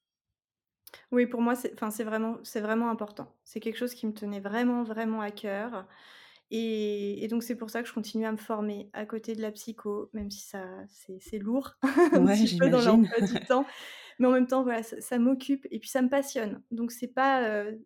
Oui, 1.12 1.28
pour 1.28 1.42
moi, 1.42 1.56
c'est 1.56 1.74
enfin, 1.74 1.92
c'est 1.92 2.04
vraiment 2.04 2.38
c'est 2.44 2.62
vraiment 2.62 2.90
important. 2.90 3.36
C'est 3.44 3.60
quelque 3.60 3.78
chose 3.78 3.94
qui 3.94 4.08
me 4.08 4.14
tenait 4.14 4.40
vraiment, 4.40 4.84
vraiment 4.84 5.22
à 5.22 5.32
cœur 5.32 5.88
et 6.52 7.24
et 7.24 7.28
donc 7.30 7.44
c'est 7.44 7.56
pour 7.58 7.70
ça 7.72 7.82
que 7.84 7.90
je 7.90 7.94
continue 7.94 8.26
à 8.26 8.32
me 8.32 8.38
former 8.38 8.90
à 8.94 9.06
côté 9.06 9.36
de 9.36 9.42
la 9.42 9.52
psycho, 9.52 10.10
même 10.14 10.32
si 10.32 10.42
ça 10.42 10.66
c'est 10.90 11.20
c'est 11.22 11.40
lourd 11.40 11.76
un 12.14 12.28
Ouais, 12.28 12.46
petit 12.46 12.50
peu 12.50 12.70
dans 12.70 12.82
j'imagine. 12.86 13.08
l'emploi 13.22 13.22
du 13.22 13.42
temps, 13.44 13.68
mais 14.20 14.28
en 14.28 14.32
même 14.32 14.48
temps, 14.48 14.64
voilà, 14.64 14.84
ça 14.84 15.02
ça 15.02 15.20
m'occupe 15.20 15.68
et 15.72 15.80
puis 15.80 15.90
ça 15.90 16.02
me 16.02 16.10
passionne. 16.10 16.64
Donc 16.72 16.92
c'est 16.92 17.08
pas, 17.10 17.50
heu, 17.66 17.86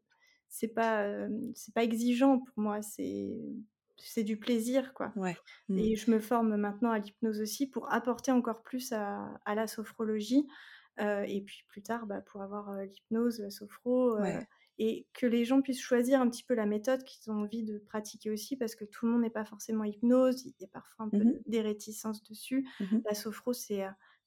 c'est 0.50 0.70
pas, 0.70 1.04
hem, 1.06 1.52
c'est 1.56 1.74
pas 1.74 1.84
exigeant 1.84 2.40
pour 2.40 2.60
moi, 2.64 2.82
c'est 2.82 3.32
c'est 3.98 4.24
du 4.24 4.38
plaisir, 4.40 4.94
quoi 4.94 5.16
Ouais. 5.16 5.42
Mmh. 5.70 5.78
et 5.78 5.96
je 5.96 6.12
me 6.12 6.20
forme 6.20 6.56
maintenant 6.58 6.92
à 6.92 7.00
l'hypnose 7.00 7.40
aussi 7.42 7.70
pour 7.70 7.92
apporter 7.94 8.32
encore 8.32 8.62
plus 8.64 8.92
à 8.94 9.40
à 9.46 9.56
la 9.56 9.68
sophrologie, 9.68 10.48
et 11.00 11.42
puis 11.46 11.64
plus 11.68 11.82
tard, 11.84 12.06
bah, 12.08 12.22
pour 12.22 12.42
avoir, 12.42 12.72
heu, 12.74 12.84
l'hypnose, 12.84 13.40
la 13.40 13.50
sophro, 13.52 14.18
Ouais. 14.18 14.48
et 14.78 15.08
que 15.14 15.26
les 15.28 15.46
gens 15.46 15.62
puissent 15.62 15.82
choisir 15.82 16.22
un 16.22 16.30
petit 16.30 16.44
peu 16.44 16.54
la 16.56 16.66
méthode 16.66 17.04
qu'ils 17.04 17.32
ont 17.32 17.42
envie 17.42 17.64
de 17.64 17.78
pratiquer 17.78 18.32
aussi 18.32 18.58
parce 18.58 18.76
que 18.76 18.86
tout 18.86 19.06
le 19.06 19.12
monde 19.12 19.22
n'est 19.22 19.30
pas 19.30 19.46
forcément 19.46 19.84
hypnose, 19.84 20.46
il 20.46 20.56
y 20.60 20.66
a 20.66 20.68
parfois 20.68 21.06
un 21.06 21.10
Mmh 21.12 21.22
peu 21.26 21.42
des 21.46 21.62
réticences 21.62 22.24
dessus. 22.24 22.68
Mmh 22.80 23.06
La 23.06 23.14
sophro, 23.14 23.54
c'est, 23.54 23.84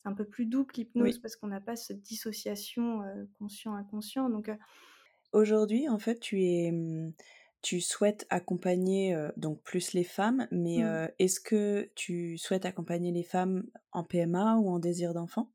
un 0.07 0.13
peu 0.13 0.27
plus 0.27 0.45
doux 0.47 0.65
que 0.67 0.77
l'hypnose 0.77 1.17
Oui. 1.17 1.19
parce 1.19 1.35
qu'on 1.35 1.47
n'a 1.49 1.63
pas 1.63 1.77
cette 1.77 2.03
dissociation, 2.03 3.03
conscient-inconscient 3.39 4.29
donc 4.29 4.51
Aujourd'hui, 5.33 5.89
en 5.89 5.99
fait, 5.99 6.19
tu 6.21 6.45
es, 6.45 6.71
mmh, 6.73 7.13
tu 7.63 7.81
souhaites 7.81 8.27
accompagner, 8.31 9.17
donc 9.37 9.63
plus 9.63 9.93
les 9.93 10.05
femmes, 10.05 10.47
mais 10.51 10.83
mmh. 10.83 10.99
est-ce 11.19 11.41
que 11.41 11.91
tu 11.97 12.39
souhaites 12.39 12.67
accompagner 12.67 13.11
les 13.13 13.25
femmes 13.25 13.65
en 13.93 14.05
PMA 14.05 14.57
ou 14.59 14.69
en 14.71 14.79
désir 14.79 15.15
d'enfant? 15.15 15.51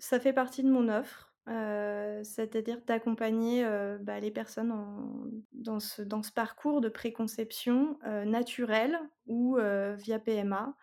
Ça 0.00 0.18
fait 0.18 0.32
partie 0.32 0.62
de 0.62 0.70
mon 0.70 0.88
offre, 0.88 1.32
c'est-à-dire 1.46 2.80
d'accompagner, 2.86 3.64
bah, 4.00 4.18
les 4.18 4.30
personnes 4.30 4.72
en 4.72 5.26
dans 5.52 5.78
ce 5.78 6.02
dans 6.02 6.22
ce 6.22 6.32
parcours 6.32 6.80
de 6.80 6.88
préconception, 6.88 7.98
naturelle 8.26 8.98
ou 9.26 9.58
via 9.96 10.18
PMA. 10.18 10.74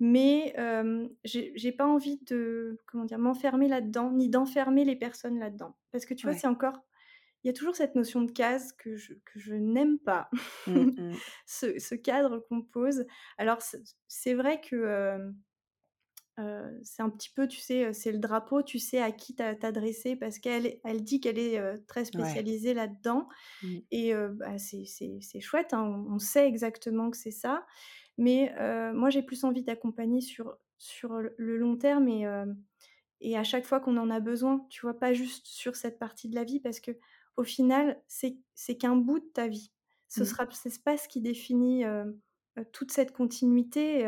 Mais 0.00 0.54
j'ai 1.24 1.72
pas 1.72 1.86
envie 1.86 2.18
de, 2.26 2.78
comment 2.86 3.04
dire? 3.04 3.18
M'enfermer 3.18 3.68
là-dedans, 3.68 4.10
ni 4.12 4.28
d'enfermer 4.28 4.84
les 4.84 4.96
personnes 4.96 5.38
là-dedans. 5.38 5.76
Parce 5.90 6.06
que 6.06 6.14
tu 6.14 6.26
vois, 6.26 6.34
c'est 6.34 6.46
encore 6.46 6.80
il 7.44 7.48
y 7.48 7.50
a 7.50 7.52
toujours 7.52 7.74
cette 7.74 7.96
notion 7.96 8.22
de 8.22 8.30
case 8.30 8.72
que 8.72 8.96
je 8.96 9.14
que 9.24 9.38
je 9.40 9.54
n'aime 9.54 9.98
pas. 9.98 10.30
Mmh 10.66 10.90
mh. 10.96 11.20
Ce 11.46 11.78
ce 11.78 11.94
cadre 11.94 12.38
qu'on 12.38 12.62
pose. 12.62 13.04
Alors 13.36 13.58
c'est 14.08 14.34
vrai 14.34 14.60
que, 14.60 15.32
C'est 16.82 17.02
un 17.02 17.10
petit 17.10 17.30
peu, 17.30 17.46
tu 17.46 17.58
sais, 17.60 17.92
c'est 17.92 18.12
le 18.12 18.18
drapeau, 18.18 18.62
tu 18.62 18.78
sais 18.78 19.00
à 19.02 19.12
qui 19.12 19.34
t'a 19.34 19.54
t'adresser 19.54 20.16
parce 20.16 20.38
qu'elle 20.38 20.80
elle 20.84 21.02
dit 21.04 21.20
qu'elle 21.20 21.38
est, 21.38 21.60
très 21.86 22.04
Ouais. 22.12 22.42
spécialisée 22.44 22.74
là-dedans 22.74 23.28
Mmh. 23.62 23.82
et 23.90 24.14
heu, 24.14 24.30
bah, 24.30 24.58
c'est 24.58 25.40
chouette, 25.40 25.74
hein, 25.74 26.04
on 26.10 26.18
sait 26.18 26.46
exactement 26.48 27.10
que 27.10 27.16
c'est 27.18 27.30
ça. 27.32 27.66
Mais 28.18 28.54
moi, 28.94 29.10
j'ai 29.10 29.22
plus 29.22 29.44
envie 29.44 29.64
d'accompagner 29.64 30.20
sur 30.22 30.58
sur, 30.78 31.20
le 31.20 31.56
long 31.58 31.76
terme 31.78 32.08
et 32.08 32.26
et 33.20 33.36
à 33.38 33.44
chaque 33.44 33.64
fois 33.66 33.80
qu'on 33.80 33.96
en 33.98 34.10
a 34.10 34.20
besoin, 34.20 34.66
tu 34.70 34.80
vois? 34.82 34.98
Pas 34.98 35.12
juste 35.14 35.46
sur 35.46 35.76
cette 35.76 35.98
partie 35.98 36.28
de 36.28 36.34
la 36.34 36.44
vie 36.44 36.60
parce 36.60 36.80
que 36.80 36.92
au 37.36 37.44
final, 37.44 38.02
c'est 38.08 38.38
qu'un 38.78 38.96
bout 38.96 39.20
de 39.20 39.26
ta 39.26 39.48
vie. 39.48 39.72
Ce 40.08 40.24
Mmh. 40.24 40.24
sera 40.24 40.46
c'est 40.52 40.82
pas 40.84 40.96
ce 40.98 41.08
qui 41.08 41.20
définit, 41.22 41.84
toute 42.72 42.90
cette 42.92 43.12
continuité, 43.12 44.06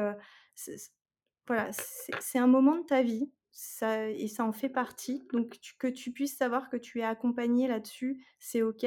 voilà, 1.47 1.71
c'est 1.73 2.39
un 2.39 2.47
moment 2.47 2.77
de 2.79 2.85
ta 2.85 3.03
vie, 3.03 3.31
ça 3.53 4.09
et 4.09 4.29
ça 4.29 4.45
en 4.45 4.53
fait 4.53 4.69
partie, 4.69 5.23
donc 5.33 5.59
que 5.79 5.87
tu 5.87 6.13
puisses 6.13 6.37
savoir 6.37 6.71
que 6.71 6.77
tu 6.77 7.01
es 7.01 7.05
accompagné 7.05 7.69
là-dessus, 7.69 8.25
c'est 8.39 8.63
OK. 8.63 8.87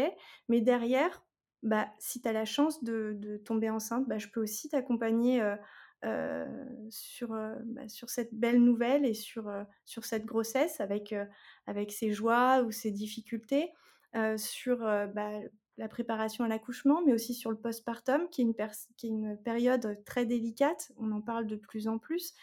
Mais 0.50 0.62
derrière, 0.62 1.24
bah, 1.64 1.88
si 2.00 2.22
tu 2.22 2.28
as 2.28 2.34
la 2.34 2.46
chance 2.46 2.84
de 2.84 3.42
tomber 3.46 3.70
enceinte, 3.70 4.08
bah, 4.08 4.18
je 4.18 4.28
peux 4.28 4.42
aussi 4.42 4.70
t'accompagner, 4.70 5.42
sur, 6.90 7.30
bah, 7.30 7.88
sur 7.88 8.10
cette 8.10 8.34
belle 8.34 8.64
nouvelle 8.64 9.06
et 9.06 9.14
sur, 9.14 9.52
sur 9.86 10.06
cette 10.06 10.26
grossesse 10.26 10.80
avec, 10.80 11.14
avec 11.66 11.92
ses 11.92 12.12
joies 12.12 12.62
ou 12.64 12.72
ses 12.72 12.92
difficultés, 12.92 13.72
sur, 14.38 14.80
bah, 14.80 15.40
la 15.78 15.88
préparation 15.88 16.44
à 16.44 16.48
l'accouchement, 16.48 17.02
mais 17.06 17.14
aussi 17.14 17.34
sur 17.34 17.52
le 17.52 17.58
postpartum 17.58 18.30
qui 18.30 18.42
est 18.42 18.46
une 18.46 18.56
qui 18.98 19.08
est 19.08 19.10
une 19.10 19.38
période 19.38 20.04
très 20.06 20.26
délicate. 20.26 20.92
On 20.98 21.12
en 21.12 21.22
parle 21.22 21.48
de 21.48 21.56
plus 21.56 21.88
en 21.88 22.00
plus. 22.00 22.34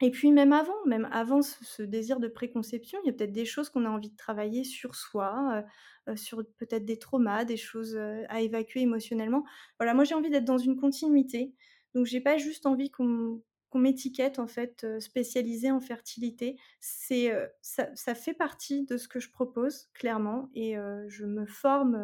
Et 0.00 0.10
puis 0.10 0.32
même 0.32 0.52
avant, 0.52 0.74
même 0.84 1.08
avant 1.12 1.42
ce 1.42 1.82
désir 1.82 2.18
de 2.18 2.26
préconception, 2.26 2.98
il 3.04 3.06
y 3.06 3.10
a 3.10 3.12
peut-être 3.12 3.32
des 3.32 3.44
choses 3.44 3.68
qu'on 3.70 3.84
a 3.84 3.88
envie 3.88 4.10
de 4.10 4.16
travailler 4.16 4.64
sur 4.64 4.96
soi, 4.96 5.64
heu 6.08 6.12
heu, 6.12 6.16
sur 6.16 6.44
peut-être 6.58 6.84
des 6.84 6.98
traumas, 6.98 7.44
des 7.44 7.56
choses, 7.56 7.96
à 8.28 8.40
évacuer 8.40 8.80
émotionnellement. 8.80 9.44
Voilà, 9.78 9.94
moi 9.94 10.02
j'ai 10.04 10.14
envie 10.16 10.30
d'être 10.30 10.44
dans 10.44 10.58
une 10.58 10.76
continuité, 10.76 11.54
donc 11.94 12.06
j'ai 12.06 12.20
pas 12.20 12.36
juste 12.36 12.66
envie 12.66 12.90
qu'on 12.90 13.42
qu'on 13.72 13.78
m'étiquette 13.80 14.38
en 14.38 14.46
fait, 14.46 14.86
spécialisée 15.00 15.70
en 15.70 15.80
fertilité. 15.80 16.58
C'est, 16.80 17.32
ça 17.62 18.14
fait 18.14 18.34
partie 18.34 18.84
de 18.84 18.98
ce 18.98 19.08
que 19.08 19.18
je 19.18 19.30
propose 19.30 19.88
clairement 19.94 20.50
et 20.54 20.76
je 21.08 21.24
me 21.24 21.46
forme, 21.46 21.96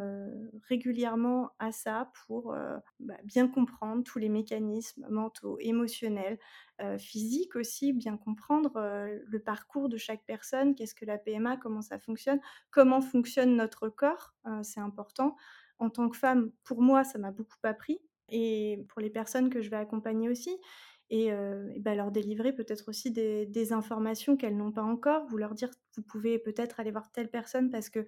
régulièrement 0.69 1.51
à 1.59 1.71
ça 1.73 2.11
pour, 2.27 2.55
bah, 3.01 3.17
bien 3.25 3.49
comprendre 3.49 4.03
tous 4.03 4.19
les 4.19 4.31
mécanismes 4.31 5.07
mentaux, 5.11 5.59
émotionnels, 5.61 6.39
physiques 6.99 7.55
aussi, 7.57 7.93
bien 7.93 8.17
comprendre, 8.17 8.73
le 9.27 9.39
parcours 9.41 9.89
de 9.91 9.97
chaque 9.99 10.25
personne. 10.25 10.75
Qu'est-ce 10.75 10.95
que 10.95 11.05
la 11.05 11.19
PMA? 11.19 11.57
Comment 11.59 11.83
ça 11.83 11.99
fonctionne? 11.99 12.41
Comment 12.71 13.01
fonctionne 13.03 13.57
notre 13.57 13.89
corps? 13.91 14.35
Heu, 14.47 14.63
c'est 14.63 14.81
important. 14.81 15.37
En 15.79 15.91
tant 15.91 16.09
que 16.09 16.17
femme, 16.17 16.51
pour 16.65 16.81
moi, 16.83 17.05
ça 17.05 17.19
m'a 17.19 17.31
beaucoup 17.31 17.57
appris 17.63 18.01
et 18.31 18.85
pour 18.89 19.01
les 19.01 19.11
personnes 19.11 19.49
que 19.51 19.63
je 19.63 19.71
vais 19.71 19.77
accompagner 19.77 20.29
aussi 20.29 20.59
et 21.11 21.27
et 21.29 21.81
bah, 21.81 21.95
leur 21.95 22.11
délivrer 22.13 22.53
peut-être 22.55 22.89
aussi 22.89 23.11
des 23.13 23.73
informations 23.73 24.37
qu'elles 24.37 24.57
n'ont 24.57 24.73
pas 24.73 24.83
encore. 24.83 25.27
Vous 25.27 25.39
leur 25.39 25.55
dire: 25.55 25.71
«Vous 25.97 26.03
pouvez 26.03 26.39
peut-être 26.39 26.81
aller 26.81 26.91
voir 26.93 27.11
telle 27.13 27.31
personne 27.31 27.71
parce 27.71 27.89
qu'elle, 27.91 28.07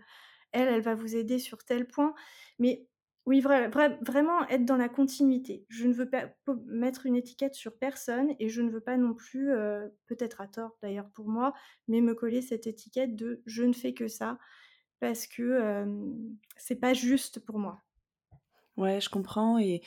elle 0.52 0.80
va 0.82 0.94
vous 0.94 1.16
aider 1.16 1.38
sur 1.38 1.64
tel 1.64 1.86
point». 1.88 2.14
Mais 2.58 2.86
oui, 3.26 3.40
vrai 3.40 3.68
vrai 3.68 3.98
vraiment 4.02 4.46
être 4.48 4.64
dans 4.64 4.76
la 4.76 4.88
continuité. 4.88 5.66
Je 5.68 5.86
ne 5.88 5.92
veux 5.94 6.08
pas 6.10 6.30
mettre 6.66 7.06
une 7.06 7.16
étiquette 7.16 7.54
sur 7.54 7.78
personne 7.78 8.34
et 8.40 8.48
je 8.48 8.62
ne 8.62 8.70
veux 8.70 8.80
pas 8.80 8.96
non 8.96 9.14
plus, 9.14 9.52
heu, 9.52 9.92
peut-être 10.06 10.40
à 10.40 10.48
tort 10.48 10.78
d'ailleurs 10.82 11.10
pour 11.10 11.28
moi, 11.28 11.52
mais 11.88 12.00
me 12.00 12.14
coller 12.14 12.42
cette 12.42 12.66
étiquette 12.66 13.16
de: 13.16 13.42
«Je 13.46 13.64
ne 13.64 13.72
fais 13.74 13.94
que 13.94 14.08
ça» 14.08 14.38
parce 15.00 15.26
que, 15.26 15.60
hem, 15.60 16.36
c'est 16.56 16.76
pas 16.80 16.94
juste 16.94 17.40
pour 17.44 17.58
moi. 17.58 17.82
Ouais, 18.80 19.00
je 19.00 19.08
comprends 19.08 19.58
et 19.58 19.82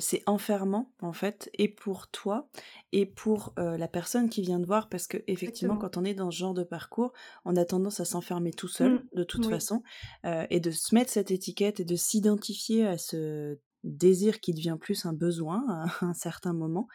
c'est 0.00 0.22
enfermant, 0.26 0.90
en 1.02 1.12
fait 1.12 1.50
et 1.54 1.68
pour 1.68 2.08
toi 2.08 2.48
et 2.92 3.04
pour, 3.04 3.52
la 3.56 3.88
personne 3.88 4.28
qui 4.30 4.40
vient 4.42 4.60
te 4.60 4.66
voir 4.66 4.88
parce 4.88 5.06
qu'effectivement, 5.06 5.74
Exactement. 5.74 5.78
quand 5.78 5.96
on 5.96 6.04
est 6.04 6.14
dans 6.14 6.30
ce 6.30 6.38
genre 6.38 6.54
de 6.54 6.64
parcours, 6.64 7.12
on 7.44 7.56
a 7.56 7.64
tendance 7.64 8.00
à 8.00 8.04
s'enfermer 8.04 8.52
tout 8.52 8.68
seul, 8.68 8.94
Mmh. 8.94 9.02
de 9.14 9.24
toute 9.24 9.44
Oui. 9.44 9.50
façon, 9.50 9.82
et 10.24 10.60
de 10.60 10.70
se 10.70 10.94
mettre 10.94 11.10
cette 11.10 11.30
étiquette 11.30 11.80
et 11.80 11.84
de 11.84 11.96
s'identifier 11.96 12.86
à 12.86 12.96
ce 12.96 13.58
désir 13.84 14.40
qui 14.40 14.54
devient 14.54 14.76
plus 14.80 15.06
un 15.06 15.12
besoin 15.12 15.64
à 15.68 15.86
un 16.04 16.14
certain 16.14 16.52
moment. 16.52 16.88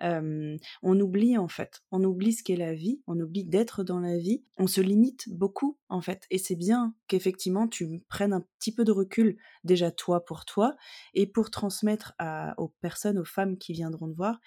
On 0.00 1.00
oublie, 1.00 1.38
en 1.38 1.48
fait, 1.48 1.82
on 1.90 2.02
oublie 2.04 2.32
ce 2.32 2.42
qu'est 2.42 2.56
la 2.56 2.74
vie, 2.74 3.02
on 3.06 3.18
oublie 3.18 3.44
d'être 3.44 3.84
dans 3.84 4.00
la 4.00 4.18
vie. 4.18 4.44
On 4.58 4.66
se 4.66 4.80
limite 4.80 5.28
beaucoup, 5.28 5.78
en 5.88 6.00
fait 6.00 6.24
et 6.30 6.38
c'est 6.38 6.56
bien 6.56 6.94
qu'effectivement 7.08 7.68
tu 7.68 8.02
prennes 8.08 8.32
un 8.32 8.44
petit 8.58 8.74
peu 8.74 8.84
de 8.84 8.92
recul, 8.92 9.36
déjà 9.64 9.90
toi 9.90 10.24
pour 10.24 10.44
toi 10.44 10.76
et 11.14 11.26
pour 11.26 11.50
transmettre 11.50 12.14
à 12.18 12.54
aux 12.58 12.68
personnes, 12.80 13.18
aux 13.18 13.24
femmes 13.24 13.58
qui 13.58 13.72
viendront 13.72 14.08
te 14.10 14.16
voir, 14.16 14.40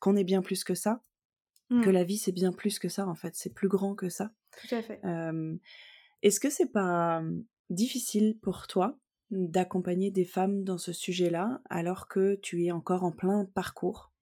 qu'on 0.00 0.16
est 0.16 0.24
bien 0.24 0.42
plus 0.42 0.64
que 0.64 0.74
ça, 0.74 1.02
que 1.82 1.90
Mmh. 1.90 1.92
la 1.92 2.04
vie 2.04 2.18
c'est 2.18 2.32
bien 2.32 2.52
plus 2.52 2.78
que 2.78 2.88
ça, 2.88 3.06
en 3.08 3.14
fait, 3.14 3.34
c'est 3.34 3.52
plus 3.54 3.68
grand 3.68 3.94
que 3.94 4.08
ça. 4.08 4.30
Tout 4.60 4.74
à 4.74 4.82
fait. 4.82 5.00
Est-ce 6.22 6.40
que 6.40 6.50
c'est 6.50 6.70
pas, 6.70 7.20
mmh, 7.20 7.44
difficile 7.70 8.38
pour 8.40 8.66
toi 8.66 8.98
d'accompagner 9.30 10.10
des 10.10 10.24
femmes 10.24 10.64
dans 10.64 10.78
ce 10.78 10.92
sujet-là, 10.92 11.62
alors 11.70 12.08
que 12.08 12.36
tu 12.36 12.64
es 12.64 12.72
encore 12.72 13.04
en 13.04 13.12
plein 13.12 13.44
parcours? 13.46 14.12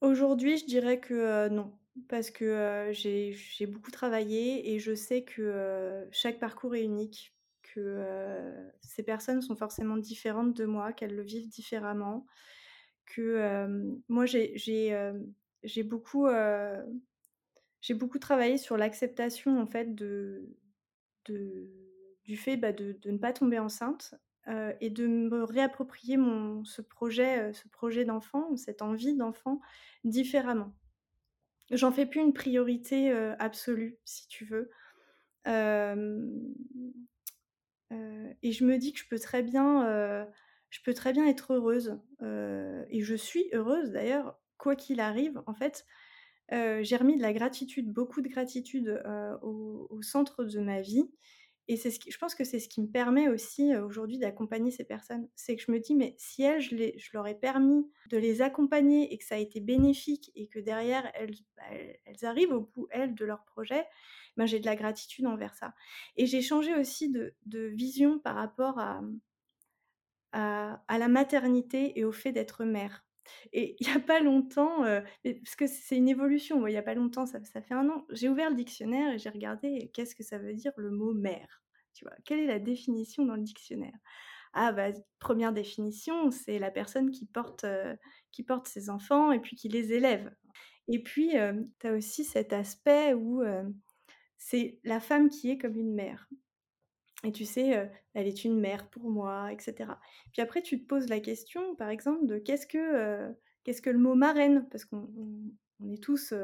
Aujourd'hui, 0.00 0.58
je 0.58 0.64
dirais 0.66 1.00
que, 1.00 1.46
heu, 1.48 1.48
non, 1.48 1.76
parce 2.08 2.30
que, 2.30 2.44
heu, 2.90 2.92
j'ai 2.92 3.66
beaucoup 3.66 3.90
travaillé 3.90 4.72
et 4.72 4.78
je 4.78 4.94
sais 4.94 5.24
que, 5.24 5.42
heu, 5.42 6.08
chaque 6.12 6.38
parcours 6.38 6.76
est 6.76 6.84
unique, 6.84 7.34
que, 7.62 8.70
ces 8.80 9.02
personnes 9.02 9.42
sont 9.42 9.56
forcément 9.56 9.96
différentes 9.96 10.54
de 10.56 10.64
moi, 10.66 10.92
qu'elles 10.92 11.16
le 11.16 11.22
vivent 11.22 11.48
différemment, 11.48 12.26
que, 13.06 13.66
moi 14.08 14.26
j'ai 14.26 15.82
beaucoup, 15.82 16.28
travaillé 18.20 18.58
sur 18.58 18.76
l'acceptation 18.76 19.60
en 19.60 19.66
fait 19.66 19.94
de 19.94 20.56
du 22.24 22.36
fait, 22.36 22.56
bah, 22.56 22.72
de 22.72 22.98
ne 23.06 23.18
pas 23.18 23.32
tomber 23.32 23.58
enceinte, 23.58 24.14
heu 24.48 24.74
et 24.80 24.90
de 24.90 25.06
me 25.06 25.44
réapproprier 25.44 26.16
mon 26.16 26.64
ce 26.64 26.82
projet, 26.82 27.50
heu, 27.50 27.52
ce 27.52 27.68
projet 27.68 28.04
d'enfant, 28.04 28.56
cette 28.56 28.82
envie 28.82 29.16
d'enfant 29.16 29.60
différemment. 30.04 30.74
J'en 31.70 31.92
fais 31.92 32.06
plus 32.06 32.20
une 32.22 32.32
priorité, 32.34 33.10
heu, 33.12 33.34
absolue, 33.38 33.98
si 34.04 34.28
tu 34.28 34.44
veux. 34.46 34.70
Et 38.42 38.52
je 38.52 38.64
me 38.64 38.78
dis 38.78 38.92
que 38.92 38.98
je 39.00 39.08
peux 39.08 39.18
très 39.18 39.42
bien, 39.42 40.26
je 40.70 40.80
peux 40.84 40.94
très 40.94 41.12
bien 41.12 41.26
être 41.26 41.54
heureuse, 41.54 42.00
heu 42.22 42.84
et 42.90 43.02
je 43.02 43.14
suis 43.14 43.48
heureuse 43.52 43.90
d'ailleurs, 43.90 44.38
quoi 44.58 44.76
qu'il 44.76 45.00
arrive. 45.00 45.42
En 45.46 45.54
fait, 45.54 45.86
j'ai 46.52 46.96
remis 46.96 47.16
de 47.16 47.22
la 47.22 47.32
gratitude, 47.32 47.92
beaucoup 47.92 48.22
de 48.22 48.28
gratitude, 48.28 49.02
au 49.42 50.00
centre 50.02 50.44
de 50.44 50.60
ma 50.60 50.80
vie 50.82 51.10
et 51.68 51.76
c'est 51.76 51.90
ce 51.90 52.00
je 52.10 52.18
pense 52.18 52.34
que 52.34 52.44
c'est 52.44 52.60
ce 52.60 52.68
qui 52.68 52.80
me 52.82 52.88
permet 52.88 53.28
aussi, 53.28 53.72
heu, 53.74 53.82
aujourd'hui 53.84 54.18
d'accompagner 54.18 54.70
ces 54.70 54.84
personnes. 54.84 55.28
C'est 55.36 55.56
que 55.56 55.62
je 55.62 55.70
me 55.72 55.80
dis: 55.80 55.94
«Mais 55.94 56.14
si 56.18 56.42
elles, 56.42 56.60
je 56.62 57.10
leur 57.14 57.26
ai 57.26 57.34
permis 57.34 57.90
de 58.10 58.16
les 58.18 58.42
accompagner 58.42 59.12
et 59.14 59.18
que 59.18 59.24
ça 59.24 59.36
a 59.36 59.38
été 59.38 59.60
bénéfique 59.60 60.30
et 60.34 60.48
que 60.48 60.58
derrière 60.60 61.10
elles 61.14 61.34
bah, 61.56 61.64
elles 62.06 62.24
arrivent 62.26 62.52
au 62.52 62.62
bout, 62.62 62.88
elles, 62.90 63.14
de 63.14 63.24
leur 63.24 63.44
projet, 63.44 63.86
ben, 64.36 64.46
j'ai 64.46 64.60
de 64.60 64.66
la 64.66 64.76
gratitude 64.76 65.26
envers 65.26 65.54
ça» 65.54 65.74
et 66.16 66.26
j'ai 66.26 66.42
changé 66.42 66.74
aussi 66.76 67.10
de 67.10 67.34
vision 67.66 68.18
par 68.18 68.34
rapport 68.36 68.78
à 68.78 69.00
la 70.32 71.08
maternité 71.08 71.98
et 71.98 72.04
au 72.04 72.12
fait 72.12 72.32
d'être 72.32 72.64
mère 72.64 73.04
et 73.52 73.76
il 73.80 73.86
y 73.88 73.90
a 73.90 74.00
pas 74.00 74.20
longtemps, 74.20 74.84
et 75.24 75.34
parce 75.36 75.56
que 75.56 75.66
c'est 75.66 75.96
une 75.96 76.08
évolution, 76.08 76.66
il 76.66 76.72
y 76.74 76.76
a 76.76 76.82
pas 76.82 76.94
longtemps, 76.94 77.26
ça 77.26 77.40
fait 77.62 77.74
1 77.74 77.88
an, 77.90 78.06
j'ai 78.10 78.28
ouvert 78.28 78.50
le 78.50 78.56
dictionnaire 78.56 79.14
et 79.14 79.18
j'ai 79.18 79.30
regardé 79.30 79.90
qu'est-ce 79.94 80.14
que 80.14 80.22
ça 80.24 80.38
veut 80.38 80.54
dire 80.54 80.72
le 80.76 80.90
mot 80.90 81.12
mère, 81.14 81.62
tu 81.94 82.04
vois? 82.04 82.14
Quelle 82.24 82.40
est 82.40 82.46
la 82.46 82.58
définition 82.60 83.24
dans 83.26 83.36
le 83.36 83.42
dictionnaire? 83.42 83.94
Ah 84.54 84.72
bah, 84.72 84.88
1re 85.20 85.52
définition, 85.54 86.30
c'est 86.32 86.58
la 86.60 86.70
personne 86.72 87.10
qui 87.12 87.26
porte, 87.26 87.64
heu, 87.64 87.96
qui 88.32 88.44
porte 88.44 88.68
ses 88.68 88.90
enfants 88.90 89.32
et 89.32 89.40
puis 89.40 89.56
qui 89.56 89.68
les 89.70 89.92
élève 89.94 90.34
et 90.88 91.02
puis, 91.02 91.34
hem, 91.36 91.70
tu 91.80 91.86
as 91.88 91.94
aussi 91.94 92.24
cet 92.24 92.52
aspect 92.54 93.14
où, 93.14 93.42
hem, 93.44 93.74
c'est 94.38 94.80
la 94.84 95.00
femme 95.00 95.30
qui 95.30 95.50
est 95.50 95.58
comme 95.58 95.76
une 95.78 95.94
mère 95.94 96.28
et 97.24 97.32
tu 97.32 97.44
sais, 97.44 97.90
elle 98.14 98.26
est 98.26 98.44
une 98.44 98.60
mère 98.60 98.88
pour 98.90 99.10
moi 99.10 99.52
et 99.52 99.58
cetera. 99.60 100.00
Puis 100.32 100.42
après 100.42 100.62
tu 100.62 100.80
te 100.80 100.86
poses 100.86 101.08
la 101.08 101.20
question, 101.20 101.74
par 101.76 101.88
exemple, 101.90 102.26
de 102.26 102.38
qu'est-ce 102.38 102.66
que, 102.66 103.34
qu'est-ce 103.64 103.82
que 103.82 103.90
le 103.90 103.98
mot 103.98 104.14
marraine? 104.14 104.68
Parce 104.70 104.84
qu'on 104.84 105.08
on 105.16 105.52
on 105.80 105.90
est 105.92 106.02
tous, 106.02 106.34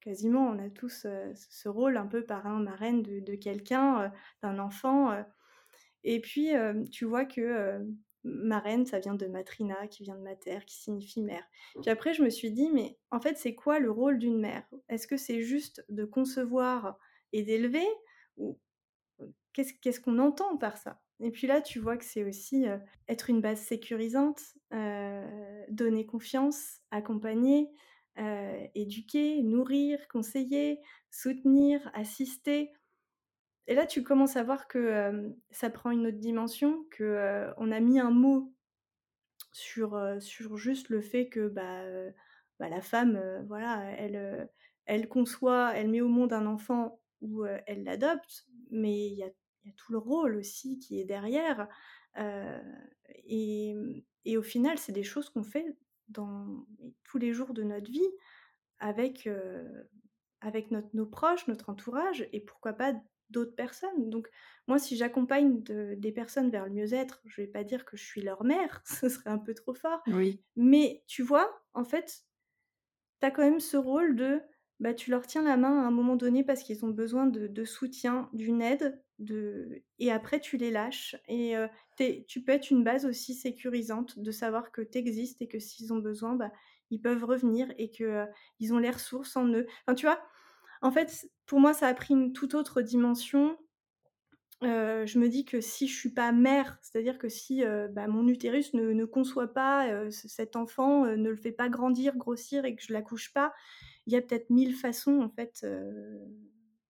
quasiment, 0.00 0.48
on 0.48 0.58
a 0.58 0.70
tous, 0.70 1.06
ce 1.34 1.68
rôle 1.68 1.96
un 1.96 2.06
peu 2.06 2.24
parrain, 2.24 2.60
marraine 2.60 3.02
de 3.02 3.20
de 3.20 3.34
quelqu'un, 3.34 4.12
d'un 4.42 4.58
enfant, 4.60 5.24
et 6.04 6.20
puis, 6.20 6.50
tu 6.92 7.04
vois 7.04 7.24
que, 7.24 7.80
marraine, 8.22 8.86
ça 8.86 8.98
vient 9.00 9.14
de 9.14 9.26
matrina, 9.26 9.88
qui 9.88 10.04
vient 10.04 10.16
de 10.16 10.22
mater, 10.22 10.58
qui 10.66 10.76
signifie 10.76 11.22
mère. 11.22 11.44
Puis 11.80 11.90
après, 11.90 12.14
je 12.14 12.22
me 12.22 12.30
suis 12.30 12.52
dit: 12.52 12.70
«Mais 12.72 12.98
en 13.10 13.20
fait, 13.20 13.36
c'est 13.38 13.54
quoi 13.54 13.78
le 13.80 13.90
rôle 13.90 14.18
d'une 14.18 14.38
mère? 14.38 14.68
Est-ce 14.88 15.06
que 15.08 15.16
c'est 15.16 15.42
juste 15.42 15.84
de 15.88 16.04
concevoir 16.04 16.98
et 17.32 17.42
d'élever? 17.42 17.86
Qu'est-ce 19.80 20.00
qu'on 20.00 20.18
entend 20.18 20.56
par 20.56 20.76
ça?» 20.76 21.00
et 21.20 21.30
puis 21.30 21.46
là, 21.46 21.62
tu 21.62 21.78
vois 21.78 21.96
que 21.96 22.04
c'est 22.04 22.24
aussi, 22.24 22.66
être 23.08 23.30
une 23.30 23.40
base 23.40 23.60
sécurisante, 23.60 24.40
donner 25.70 26.04
confiance, 26.04 26.80
accompagner, 26.90 27.70
éduquer, 28.74 29.42
nourrir, 29.42 30.08
conseiller, 30.08 30.80
soutenir, 31.10 31.90
assister 31.94 32.70
et 33.68 33.74
là, 33.74 33.86
tu 33.86 34.02
commences 34.02 34.36
à 34.36 34.44
voir 34.44 34.68
que, 34.68 35.34
ça 35.50 35.70
prend 35.70 35.90
une 35.90 36.06
autre 36.06 36.18
dimension, 36.18 36.84
que, 36.90 37.52
on 37.56 37.72
a 37.72 37.80
mis 37.80 37.98
un 37.98 38.10
mot 38.10 38.52
sur, 39.52 39.98
sur 40.20 40.56
juste 40.56 40.88
le 40.88 41.00
fait 41.00 41.28
que, 41.28 41.48
bah, 41.48 41.82
bah, 42.60 42.68
la 42.68 42.80
femme, 42.80 43.20
voilà, 43.48 43.90
elle, 43.98 44.48
elle 44.86 45.08
conçoit, 45.08 45.72
elle 45.74 45.90
met 45.90 46.00
au 46.00 46.08
monde 46.08 46.32
un 46.32 46.46
enfant 46.46 47.00
ou, 47.20 47.44
elle 47.44 47.84
l'adopte, 47.84 48.46
mais 48.70 49.08
il 49.08 49.14
y 49.14 49.24
a 49.24 49.30
y 49.66 49.70
a 49.70 49.74
tout 49.76 49.92
le 49.92 49.98
rôle 49.98 50.36
aussi 50.36 50.78
qui 50.78 51.00
est 51.00 51.04
derrière, 51.04 51.68
et 53.24 53.74
mmh 53.74 54.02
et 54.28 54.36
au 54.36 54.42
final, 54.42 54.76
c'est 54.76 54.90
des 54.90 55.04
choses 55.04 55.30
qu'on 55.30 55.44
fait 55.44 55.76
dans 56.08 56.66
tous 57.04 57.18
les 57.18 57.32
jours 57.32 57.54
de 57.54 57.62
notre 57.62 57.88
vie 57.92 58.02
avec, 58.80 59.28
avec 60.40 60.70
notre 60.70 60.88
nos 60.94 61.06
proches, 61.06 61.48
notre 61.48 61.70
entourage 61.70 62.28
et 62.32 62.40
pourquoi 62.40 62.72
pas 62.72 62.94
d'autres 63.30 63.54
personnes. 63.54 64.10
Donc 64.10 64.28
moi, 64.68 64.78
si 64.78 64.96
j'accompagne 64.96 65.62
de 65.62 65.94
des 65.96 66.12
personnes 66.12 66.50
vers 66.50 66.64
le 66.66 66.72
mieux-être, 66.72 67.20
je 67.24 67.40
vais 67.40 67.46
pas 67.48 67.64
dire 67.64 67.84
que 67.84 67.96
je 67.96 68.04
suis 68.04 68.22
leur 68.22 68.44
mère, 68.44 68.82
ce 68.86 69.08
serait 69.08 69.30
un 69.30 69.38
peu 69.38 69.54
trop 69.54 69.74
fort, 69.74 70.02
Oui. 70.06 70.42
mais 70.56 71.02
tu 71.06 71.22
vois, 71.22 71.62
en 71.74 71.84
fait 71.84 72.24
tu 73.20 73.26
as 73.26 73.30
quand 73.30 73.42
même 73.42 73.60
ce 73.60 73.76
rôle 73.76 74.16
de, 74.16 74.40
bah, 74.80 74.94
tu 74.94 75.10
leur 75.10 75.26
tiens 75.26 75.42
la 75.42 75.56
main 75.56 75.82
à 75.82 75.86
un 75.86 75.90
moment 75.90 76.16
donné 76.16 76.44
parce 76.44 76.62
qu'ils 76.62 76.84
ont 76.84 76.90
besoin 76.90 77.26
de 77.26 77.64
soutien, 77.64 78.28
d'une 78.32 78.62
aide, 78.62 79.02
de 79.18 79.82
et 79.98 80.12
après 80.12 80.40
tu 80.40 80.58
les 80.58 80.70
lâches 80.70 81.16
et 81.26 81.56
heu, 81.56 81.68
tu 82.28 82.42
peux 82.44 82.52
être 82.52 82.70
une 82.70 82.84
base 82.84 83.06
aussi 83.06 83.34
sécurisante, 83.34 84.18
de 84.18 84.30
savoir 84.30 84.72
que 84.72 84.82
tu 84.82 84.98
existes 84.98 85.40
et 85.42 85.48
que 85.48 85.58
s'ils 85.58 85.92
ont 85.94 85.98
besoin, 85.98 86.34
bah, 86.36 86.52
ils 86.90 87.00
peuvent 87.00 87.24
revenir 87.24 87.72
et 87.78 87.90
que, 87.90 88.26
ils 88.60 88.74
ont 88.74 88.78
les 88.78 88.90
ressources 88.90 89.36
en 89.36 89.46
eux. 89.48 89.66
Enfin, 89.86 89.94
tu 89.94 90.06
vois? 90.06 90.20
En 90.82 90.90
fait, 90.92 91.28
pour 91.46 91.60
moi, 91.60 91.74
ça 91.74 91.88
a 91.88 91.94
pris 91.94 92.14
une 92.14 92.32
toute 92.32 92.54
autre 92.54 92.82
dimension. 92.82 93.58
Je 94.62 95.18
me 95.18 95.28
dis 95.28 95.44
que 95.44 95.60
si 95.60 95.86
je 95.88 95.96
suis 95.96 96.12
pas 96.12 96.32
mère, 96.32 96.78
c'est-à-dire 96.82 97.18
que 97.18 97.28
si, 97.28 97.62
bah, 97.90 98.08
mon 98.08 98.26
utérus 98.28 98.72
ne 98.74 99.04
conçoit 99.04 99.52
pas, 99.52 100.10
cet 100.10 100.56
enfant, 100.56 101.04
ne 101.06 101.30
le 101.30 101.36
fait 101.36 101.52
pas 101.52 101.68
grandir, 101.68 102.16
grossir 102.16 102.64
et 102.64 102.74
que 102.74 102.82
je 102.82 102.92
l'accouche 102.92 103.32
pas, 103.32 103.52
il 104.06 104.12
y 104.12 104.16
a 104.16 104.22
peut-être 104.22 104.50
1000 104.50 104.74
façons 104.74 105.20
en 105.20 105.28
fait, 105.30 105.60
heu, 105.64 106.20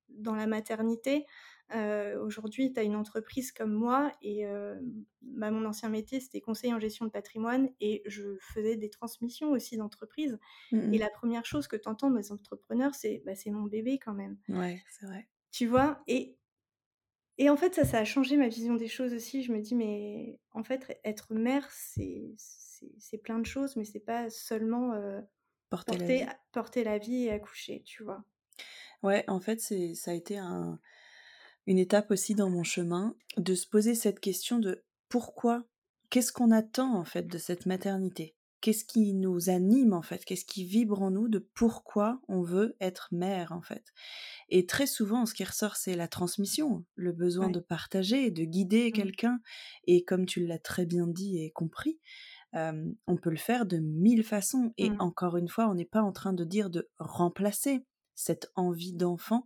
dans 0.08 0.34
la 0.34 0.46
maternité. 0.46 1.26
Heu, 1.74 2.18
aujourd'hui, 2.20 2.72
tu 2.72 2.78
as 2.80 2.84
une 2.84 2.96
entreprise 2.96 3.52
comme 3.52 3.72
moi 3.72 4.12
et 4.22 4.40
hem, 4.40 5.04
bah, 5.22 5.50
mon 5.50 5.64
ancien 5.66 5.88
métier, 5.88 6.20
c'était 6.20 6.40
conseiller 6.40 6.72
en 6.74 6.80
gestion 6.80 7.04
de 7.06 7.10
patrimoine 7.10 7.70
et 7.80 8.02
je 8.06 8.36
faisais 8.40 8.76
des 8.76 8.90
transmissions 8.90 9.50
aussi 9.50 9.76
d'entreprise 9.76 10.38
Mmh 10.72 10.78
et 10.92 10.98
la 10.98 11.10
première 11.10 11.44
chose 11.46 11.68
que 11.68 11.76
tu 11.76 11.88
entends 11.88 12.10
des 12.12 12.32
entrepreneurs, 12.32 12.94
c'est: 12.94 13.22
«Bah, 13.26 13.34
c'est 13.34 13.50
mon 13.50 13.64
bébé 13.64 13.98
quand 13.98 14.14
même». 14.14 14.38
Ouais, 14.48 14.84
c'est 14.88 15.06
vrai. 15.06 15.28
Tu 15.52 15.66
vois? 15.66 16.02
Et 16.06 16.38
et 17.38 17.50
en 17.50 17.56
fait, 17.56 17.74
ça, 17.74 17.84
ça 17.84 17.98
a 17.98 18.04
changé 18.04 18.36
ma 18.36 18.48
vision 18.48 18.74
des 18.76 18.88
choses 18.88 19.12
aussi. 19.12 19.42
Je 19.42 19.52
me 19.52 19.60
dis: 19.60 19.74
«Mais 19.74 20.40
en 20.52 20.64
fait, 20.64 20.98
être 21.04 21.34
mère, 21.34 21.70
c'est 21.70 22.34
plein 23.22 23.38
de 23.38 23.46
choses, 23.46 23.76
mais 23.76 23.84
c'est 23.84 24.00
pas 24.00 24.30
seulement, 24.30 24.92
Porter 25.72 25.98
la 25.98 26.12
vie. 26.12 26.30
porter 26.52 26.84
la 26.84 26.98
vie 26.98 27.24
et 27.24 27.30
accoucher», 27.32 27.82
tu 27.84 28.02
vois? 28.04 28.24
Ouais, 29.02 29.24
en 29.28 29.40
fait, 29.40 29.60
c'est 29.60 29.94
ça 29.94 30.10
a 30.12 30.14
été 30.14 30.38
un 30.38 30.78
une 31.66 31.78
étape 31.78 32.10
aussi 32.12 32.34
dans 32.34 32.50
mon 32.50 32.64
chemin 32.64 33.16
de 33.38 33.54
se 33.54 33.66
poser 33.68 33.94
cette 33.94 34.20
question 34.20 34.58
de: 34.58 34.84
«Pourquoi? 35.08 35.64
Qu'est-ce 36.10 36.32
qu'on 36.32 36.50
attend 36.52 36.96
en 36.96 37.04
fait 37.04 37.24
de 37.28 37.38
cette 37.38 37.66
maternité? 37.66 38.36
Qu'est-ce 38.62 38.84
qui 38.84 39.14
nous 39.14 39.50
anime 39.50 39.92
en 39.94 40.02
fait? 40.02 40.24
Qu'est-ce 40.24 40.44
qui 40.46 40.64
vibre 40.66 41.02
en 41.02 41.10
nous 41.12 41.28
de 41.28 41.38
pourquoi 41.54 42.20
on 42.28 42.42
veut 42.42 42.76
être 42.80 43.08
mère 43.12 43.52
en 43.52 43.62
fait?» 43.62 43.84
et 44.50 44.66
très 44.66 44.86
souvent, 44.88 45.26
ce 45.26 45.34
qui 45.34 45.44
ressort, 45.44 45.76
c'est 45.76 45.96
la 45.96 46.08
transmission, 46.08 46.84
le 46.96 47.12
besoin 47.12 47.48
Ouais. 47.48 47.52
de 47.52 47.60
partager, 47.60 48.30
de 48.32 48.44
guider 48.44 48.92
Mmh. 48.92 49.16
quelqu'un 49.16 49.40
et 49.86 50.04
comme 50.04 50.26
tu 50.26 50.46
l'as 50.46 50.58
très 50.60 50.86
bien 50.86 51.06
dit 51.08 51.38
et 51.44 51.50
compris, 51.52 52.00
on 53.06 53.16
peut 53.16 53.30
le 53.30 53.36
faire 53.36 53.66
de 53.66 53.78
1000 53.78 54.22
façons 54.24 54.72
et 54.78 54.90
Mmh. 54.90 54.96
encore 55.00 55.36
une 55.36 55.48
fois, 55.48 55.68
on 55.68 55.74
n'est 55.74 55.84
pas 55.84 56.02
en 56.02 56.12
train 56.12 56.32
de 56.32 56.44
dire 56.44 56.70
de 56.70 56.88
remplacer 56.98 57.84
cette 58.14 58.50
envie 58.56 58.94
d'enfant, 58.94 59.44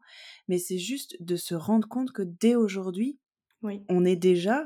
mais 0.48 0.58
c'est 0.58 0.78
juste 0.78 1.16
de 1.20 1.34
se 1.36 1.54
rendre 1.56 1.88
compte 1.88 2.12
que 2.12 2.22
dès 2.22 2.54
aujourd'hui, 2.54 3.18
Oui. 3.62 3.82
on 3.88 4.04
est 4.04 4.16
déjà 4.16 4.64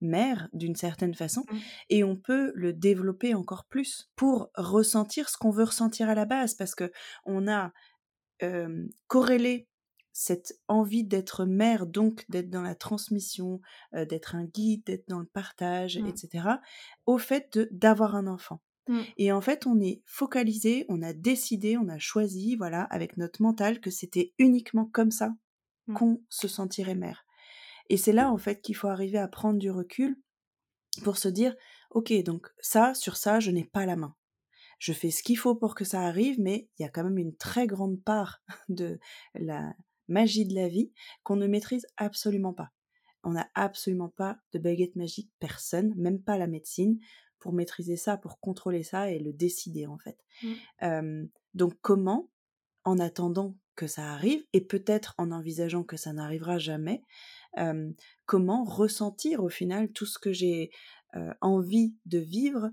mère 0.00 0.48
d'une 0.52 0.76
certaine 0.76 1.14
façon 1.14 1.44
Mmh. 1.50 1.58
et 1.90 2.04
on 2.04 2.16
peut 2.16 2.52
le 2.54 2.72
développer 2.72 3.34
encore 3.34 3.64
plus 3.66 4.08
pour 4.16 4.50
ressentir 4.56 5.28
ce 5.28 5.36
qu'on 5.36 5.50
veut 5.50 5.64
ressentir 5.64 6.08
à 6.08 6.14
la 6.14 6.26
base 6.26 6.54
parce 6.54 6.74
qu'on 6.76 7.48
a, 7.48 7.72
hem, 8.40 8.88
corrélé 9.08 9.68
cette 10.12 10.60
envie 10.68 11.04
d'être 11.04 11.44
mère, 11.46 11.86
donc 11.86 12.24
d'être 12.28 12.50
dans 12.50 12.62
la 12.62 12.74
transmission, 12.74 13.60
heu, 13.94 14.06
d'être 14.06 14.34
un 14.34 14.44
guide, 14.44 14.84
d'être 14.84 15.08
dans 15.08 15.20
le 15.20 15.26
partage 15.26 15.98
Mmh. 15.98 16.16
cetera, 16.16 16.60
au 17.06 17.18
fait 17.18 17.58
d'avoir 17.72 18.14
un 18.16 18.26
enfant 18.26 18.62
Mmh. 18.88 19.12
et 19.16 19.32
en 19.32 19.40
fait, 19.40 19.66
on 19.66 19.80
est 19.80 20.02
focalisé, 20.06 20.86
on 20.88 21.02
a 21.02 21.12
décidé, 21.12 21.76
on 21.78 21.88
a 21.88 21.98
choisi, 21.98 22.56
voilà, 22.56 22.82
avec 22.84 23.16
notre 23.16 23.42
mental 23.42 23.80
que 23.80 23.90
c'était 23.90 24.34
uniquement 24.38 24.86
comme 24.86 25.10
ça 25.10 25.34
Mmh. 25.86 26.00
qu'on 26.00 26.22
se 26.30 26.48
sentirait 26.48 26.94
mère 26.96 27.26
et 27.90 27.96
c'est 27.98 28.12
là, 28.12 28.30
en 28.32 28.38
fait, 28.38 28.62
qu'il 28.62 28.76
faut 28.76 28.88
arriver 28.88 29.18
à 29.18 29.28
prendre 29.28 29.58
du 29.58 29.70
recul 29.70 30.22
pour 31.04 31.16
se 31.18 31.28
dire: 31.28 31.56
«OK, 31.90 32.12
donc 32.24 32.48
ça, 32.60 32.94
sur 32.94 33.16
ça, 33.16 33.40
je 33.40 33.50
n'ai 33.50 33.64
pas 33.64 33.86
la 33.86 33.96
main. 33.96 34.16
Je 34.80 34.92
fais 34.92 35.10
ce 35.10 35.22
qu'il 35.22 35.38
faut 35.38 35.56
pour 35.56 35.74
que 35.74 35.84
ça 35.84 36.02
arrive, 36.02 36.40
mais 36.40 36.70
il 36.78 36.82
y 36.82 36.86
a 36.86 36.90
quand 36.90 37.04
même 37.04 37.18
une 37.18 37.36
très 37.36 37.66
grande 37.66 38.02
part 38.02 38.42
de 38.70 38.98
la 39.34 39.74
magie 40.10 40.44
de 40.44 40.54
la 40.54 40.68
vie 40.68 40.92
qu'on 41.22 41.36
ne 41.36 41.46
maîtrise 41.46 41.86
absolument 41.96 42.52
pas». 42.52 42.70
On 43.22 43.32
n'a 43.32 43.48
absolument 43.54 44.08
pas 44.08 44.38
de 44.52 44.58
baguette 44.58 44.96
magique, 44.96 45.30
personne, 45.38 45.94
même 45.96 46.22
pas 46.22 46.38
la 46.38 46.46
médecine, 46.46 46.98
pour 47.38 47.52
maîtriser 47.52 47.96
ça, 47.96 48.16
pour 48.16 48.40
contrôler 48.40 48.82
ça 48.82 49.10
et 49.10 49.18
le 49.18 49.32
décider, 49.32 49.86
en 49.86 49.98
fait. 49.98 50.18
Mmh. 50.42 51.26
Donc 51.54 51.74
comment, 51.80 52.30
en 52.84 52.98
attendant 52.98 53.56
que 53.76 53.86
ça 53.86 54.12
arrive 54.12 54.44
et 54.52 54.60
peut-être 54.60 55.14
en 55.16 55.30
envisageant 55.32 55.84
que 55.84 55.96
ça 55.96 56.12
n'arrivera 56.12 56.58
jamais, 56.58 57.02
comment 58.26 58.64
ressentir 58.64 59.42
au 59.42 59.48
final 59.48 59.90
tout 59.92 60.06
ce 60.06 60.18
que 60.18 60.32
j'ai, 60.32 60.70
envie 61.40 61.96
de 62.06 62.18
vivre, 62.18 62.70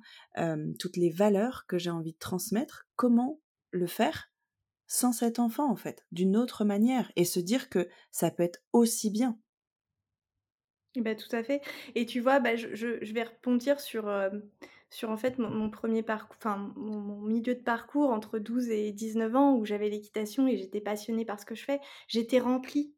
toutes 0.80 0.96
les 0.96 1.10
valeurs 1.10 1.66
que 1.68 1.78
j'ai 1.78 1.90
envie 1.90 2.14
de 2.14 2.20
transmettre? 2.20 2.88
Comment 2.96 3.42
le 3.72 3.88
faire 3.88 4.32
sans 4.88 5.12
cet 5.14 5.40
enfant, 5.40 5.70
en 5.72 5.76
fait? 5.76 6.06
D'une 6.12 6.38
autre 6.38 6.66
manière 6.66 7.12
et 7.16 7.26
se 7.26 7.40
dire 7.40 7.70
que 7.70 7.90
ça 8.12 8.32
peut 8.32 8.44
être 8.44 8.62
aussi 8.74 9.10
bien. 9.12 9.40
Bah, 10.96 11.14
tout 11.16 11.34
à 11.36 11.44
fait 11.44 11.62
et 11.94 12.06
tu 12.08 12.20
vois, 12.22 12.40
bah, 12.40 12.56
je 12.56 12.74
je 12.74 13.04
je 13.04 13.14
vais 13.14 13.24
rebondir 13.24 13.80
sur, 13.80 14.10
hem, 14.10 14.50
sur 14.90 15.12
en 15.12 15.18
fait 15.18 15.38
mon 15.38 15.50
mon 15.52 15.70
1er 15.70 16.02
parcours 16.02 16.36
enfin 16.40 16.74
mon 16.76 17.00
mon 17.00 17.22
milieu 17.22 17.54
de 17.54 17.62
parcours 17.62 18.10
entre 18.10 18.40
12 18.40 18.70
et 18.70 18.92
19 18.94 19.36
ans 19.36 19.56
où 19.58 19.66
j'avais 19.66 19.90
l'équitation 19.90 20.48
et 20.48 20.58
j'étais 20.58 20.82
passionnée 20.82 21.24
par 21.26 21.40
ce 21.40 21.46
que 21.46 21.54
je 21.56 21.64
fais. 21.66 21.80
J'étais 22.08 22.40
remplie 22.40 22.96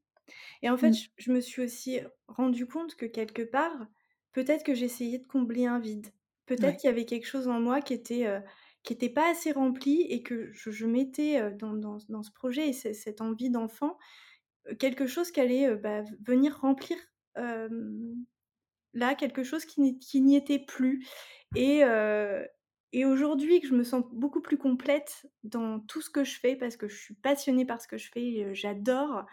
et 0.64 0.70
en 0.70 0.78
fait, 0.78 0.94
Mmh. 0.94 1.00
je 1.00 1.10
je 1.18 1.32
me 1.34 1.42
suis 1.42 1.64
aussi 1.64 2.00
rendue 2.28 2.68
compte 2.68 2.96
que 2.96 3.06
quelque 3.08 3.44
part, 3.44 3.88
peut-être 4.34 4.64
que 4.66 4.76
j'essayais 4.76 5.20
de 5.20 5.28
combler 5.28 5.66
un 5.68 5.80
vide. 5.80 6.08
Peut-être 6.48 6.78
Ouais. 6.78 6.82
qu'il 6.82 6.90
y 6.90 6.94
avait 6.94 7.06
quelque 7.06 7.28
chose 7.28 7.48
en 7.50 7.60
moi 7.62 7.82
qui 7.82 7.94
était, 7.94 8.28
heu, 8.28 8.42
qui 8.90 8.94
était 8.96 9.10
pas 9.10 9.30
assez 9.30 9.52
rempli 9.52 10.02
et 10.10 10.24
que 10.24 10.52
je 10.52 10.72
je 10.72 10.88
mettais, 10.88 11.52
dans 11.52 11.74
dans 11.76 12.00
dans 12.10 12.24
ce 12.24 12.32
projet 12.32 12.70
et 12.70 12.74
ce 12.74 12.92
cette 12.92 13.22
envie 13.22 13.52
d'enfant, 13.52 14.00
quelque 14.80 15.06
chose 15.06 15.30
qui 15.30 15.40
allait, 15.40 15.76
bah, 15.76 16.02
venir 16.26 16.58
remplir, 16.60 16.98
là, 17.36 19.14
quelque 19.14 19.44
chose 19.44 19.66
qui 19.66 20.22
n'y 20.22 20.36
était 20.36 20.58
plus 20.58 21.08
et 21.56 21.84
et 22.94 23.06
aujourd'hui 23.06 23.62
que 23.62 23.68
je 23.68 23.76
me 23.76 23.84
sens 23.84 24.04
beaucoup 24.12 24.42
plus 24.42 24.58
complète 24.58 25.28
dans 25.44 25.80
tout 25.82 26.02
ce 26.02 26.10
que 26.10 26.24
je 26.24 26.40
fais 26.40 26.56
parce 26.56 26.76
que 26.76 26.88
je 26.88 26.98
suis 26.98 27.14
passionnée 27.14 27.66
par 27.66 27.80
ce 27.80 27.88
que 27.88 27.98
je 27.98 28.10
fais, 28.12 28.56
j'adore, 28.56 29.28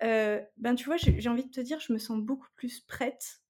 ben, 0.00 0.74
tu 0.76 0.84
vois, 0.84 0.98
j'ai 0.98 1.28
envie 1.28 1.46
de 1.46 1.50
te 1.50 1.60
dire, 1.60 1.80
je 1.80 1.92
me 1.92 1.98
sens 1.98 2.20
beaucoup 2.20 2.46
plus 2.54 2.78
prête, 2.78 3.40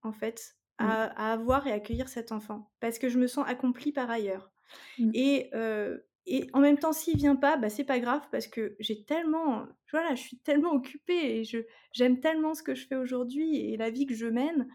en 0.00 0.14
fait, 0.14 0.56
à 0.78 1.04
à 1.28 1.34
avoir 1.34 1.66
et 1.66 1.72
accueillir 1.72 2.08
cet 2.08 2.32
enfant. 2.32 2.72
Parce 2.80 2.98
que 2.98 3.10
je 3.10 3.18
me 3.18 3.26
sens 3.26 3.44
accomplie 3.46 3.92
par 3.92 4.10
ailleurs 4.10 4.53
Mmh. 4.98 5.14
et 5.14 5.50
et 6.26 6.46
en 6.54 6.60
même 6.60 6.78
temps, 6.78 6.92
s'il 6.94 7.18
vient 7.18 7.36
pas, 7.36 7.56
bah, 7.58 7.68
c'est 7.70 7.84
pas 7.84 8.00
grave 8.00 8.22
parce 8.32 8.46
que 8.48 8.76
j'ai 8.80 9.04
tellement 9.04 9.66
voilà, 9.92 10.14
je 10.14 10.22
suis 10.22 10.38
tellement 10.40 10.72
occupée 10.72 11.38
et 11.40 11.44
je 11.44 11.58
j'aime 11.92 12.20
tellement 12.20 12.54
ce 12.54 12.62
que 12.62 12.74
je 12.74 12.86
fais 12.86 12.96
aujourd'hui 12.96 13.56
et 13.58 13.76
la 13.76 13.90
vie 13.90 14.06
que 14.06 14.14
je 14.14 14.26
mène, 14.26 14.68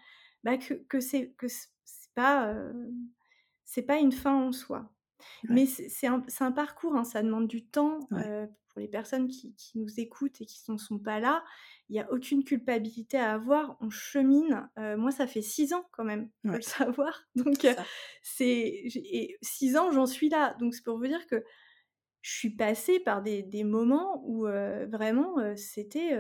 bah, 0.44 0.58
que 0.58 0.76
que 0.76 1.00
c'est 1.02 1.34
que 1.38 1.48
c'est 1.50 1.70
pas, 2.16 2.56
c'est 3.66 3.84
pas 3.84 3.98
une 4.00 4.12
fin 4.12 4.36
en 4.36 4.52
soi. 4.52 4.94
Mais 5.50 5.66
Ouais. 5.66 5.68
c'est 5.68 5.90
c'est 5.90 6.08
un 6.08 6.24
un 6.42 6.52
parcours, 6.52 6.96
hein, 6.96 7.04
ça 7.06 7.24
demande 7.24 7.48
du 7.48 7.66
temps, 7.68 8.00
Ouais. 8.12 8.30
pour 8.70 8.82
les 8.82 8.88
personnes 8.88 9.28
qui 9.28 9.56
qui 9.56 9.80
nous 9.80 10.00
écoutent 10.00 10.42
et 10.42 10.46
qui 10.46 10.60
n'en 10.70 10.78
sont 10.78 11.00
pas 11.00 11.20
là, 11.20 11.44
il 11.90 11.96
y 11.96 12.00
a 12.00 12.12
aucune 12.12 12.44
culpabilité 12.44 13.18
à 13.18 13.34
avoir. 13.34 13.78
On 13.82 13.90
chemine, 13.90 14.70
heu, 14.80 14.98
moi, 14.98 15.12
ça 15.12 15.28
fait 15.28 15.42
6 15.42 15.74
ans 15.74 15.86
quand 15.92 16.04
même, 16.06 16.30
faut 16.46 16.56
Ouais. 16.56 16.60
le 16.60 16.64
savoir, 16.64 17.24
donc 17.36 17.68
ça. 17.76 17.90
c'est 18.22 18.46
et 18.96 19.38
6 19.42 19.78
ans, 19.78 19.92
j'en 19.92 20.06
suis 20.08 20.30
là, 20.30 20.56
donc 20.60 20.76
c'est 20.76 20.84
pour 20.86 20.98
vous 20.98 21.08
dire 21.08 21.28
que 21.28 21.44
je 22.22 22.32
suis 22.38 22.52
passée 22.56 23.00
par 23.00 23.22
des 23.24 23.44
des 23.44 23.64
moments 23.64 24.22
où, 24.26 24.48
heu, 24.48 24.88
vraiment, 24.92 25.38
c'était, 25.58 26.18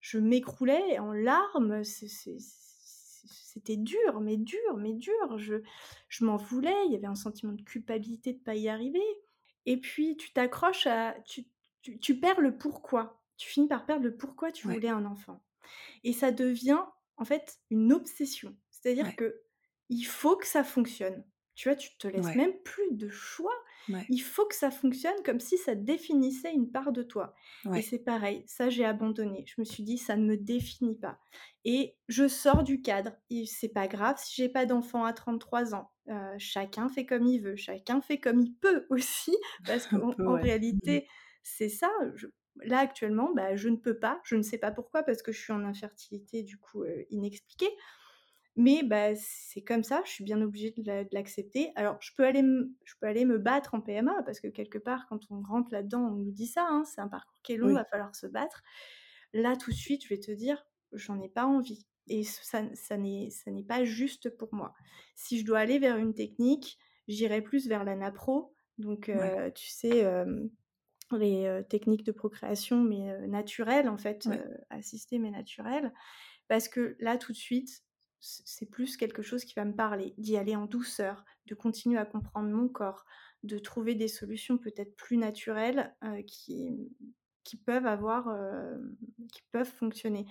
je 0.00 0.18
m'écroulais 0.18 0.98
en 0.98 1.12
larmes, 1.12 1.82
c'était 1.84 3.76
dur, 3.76 4.20
mais 4.20 4.36
dur, 4.36 4.76
mais 4.76 4.94
dur. 4.94 5.38
Je 5.38 5.56
je 6.08 6.24
m'en 6.24 6.36
voulais, 6.36 6.74
il 6.86 6.92
y 6.92 6.96
avait 6.96 7.06
un 7.06 7.14
sentiment 7.14 7.52
de 7.52 7.62
culpabilité 7.62 8.32
de 8.32 8.38
pas 8.38 8.54
y 8.54 8.68
arriver 8.68 9.02
et 9.66 9.78
puis 9.80 10.16
tu 10.16 10.32
t'accroches 10.32 10.86
à 10.86 11.16
tu 11.26 11.46
tu 11.82 11.98
tu 12.00 12.18
perds 12.20 12.40
le 12.40 12.56
pourquoi. 12.58 13.17
Tu 13.38 13.48
finis 13.50 13.68
par 13.68 13.86
perdre 13.86 14.04
le 14.04 14.16
pourquoi 14.16 14.52
tu 14.52 14.66
Ouais. 14.66 14.74
voulais 14.74 14.88
un 14.90 15.06
enfant 15.06 15.44
et 16.04 16.12
ça 16.12 16.32
devient, 16.32 16.80
en 17.16 17.24
fait, 17.24 17.58
une 17.70 17.92
obsession. 17.92 18.56
C'est-à-dire 18.70 19.10
Ouais. 19.10 19.16
qu'il 19.16 20.06
faut 20.06 20.36
que 20.36 20.46
ça 20.46 20.64
fonctionne. 20.64 21.24
Tu 21.54 21.68
vois, 21.68 21.76
tu 21.76 21.96
te 21.98 22.08
laisses 22.08 22.34
Ouais. 22.34 22.36
même 22.36 22.54
plus 22.64 22.92
de 22.92 23.08
choix. 23.10 23.54
Il 24.08 24.20
faut 24.20 24.46
que 24.46 24.54
ça 24.54 24.70
fonctionne 24.70 25.22
comme 25.24 25.40
si 25.40 25.58
ça 25.58 25.74
définissait 25.74 26.52
une 26.52 26.70
part 26.72 26.92
de 26.92 27.02
toi 27.02 27.34
et 27.74 27.82
c'est 27.82 27.98
pareil, 28.00 28.44
ça, 28.46 28.70
j'ai 28.70 28.84
abandonné. 28.84 29.44
Je 29.46 29.56
me 29.60 29.64
suis 29.64 29.82
dit: 29.84 29.98
«Ça 29.98 30.16
ne 30.16 30.26
me 30.26 30.36
définit 30.36 30.96
pas» 30.98 31.20
et 31.64 31.96
je 32.08 32.28
sors 32.28 32.62
du 32.64 32.82
cadre 32.82 33.12
et 33.30 33.46
c'est 33.46 33.68
pas 33.70 33.88
grave 33.88 34.16
si 34.18 34.34
j'ai 34.36 34.48
pas 34.48 34.66
d'enfant 34.66 35.04
à 35.04 35.12
33 35.12 35.74
ans, 35.74 35.90
heu, 36.08 36.34
chacun 36.38 36.88
fait 36.88 37.06
comme 37.06 37.26
il 37.26 37.40
veut, 37.42 37.56
chacun 37.56 38.00
fait 38.00 38.18
comme 38.20 38.40
il 38.40 38.54
peut 38.56 38.86
aussi 38.90 39.36
parce 39.66 39.86
qu'en. 39.88 40.16
Mmh 40.18 40.78
mh. 40.82 40.98
réalité, 40.98 41.08
c'est 41.42 41.68
ça, 41.68 41.90
je 42.14 42.26
là, 42.64 42.78
actuellement, 42.80 43.32
bah, 43.34 43.56
je 43.56 43.68
ne 43.68 43.76
peux 43.76 43.98
pas, 43.98 44.20
je 44.24 44.36
ne 44.36 44.42
sais 44.42 44.58
pas 44.58 44.72
pourquoi 44.72 45.02
parce 45.02 45.22
que 45.22 45.32
je 45.32 45.40
suis 45.40 45.52
en 45.52 45.64
infertilité, 45.64 46.42
du 46.42 46.58
coup, 46.58 46.84
heu, 46.84 47.06
inexpliquée 47.10 47.70
Mais 48.56 48.82
bah, 48.82 49.14
c'est 49.14 49.62
comme 49.62 49.84
ça, 49.84 50.02
je 50.04 50.10
suis 50.10 50.24
bien 50.24 50.42
obligée 50.42 50.72
de 50.76 50.82
la 50.84 51.04
de 51.04 51.10
l'accepter. 51.12 51.70
Alors 51.76 51.98
je 52.02 52.12
peux 52.16 52.24
aller 52.26 52.42
me 52.42 52.74
je 52.84 52.94
peux 53.00 53.06
aller 53.06 53.24
me 53.24 53.38
battre 53.38 53.74
en 53.74 53.80
PMA 53.80 54.22
parce 54.24 54.40
que 54.40 54.48
quelque 54.48 54.78
part 54.78 55.06
quand 55.08 55.20
on 55.30 55.42
rentre 55.42 55.72
là-dedans, 55.72 56.00
on 56.12 56.16
nous 56.16 56.32
dit 56.32 56.46
ça, 56.48 56.66
hein, 56.68 56.84
c'est 56.84 57.00
un 57.00 57.08
parcours 57.08 57.40
qui 57.42 57.52
est 57.52 57.56
long, 57.56 57.68
il 57.70 57.74
va 57.74 57.84
falloir 57.84 58.14
se 58.16 58.26
battre. 58.26 58.62
Là, 59.32 59.56
tout 59.56 59.70
de 59.70 59.76
suite, 59.76 60.04
je 60.04 60.08
vais 60.08 60.20
te 60.20 60.30
dire, 60.32 60.64
j'en 60.92 61.20
ai 61.20 61.28
pas 61.28 61.46
envie 61.46 61.86
et 62.08 62.24
ça 62.24 62.62
ça 62.74 62.96
n'est 62.96 63.30
pas 63.68 63.84
juste 63.84 64.30
pour 64.36 64.54
moi. 64.54 64.74
Si 65.14 65.38
je 65.40 65.44
dois 65.44 65.58
aller 65.60 65.78
vers 65.78 65.96
une 65.98 66.14
technique, 66.14 66.78
j'irai 67.08 67.42
plus 67.42 67.68
vers 67.68 67.84
la 67.84 67.94
napro, 67.96 68.54
donc 68.78 69.08
Ouais. 69.12 69.32
heu, 69.38 69.52
tu 69.54 69.68
sais, 69.68 69.98
hem, 69.98 70.50
les, 71.16 71.46
heu, 71.46 71.64
techniques 71.64 72.04
de 72.04 72.12
procréation 72.12 72.82
mais 72.82 73.10
heu, 73.12 73.26
naturelles 73.26 73.88
en 73.88 73.98
fait, 73.98 74.26
Ouais. 74.26 74.42
heu, 74.46 74.58
assistées 74.70 75.18
mais 75.18 75.30
naturelles. 75.30 75.92
Parce 76.48 76.68
que 76.68 76.96
là, 77.00 77.18
tout 77.18 77.32
de 77.32 77.36
suite, 77.38 77.84
c'est 78.20 78.70
plus 78.70 78.96
quelque 78.96 79.22
chose 79.22 79.44
qui 79.44 79.54
va 79.54 79.64
me 79.64 79.74
parler, 79.76 80.14
d'y 80.18 80.36
aller 80.36 80.56
en 80.56 80.66
douceur, 80.66 81.24
de 81.46 81.54
continuer 81.54 81.98
à 81.98 82.06
comprendre 82.06 82.50
mon 82.50 82.68
corps, 82.68 83.06
de 83.44 83.58
trouver 83.58 83.94
des 83.94 84.08
solutions 84.08 84.58
peut-être 84.58 84.96
plus 84.96 85.16
naturelles, 85.18 85.96
qui, 86.26 86.96
qui 87.44 87.56
peuvent 87.56 87.86
avoir, 87.86 88.28
qui 89.32 89.42
peuvent 89.52 89.70
fonctionner. 89.70 90.26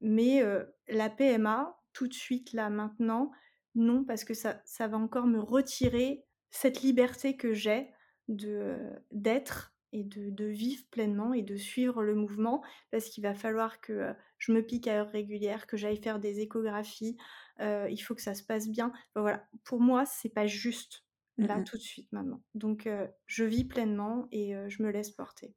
Mais 0.00 0.42
la 0.88 1.10
PMA, 1.10 1.78
tout 1.92 2.08
de 2.08 2.14
suite, 2.14 2.52
là, 2.52 2.70
maintenant, 2.70 3.32
non, 3.74 4.04
parce 4.04 4.24
que 4.24 4.34
ça 4.34 4.62
ça 4.64 4.88
va 4.88 4.96
encore 4.98 5.26
me 5.26 5.40
retirer 5.40 6.26
cette 6.50 6.82
liberté 6.82 7.36
que 7.36 7.52
j'ai 7.54 7.90
de, 8.28 8.78
d'être 9.12 9.75
et 9.92 10.04
de 10.04 10.30
de 10.30 10.44
vivre 10.46 10.84
pleinement 10.90 11.32
et 11.34 11.42
de 11.42 11.56
suivre 11.56 12.02
le 12.02 12.14
mouvement. 12.14 12.62
Parce 12.90 13.08
qu'il 13.08 13.22
va 13.22 13.34
falloir 13.34 13.80
que, 13.80 13.92
heu, 13.92 14.14
je 14.38 14.52
me 14.52 14.62
pique 14.62 14.88
à 14.88 15.00
heures 15.00 15.10
régulières, 15.10 15.66
que 15.66 15.76
j'aille 15.76 16.02
faire 16.02 16.18
des 16.20 16.40
échographies, 16.40 17.16
heu, 17.60 17.86
il 17.90 17.98
faut 17.98 18.14
que 18.14 18.22
ça 18.22 18.34
se 18.34 18.42
passe 18.44 18.68
bien. 18.68 18.92
Voilà, 19.14 19.46
pour 19.64 19.80
moi, 19.80 20.04
c'est 20.06 20.28
pas 20.32 20.46
juste, 20.46 21.04
Mmh 21.38 21.48
là, 21.48 21.62
tout 21.62 21.76
de 21.76 21.82
suite, 21.82 22.10
maintenant. 22.12 22.42
Donc 22.54 22.86
heu, 22.86 23.08
je 23.26 23.44
vis 23.44 23.64
pleinement 23.64 24.28
et 24.32 24.54
je 24.68 24.82
me 24.82 24.90
laisse 24.90 25.10
porter. 25.10 25.54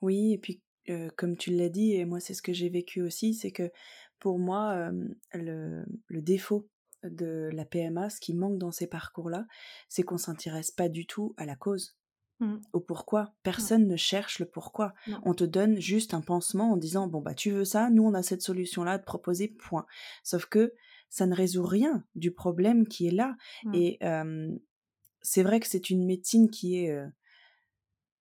Oui 0.00 0.32
et 0.32 0.38
puis, 0.38 0.62
comme 1.16 1.36
tu 1.36 1.50
l'as 1.52 1.68
dit 1.68 1.92
et 1.94 2.04
moi 2.04 2.20
c'est 2.20 2.34
ce 2.34 2.42
que 2.42 2.52
j'ai 2.52 2.68
vécu 2.68 3.02
aussi, 3.02 3.34
c'est 3.34 3.52
que 3.52 3.70
pour 4.18 4.38
moi, 4.38 4.90
le 5.34 5.84
le 6.06 6.22
défaut 6.22 6.68
de 7.04 7.50
la 7.52 7.64
PMA, 7.64 8.10
ce 8.10 8.20
qui 8.20 8.34
manque 8.34 8.58
dans 8.58 8.70
ces 8.72 8.86
parcours-là, 8.88 9.46
c'est 9.88 10.02
qu'on 10.04 10.18
s'intéresse 10.18 10.70
pas 10.70 10.88
du 10.88 11.06
tout 11.06 11.34
à 11.36 11.46
la 11.46 11.56
cause, 11.56 11.96
Mmh. 12.42 12.60
au 12.72 12.80
pourquoi. 12.80 13.34
Personne 13.42 13.86
ne 13.86 13.96
cherche 13.96 14.38
le 14.40 14.46
pourquoi. 14.46 14.94
Non. 15.06 15.20
On 15.24 15.34
te 15.34 15.44
donne 15.44 15.80
juste 15.80 16.12
un 16.14 16.20
pansement 16.20 16.72
en 16.72 16.76
disant: 16.76 17.06
«Bon 17.06 17.20
bah 17.20 17.34
tu 17.34 17.50
veux 17.50 17.64
ça, 17.64 17.88
nous 17.90 18.02
on 18.04 18.14
a 18.14 18.22
cette 18.22 18.42
solution-là 18.42 18.92
à 18.92 18.98
te 18.98 19.04
proposer, 19.04 19.48
point». 19.48 19.86
Sauf 20.24 20.46
que 20.46 20.74
ça 21.08 21.26
ne 21.26 21.34
résout 21.34 21.64
rien 21.64 22.04
du 22.14 22.32
problème 22.32 22.86
qui 22.88 23.06
est 23.06 23.12
là 23.12 23.36
Mmh. 23.64 23.74
et 23.74 23.98
c'est 25.22 25.42
vrai 25.44 25.60
que 25.60 25.68
c'est 25.68 25.90
une 25.90 26.04
médecine 26.04 26.50
qui 26.50 26.78
est, 26.84 26.92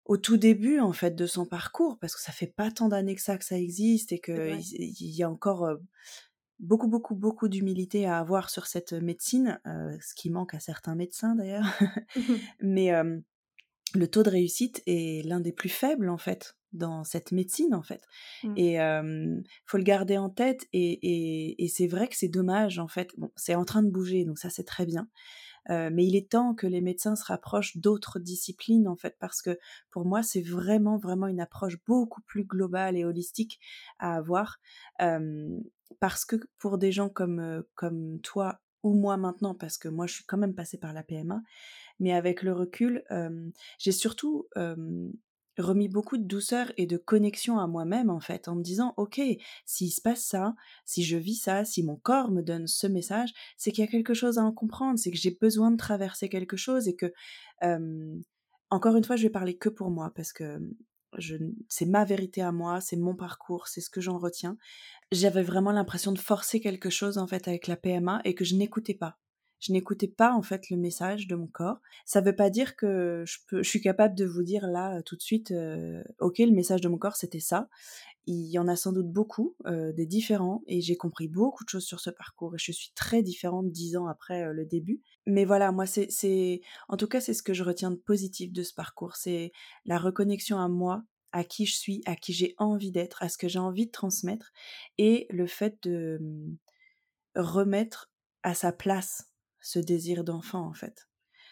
au 0.05 0.17
tout 0.17 0.37
début, 0.37 0.79
en 0.79 0.93
fait, 0.93 1.15
de 1.15 1.25
son 1.25 1.45
parcours, 1.45 1.97
parce 1.99 2.15
que 2.15 2.21
ça 2.21 2.31
fait 2.31 2.47
pas 2.47 2.69
tant 2.71 2.89
d'années 2.89 3.15
que 3.15 3.21
ça, 3.21 3.37
que 3.37 3.45
ça 3.45 3.57
existe 3.57 4.11
et 4.11 4.21
vrai. 4.27 4.57
s 4.59 4.71
il 4.73 5.15
y 5.15 5.23
a 5.23 5.29
encore, 5.29 5.67
beaucoup, 6.59 6.87
beaucoup, 6.87 7.15
beaucoup 7.15 7.47
d'humilité 7.49 8.05
à 8.05 8.19
avoir 8.19 8.49
sur 8.49 8.67
cette 8.67 8.93
médecine, 8.93 9.59
ce 9.65 10.13
qui 10.15 10.29
manque 10.29 10.53
à 10.53 10.59
certains 10.59 10.95
médecins 10.95 11.35
d'ailleurs. 11.35 11.65
Mais 12.61 12.85
hem, 12.87 13.23
le 13.95 14.07
taux 14.07 14.23
de 14.23 14.29
réussite 14.29 14.81
est 14.87 15.25
l'un 15.25 15.39
des 15.39 15.51
plus 15.53 15.69
faibles, 15.69 16.09
en 16.09 16.17
fait, 16.17 16.57
dans 16.73 17.03
cette 17.03 17.33
médecine, 17.33 17.75
en 17.75 17.83
fait 17.83 18.05
Mmh. 18.43 18.57
et 18.57 18.73
hem, 18.73 19.43
faut 19.65 19.77
le 19.77 19.83
garder 19.83 20.17
en 20.17 20.29
tête 20.29 20.67
et 20.73 20.91
et 21.03 21.63
et 21.63 21.67
c'est 21.67 21.87
vrai 21.87 22.07
que 22.07 22.15
c'est 22.15 22.29
dommage, 22.29 22.79
en 22.79 22.87
fait. 22.87 23.11
Bon, 23.17 23.31
c'est 23.35 23.55
en 23.55 23.65
train 23.65 23.83
de 23.83 23.89
bouger, 23.89 24.23
donc 24.25 24.39
ça, 24.39 24.49
c'est 24.49 24.63
très 24.63 24.85
bien. 24.85 25.09
Heu, 25.69 25.89
mais 25.91 26.05
il 26.05 26.15
est 26.15 26.29
temps 26.31 26.53
que 26.55 26.67
les 26.67 26.81
médecins 26.81 27.15
se 27.15 27.25
rapprochent 27.25 27.77
d'autres 27.77 28.19
disciplines, 28.19 28.87
en 28.87 28.95
fait, 28.95 29.15
parce 29.19 29.41
que 29.41 29.57
pour 29.91 30.05
moi, 30.05 30.23
c'est 30.23 30.41
vraiment, 30.41 30.97
vraiment 30.97 31.27
une 31.27 31.39
approche 31.41 31.77
beaucoup 31.85 32.21
plus 32.21 32.43
globale 32.45 32.97
et 32.97 33.05
holistique 33.05 33.59
à 33.99 34.15
avoir. 34.15 34.59
Hem, 34.99 35.61
parce 35.99 36.25
que 36.25 36.35
pour 36.57 36.77
des 36.77 36.91
gens 36.91 37.09
comme, 37.09 37.63
comme 37.75 38.19
toi 38.21 38.61
ou 38.83 38.93
moi 38.95 39.17
maintenant, 39.17 39.53
parce 39.55 39.77
que 39.77 39.87
moi, 39.89 40.07
je 40.07 40.13
suis 40.15 40.25
quand 40.25 40.37
même 40.37 40.55
passée 40.55 40.77
par 40.79 40.93
la 40.93 41.03
PMA, 41.03 41.41
mais 42.01 42.13
avec 42.13 42.43
le 42.43 42.53
recul, 42.53 43.03
j'ai 43.79 43.93
surtout, 43.93 44.47
remis 45.57 45.89
beaucoup 45.89 46.17
de 46.17 46.23
douceur 46.23 46.71
et 46.77 46.87
de 46.87 46.97
connexion 46.97 47.59
à 47.59 47.67
moi-même, 47.67 48.09
en 48.09 48.19
fait, 48.21 48.47
en 48.47 48.55
me 48.55 48.63
disant: 48.63 48.93
«OK, 48.97 49.21
s'il 49.65 49.91
se 49.91 50.01
passe 50.01 50.23
ça, 50.23 50.55
si 50.85 51.03
je 51.03 51.17
vis 51.17 51.35
ça, 51.35 51.65
si 51.65 51.83
mon 51.83 51.97
corps 51.97 52.31
me 52.31 52.41
donne 52.41 52.67
ce 52.67 52.87
message, 52.87 53.31
c'est 53.57 53.71
qu'il 53.71 53.83
y 53.83 53.87
a 53.87 53.91
quelque 53.91 54.13
chose 54.13 54.37
à 54.39 54.43
en 54.43 54.53
comprendre, 54.53 54.97
c'est 54.97 55.11
que 55.11 55.17
j'ai 55.17 55.37
besoin 55.39 55.71
de 55.71 55.77
traverser 55.77 56.29
quelque 56.29 56.57
chose» 56.57 56.87
et 56.87 56.95
que, 56.95 57.13
encore 58.71 58.95
une 58.95 59.03
fois, 59.03 59.15
je 59.17 59.23
vais 59.23 59.29
parler 59.29 59.57
que 59.57 59.69
pour 59.69 59.91
moi 59.91 60.11
parce 60.15 60.33
que, 60.33 60.59
c'est 61.69 61.85
ma 61.85 62.05
vérité 62.05 62.41
à 62.41 62.51
moi, 62.53 62.79
c'est 62.81 62.95
mon 62.97 63.15
parcours, 63.15 63.67
c'est 63.67 63.81
ce 63.81 63.89
que 63.89 64.01
j'en 64.01 64.17
retiens. 64.17 64.57
J'avais 65.13 65.43
vraiment 65.43 65.71
l'impression 65.73 66.11
de 66.13 66.19
forcer 66.19 66.61
quelque 66.61 66.91
chose, 66.91 67.17
en 67.19 67.27
fait, 67.27 67.47
avec 67.49 67.67
la 67.67 67.77
PMA 67.77 68.21
et 68.25 68.35
que 68.35 68.45
je 68.45 68.55
n'écoutais 68.57 68.95
pas. 68.95 69.20
Je 69.61 69.71
n'écoutais 69.73 70.09
pas, 70.09 70.33
en 70.33 70.41
fait, 70.41 70.69
le 70.71 70.77
message 70.77 71.27
de 71.27 71.35
mon 71.35 71.47
corps. 71.47 71.79
Ça 72.05 72.21
veut 72.21 72.35
pas 72.35 72.49
dire 72.49 72.75
que 72.75 73.23
je 73.27 73.37
peux 73.47 73.63
je 73.63 73.69
suis 73.69 73.81
capable 73.81 74.15
de 74.15 74.25
vous 74.25 74.43
dire 74.43 74.67
là, 74.67 75.01
tout 75.03 75.15
de 75.15 75.21
suite, 75.21 75.51
heu: 75.51 76.03
«OK, 76.19 76.39
le 76.39 76.51
message 76.51 76.81
de 76.81 76.89
mon 76.89 76.97
corps, 76.97 77.15
c'était 77.15 77.39
ça». 77.39 77.69
Il 78.27 78.45
y 78.51 78.59
en 78.59 78.67
a 78.67 78.75
sans 78.75 78.93
doute 78.93 79.11
beaucoup, 79.11 79.55
heu, 79.67 79.93
des 79.93 80.05
différents 80.05 80.61
et 80.67 80.81
j'ai 80.81 80.95
compris 80.97 81.27
beaucoup 81.27 81.63
de 81.63 81.69
choses 81.69 81.85
sur 81.85 81.99
ce 81.99 82.09
parcours 82.09 82.55
et 82.55 82.57
je 82.59 82.71
suis 82.71 82.91
très 82.95 83.23
différente 83.23 83.71
10 83.71 83.97
ans 83.97 84.07
après, 84.07 84.43
heu, 84.45 84.53
le 84.53 84.65
début. 84.65 85.01
Mais 85.27 85.45
voilà, 85.45 85.71
moi, 85.71 85.85
c'est 85.87 86.61
en 86.89 86.97
tout 86.97 87.07
cas, 87.07 87.21
c'est 87.21 87.33
ce 87.33 87.43
que 87.43 87.53
je 87.53 87.63
retiens 87.63 87.91
de 87.91 87.95
positif 87.95 88.51
de 88.53 88.63
ce 88.63 88.73
parcours. 88.73 89.15
C'est 89.15 89.51
la 89.85 89.97
reconnexion 89.97 90.59
à 90.59 90.67
moi, 90.67 91.03
à 91.31 91.43
qui 91.43 91.65
je 91.65 91.75
suis, 91.75 92.01
à 92.05 92.15
qui 92.15 92.33
j'ai 92.33 92.55
envie 92.57 92.91
d'être, 92.91 93.23
à 93.23 93.29
ce 93.29 93.37
que 93.37 93.47
j'ai 93.47 93.59
envie 93.59 93.87
de 93.87 93.91
transmettre 93.91 94.51
et 94.97 95.27
le 95.29 95.47
fait 95.47 95.77
de, 95.83 96.19
mmh, 96.21 96.57
remettre 97.35 98.11
à 98.43 98.53
sa 98.53 98.71
place 98.71 99.30
ce 99.61 99.79
désir 99.79 100.23
d'enfant, 100.23 100.65
en 100.65 100.73
fait. 100.73 101.07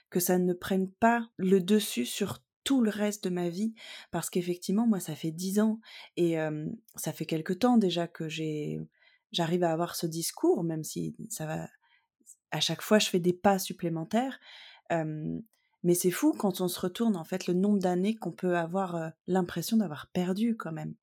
Que 0.09 0.19
ça 0.19 0.37
ne 0.37 0.53
prenne 0.53 0.89
pas 0.89 1.29
le 1.37 1.59
dessus 1.59 2.05
sur 2.05 2.39
tout 2.63 2.81
le 2.81 2.89
reste 2.89 3.23
de 3.23 3.29
ma 3.29 3.49
vie 3.49 3.73
parce 4.11 4.29
qu'effectivement, 4.29 4.87
moi, 4.87 4.99
ça 4.99 5.15
fait 5.15 5.31
10 5.31 5.59
ans 5.59 5.79
et 6.17 6.37
ça 6.95 7.13
fait 7.13 7.25
quelque 7.25 7.53
temps 7.53 7.77
déjà 7.77 8.07
que 8.07 8.27
j'ai 8.27 8.79
j'arrive 9.31 9.63
à 9.63 9.71
avoir 9.71 9.95
ce 9.95 10.07
discours, 10.07 10.63
même 10.63 10.83
si 10.83 11.15
ça 11.29 11.45
va 11.45 11.67
à 12.51 12.59
chaque 12.59 12.81
fois, 12.81 12.97
je 12.97 13.07
fais 13.07 13.19
des 13.19 13.33
pas 13.33 13.59
supplémentaires, 13.59 14.39
mais 14.89 15.93
c'est 15.93 16.11
fou 16.11 16.33
quand 16.37 16.61
on 16.61 16.67
se 16.67 16.79
retourne, 16.79 17.15
en 17.15 17.23
fait, 17.23 17.45
le 17.45 17.53
nombre 17.53 17.79
d'années 17.79 18.15
qu'on 18.15 18.31
peut 18.31 18.57
avoir, 18.57 19.11
l'impression 19.27 19.77
d'avoir 19.77 20.07
perdu 20.07 20.57
quand 20.57 20.71
même, 20.71 20.95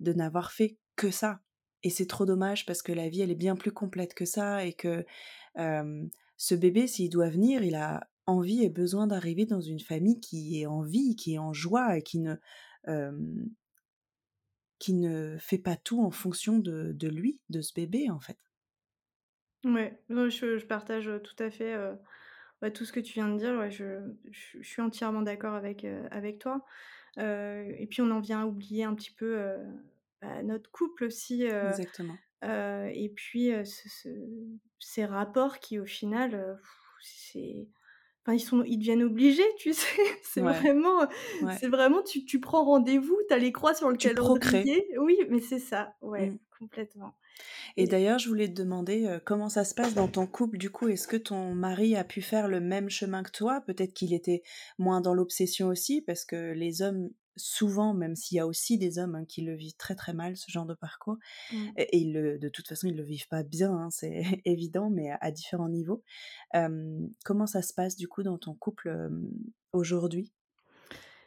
de 0.00 0.14
n'avoir 0.14 0.52
fait 0.52 0.78
que 0.96 1.10
ça 1.10 1.40
et 1.82 1.90
c'est 1.90 2.06
trop 2.06 2.24
dommage 2.24 2.64
parce 2.64 2.82
que 2.82 2.92
la 2.92 3.08
vie, 3.08 3.20
elle 3.20 3.30
est 3.30 3.36
bien 3.36 3.56
plus 3.56 3.72
complète 3.72 4.14
que 4.14 4.24
ça 4.24 4.64
et 4.64 4.72
que, 4.72 5.04
ce 6.36 6.54
bébé, 6.54 6.86
s'il 6.86 7.10
doit 7.10 7.30
venir, 7.30 7.62
il 7.62 7.74
a 7.74 8.08
envie 8.26 8.62
et 8.64 8.70
besoin 8.70 9.06
d'arriver 9.06 9.46
dans 9.46 9.60
une 9.60 9.80
famille 9.80 10.20
qui 10.20 10.60
est 10.60 10.66
en 10.66 10.82
vie, 10.82 11.16
qui 11.16 11.34
est 11.34 11.38
en 11.38 11.52
joie 11.52 11.98
et 11.98 12.02
qui 12.02 12.18
ne, 12.20 12.36
qui 14.78 14.92
ne 14.94 15.36
fait 15.40 15.58
pas 15.58 15.74
tout 15.76 16.00
en 16.04 16.12
fonction 16.12 16.58
de 16.60 16.92
de 16.92 17.08
lui, 17.08 17.40
de 17.48 17.60
ce 17.60 17.72
bébé, 17.74 18.08
en 18.10 18.20
fait. 18.20 18.38
Ouais, 19.64 19.98
non, 20.10 20.28
je 20.28 20.58
je 20.58 20.66
partage, 20.66 21.10
tout 21.22 21.42
à 21.42 21.50
fait, 21.50 21.74
bah, 22.62 22.70
tout 22.70 22.84
ce 22.84 22.92
que 22.92 23.00
tu 23.00 23.14
viens 23.14 23.28
de 23.30 23.38
dire, 23.38 23.56
ouais, 23.58 23.70
je 23.70 24.00
je 24.30 24.58
je 24.62 24.68
suis 24.68 24.82
entièrement 24.82 25.22
d'accord 25.22 25.54
avec, 25.54 25.84
avec 26.10 26.38
toi. 26.38 26.64
Et 27.18 27.86
puis 27.90 28.02
on 28.02 28.10
en 28.10 28.20
vient 28.20 28.42
à 28.42 28.46
oublier 28.46 28.84
un 28.84 28.94
petit 28.94 29.12
peu, 29.12 29.56
bah, 30.22 30.42
notre 30.42 30.70
couple 30.70 31.04
aussi, 31.04 31.46
Exactement. 31.60 32.22
Et 32.42 33.12
puis, 33.14 33.50
ce 33.64 33.88
ce 33.88 34.08
ces 34.78 35.04
rapports 35.06 35.58
qui 35.60 35.78
au 35.78 35.86
final, 35.86 36.58
c'est 37.02 37.68
enfin 38.22 38.34
ils 38.34 38.40
sont 38.40 38.62
ils 38.64 38.78
deviennent 38.78 39.02
obligés, 39.04 39.44
tu 39.58 39.72
sais? 39.74 40.02
C'est 40.22 40.40
Ouais, 40.40 40.62
vraiment, 40.62 41.06
ouais. 41.40 41.60
c'est 41.60 41.68
vraiment 41.68 42.02
tu 42.02 42.24
tu 42.24 42.40
prends 42.40 42.64
rendez-vous, 42.64 43.18
tu 43.28 43.34
as 43.34 43.38
les 43.38 43.52
croix 43.52 43.74
sur 43.74 43.90
le 43.90 43.98
Tu 43.98 44.10
procrées. 44.14 44.68
calendrier 44.68 44.86
oui, 44.98 45.18
mais 45.30 45.40
c'est 45.40 45.58
ça, 45.60 45.96
ouais, 46.02 46.32
Mmh. 46.32 46.38
complètement 46.58 47.16
Et 47.76 47.86
et 47.86 47.86
d'ailleurs, 47.86 48.18
je 48.18 48.28
voulais 48.28 48.48
te 48.48 48.54
demander, 48.54 49.18
comment 49.24 49.48
ça 49.48 49.64
se 49.64 49.74
passe 49.74 49.94
dans 49.94 50.08
ton 50.08 50.26
couple, 50.26 50.58
du 50.58 50.70
coup? 50.70 50.88
Est-ce 50.88 51.08
que 51.08 51.16
ton 51.16 51.54
mari 51.54 51.96
a 51.96 52.04
pu 52.04 52.22
faire 52.22 52.48
le 52.48 52.60
même 52.60 52.90
chemin 52.90 53.22
que 53.22 53.30
toi? 53.30 53.60
Peut-être 53.66 53.94
qu'il 53.94 54.12
était 54.14 54.42
moins 54.78 55.00
dans 55.00 55.14
l'obsession 55.14 55.68
aussi? 55.68 56.02
Parce 56.02 56.24
que 56.24 56.52
les 56.52 56.82
hommes, 56.82 57.10
souvent, 57.36 57.94
même 57.94 58.16
s'il 58.16 58.36
y 58.36 58.40
a 58.40 58.46
aussi 58.46 58.78
des 58.78 58.98
hommes, 58.98 59.14
hein, 59.16 59.24
qui 59.26 59.42
le 59.42 59.54
vivent 59.54 59.76
très, 59.76 59.94
très 59.94 60.14
mal, 60.14 60.36
ce 60.36 60.50
genre 60.50 60.66
de 60.66 60.74
parcours 60.74 61.16
Mmh. 61.50 61.74
et 61.76 61.84
et 61.96 61.98
ils 62.00 62.12
le 62.14 62.38
de 62.38 62.48
toute 62.50 62.68
façon, 62.68 62.88
ils 62.88 62.96
le 62.96 63.04
vivent 63.04 63.28
pas 63.28 63.42
bien, 63.44 63.72
hein, 63.72 63.90
c'est 63.90 64.22
évident, 64.46 64.90
mais 64.90 65.10
à 65.10 65.18
à 65.22 65.30
différents 65.32 65.68
niveaux. 65.70 66.02
Comment 67.24 67.46
ça 67.46 67.62
se 67.62 67.74
passe, 67.74 67.96
du 67.96 68.08
coup, 68.08 68.22
dans 68.22 68.38
ton 68.38 68.54
couple, 68.54 69.10
aujourd'hui? 69.72 70.32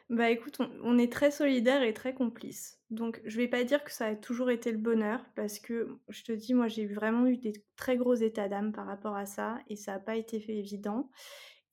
Bah, 0.08 0.30
écoute, 0.30 0.56
on 0.60 0.70
on 0.82 0.98
est 0.98 1.12
très 1.12 1.30
solidaires 1.30 1.82
et 1.82 1.92
très 1.92 2.14
complices. 2.14 2.80
Donc 2.90 3.20
je 3.26 3.36
vais 3.36 3.48
pas 3.48 3.64
dire 3.64 3.84
que 3.84 3.92
ça 3.92 4.06
a 4.06 4.16
toujours 4.16 4.50
été 4.50 4.72
le 4.72 4.78
bonheur 4.78 5.26
parce 5.36 5.58
que, 5.58 5.98
je 6.08 6.22
te 6.24 6.32
dis, 6.32 6.54
moi, 6.54 6.68
j'ai 6.68 6.86
vraiment 6.86 7.26
eu 7.26 7.36
des 7.36 7.52
très 7.76 7.96
gros 7.98 8.14
états 8.14 8.48
d'âme 8.48 8.72
par 8.72 8.86
rapport 8.86 9.16
à 9.16 9.26
ça 9.26 9.58
et 9.68 9.76
ça 9.76 9.94
a 9.94 9.98
pas 9.98 10.16
été 10.16 10.40
fait 10.40 10.56
évident 10.56 11.10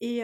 et 0.01 0.23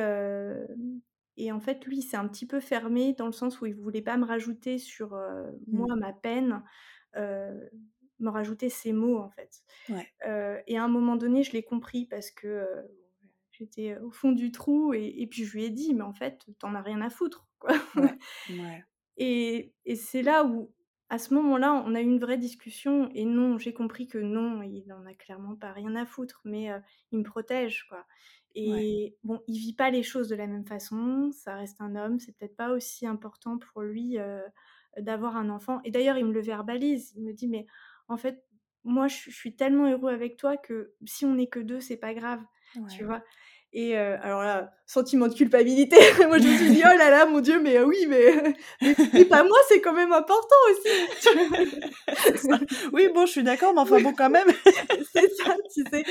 et 1.37 1.51
en 1.51 1.59
fait, 1.59 1.85
lui, 1.85 1.97
il 1.99 2.01
s'est 2.03 2.17
un 2.17 2.27
petit 2.27 2.47
peu 2.47 2.59
fermé 2.59 3.13
dans 3.13 3.25
le 3.27 3.31
sens 3.33 3.61
où 3.61 3.65
il 3.67 3.75
voulait 3.75 4.01
pas 4.03 4.17
me 4.17 4.25
rajouter 4.25 4.77
sur, 4.79 5.15
heu, 5.15 5.59
Mmh. 5.67 5.85
moi, 5.85 5.95
ma 5.97 6.13
peine, 6.13 6.63
me 7.15 8.29
rajouter 8.29 8.69
ses 8.69 8.93
maux, 8.93 9.17
en 9.19 9.29
fait. 9.29 9.61
Ouais. 9.89 10.11
Et 10.67 10.77
à 10.77 10.83
un 10.83 10.87
moment 10.89 11.15
donné, 11.17 11.43
je 11.43 11.53
l'ai 11.53 11.63
compris 11.63 12.05
parce 12.07 12.31
que, 12.31 12.67
j'étais, 13.51 13.97
au 13.99 14.11
fond 14.11 14.31
du 14.33 14.51
trou 14.53 14.93
et 14.95 15.07
et 15.21 15.27
puis 15.27 15.45
je 15.45 15.53
lui 15.53 15.65
ai 15.65 15.69
dit: 15.71 15.93
«Mais 15.95 16.03
en 16.03 16.13
fait, 16.13 16.45
tu 16.59 16.65
en 16.67 16.75
as 16.75 16.81
rien 16.83 17.01
à 17.01 17.09
foutre, 17.11 17.47
quoi». 17.59 17.71
Ouais. 18.47 18.85
Et 19.17 19.75
et 19.85 19.95
c'est 19.95 20.21
là 20.23 20.45
où, 20.45 20.73
à 21.11 21.19
ce 21.19 21.33
moment-là, 21.35 21.83
on 21.85 21.95
a 21.95 22.01
eu 22.01 22.05
une 22.05 22.19
vraie 22.19 22.37
discussion 22.39 23.09
et 23.13 23.25
non, 23.25 23.57
j'ai 23.59 23.73
compris 23.73 24.07
que 24.07 24.17
non, 24.17 24.63
il 24.63 24.91
en 24.93 25.05
a 25.05 25.13
clairement 25.15 25.55
pas 25.57 25.73
rien 25.73 25.95
à 25.95 26.05
foutre, 26.07 26.41
mais 26.45 26.69
il 27.11 27.19
me 27.19 27.23
protège, 27.23 27.85
quoi. 27.89 28.07
Ouais. 28.65 28.85
Et 28.93 29.17
bon, 29.23 29.41
il 29.47 29.59
vit 29.59 29.75
pas 29.75 29.91
les 29.91 30.03
choses 30.03 30.29
de 30.29 30.35
la 30.35 30.47
même 30.47 30.65
façon, 30.65 31.31
ça 31.33 31.55
reste 31.55 31.81
un 31.81 31.95
homme, 31.95 32.19
c'est 32.19 32.37
peut-être 32.37 32.55
pas 32.57 32.71
aussi 32.71 33.05
important 33.07 33.59
pour 33.59 33.81
lui, 33.83 34.17
d'avoir 34.97 35.37
un 35.37 35.49
enfant 35.49 35.81
et 35.83 35.91
d'ailleurs, 35.91 36.17
il 36.17 36.25
me 36.25 36.33
le 36.33 36.41
verbalise. 36.41 37.13
Il 37.15 37.23
me 37.23 37.33
dit: 37.33 37.47
«Mais 37.47 37.65
en 38.07 38.17
fait, 38.17 38.43
moi, 38.83 39.07
je 39.07 39.29
suis 39.31 39.55
tellement 39.55 39.89
heureux 39.89 40.11
avec 40.11 40.37
toi 40.37 40.57
que 40.57 40.95
si 41.05 41.25
on 41.25 41.37
est 41.37 41.47
que 41.47 41.59
2, 41.59 41.79
c'est 41.79 41.97
pas 41.97 42.13
grave», 42.13 42.43
tu 42.87 43.05
vois? 43.05 43.23
Et 43.73 43.95
heu, 43.97 44.17
alors 44.21 44.43
là, 44.43 44.73
sentiment 44.85 45.27
de 45.27 45.33
culpabilité, 45.33 45.95
moi 46.27 46.39
je 46.39 46.47
me 46.47 46.53
suis 46.53 46.71
dit: 46.71 46.81
«Oh 46.85 46.97
là 46.97 47.09
là, 47.09 47.25
mon 47.25 47.39
Dieu, 47.39 47.61
mais 47.61 47.79
oui, 47.81 48.05
mais 48.09 48.33
mais 48.81 48.95
mais 49.13 49.25
pas 49.25 49.43
moi, 49.43 49.57
c'est 49.69 49.79
quand 49.81 49.93
même 49.93 50.11
important 50.11 50.55
aussi!» 50.71 50.89
Oui, 52.93 53.09
bon, 53.13 53.25
je 53.25 53.31
suis 53.31 53.43
d'accord, 53.43 53.73
mais 53.73 53.81
enfin 53.81 53.99
bon, 54.01 54.13
quand 54.13 54.29
même. 54.29 54.47
C'est 55.13 55.29
ça, 55.35 55.55
tu 55.73 55.83
sais? 55.91 56.05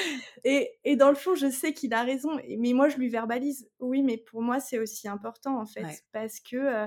Et 0.45 0.71
et 0.85 0.97
dans 0.97 1.11
le 1.11 1.15
fond, 1.17 1.35
je 1.35 1.51
sais 1.51 1.73
qu'il 1.75 1.95
a 1.95 2.03
raison 2.03 2.31
mais 2.59 2.73
moi, 2.73 2.89
je 2.89 2.97
lui 2.97 3.09
verbalise: 3.09 3.69
«Oui, 3.81 4.03
mais 4.03 4.17
pour 4.19 4.43
moi, 4.43 4.61
c'est 4.61 4.79
aussi 4.79 5.09
important, 5.09 5.61
en 5.61 5.67
fait, 5.67 5.89
Ouais. 5.89 6.01
parce 6.13 6.41
que, 6.41 6.87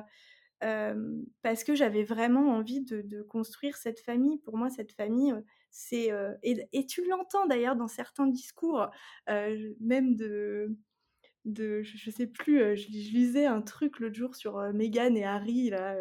parce 1.44 1.64
que 1.64 1.76
j'avais 1.76 2.04
vraiment 2.04 2.50
envie 2.56 2.82
de 2.82 3.02
de 3.02 3.22
construire 3.24 3.78
cette 3.78 4.00
famille. 4.00 4.40
Pour 4.40 4.58
moi, 4.58 4.70
cette 4.70 4.94
famille, 4.94 5.34
c'est, 5.74 6.12
heu» 6.14 6.38
et 6.44 6.68
et 6.74 6.88
tu 6.88 7.06
l'entends 7.08 7.48
d'ailleurs 7.48 7.76
dans 7.78 7.90
certains 7.90 8.28
discours, 8.28 8.90
même 9.82 10.16
de 10.18 10.78
de 11.46 11.84
je 11.84 11.98
je 11.98 12.12
sais 12.12 12.28
plus, 12.28 12.60
je 12.78 12.88
lis 12.90 13.10
je 13.10 13.14
lisais 13.18 13.46
un 13.48 13.62
truc 13.64 14.00
l'autre 14.00 14.16
jour 14.16 14.36
sur, 14.36 14.60
Meghan 14.74 15.16
et 15.16 15.26
Harry 15.26 15.70
là, 15.72 15.98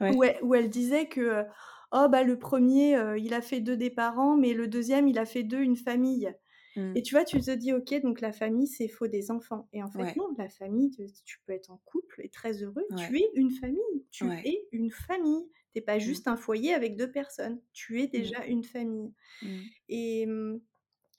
Ouais. 0.00 0.14
où 0.14 0.24
elle 0.24 0.38
où 0.44 0.54
elle 0.56 0.70
disait 0.70 1.08
que, 1.08 1.44
«Oh 1.92 2.08
bah, 2.10 2.24
le 2.24 2.38
1er, 2.38 2.96
heu, 2.98 3.18
il 3.20 3.34
a 3.34 3.42
fait 3.42 3.60
d'eux 3.62 3.76
des 3.78 3.90
parents, 3.90 4.36
mais 4.38 4.54
le 4.54 4.68
2e, 4.68 5.08
il 5.08 5.18
a 5.20 5.26
fait 5.26 5.44
d'eux 5.44 5.62
une 5.62 5.76
famille» 5.76 6.32
Mmh. 6.76 6.96
et 6.96 7.02
tu 7.02 7.14
vois, 7.16 7.24
tu 7.24 7.40
te 7.42 7.50
dis: 7.52 7.72
«OK, 7.74 7.94
donc 8.02 8.20
la 8.22 8.32
famille, 8.32 8.66
c'est 8.68 8.88
faut 8.88 9.08
des 9.08 9.30
enfants» 9.32 9.68
et 9.74 9.82
en 9.84 9.90
fait 9.92 10.08
Ouais. 10.08 10.16
non, 10.16 10.28
la 10.38 10.48
famille, 10.50 10.90
tu 10.92 11.38
peux 11.46 11.52
être 11.54 11.70
en 11.72 11.80
couple 11.86 12.22
et 12.24 12.30
très 12.30 12.62
heureux, 12.64 12.86
Ouais. 12.90 13.12
tu 13.12 13.18
es 13.20 13.30
une 13.36 13.50
famille, 13.52 14.06
tu 14.12 14.38
es 14.44 14.68
une 14.72 14.90
famille. 14.92 15.50
Tu 15.74 15.78
es 15.80 15.82
pas 15.82 15.98
Mmh. 15.98 16.22
juste 16.22 16.28
un 16.28 16.36
foyer 16.36 16.74
avec 16.74 16.96
2 16.96 17.10
personnes, 17.12 17.60
tu 17.72 18.00
es 18.02 18.06
Mmh. 18.14 18.32
déjà 18.32 18.44
une 18.46 18.64
famille 18.64 19.12
Mmh. 19.42 19.72
et 19.90 20.26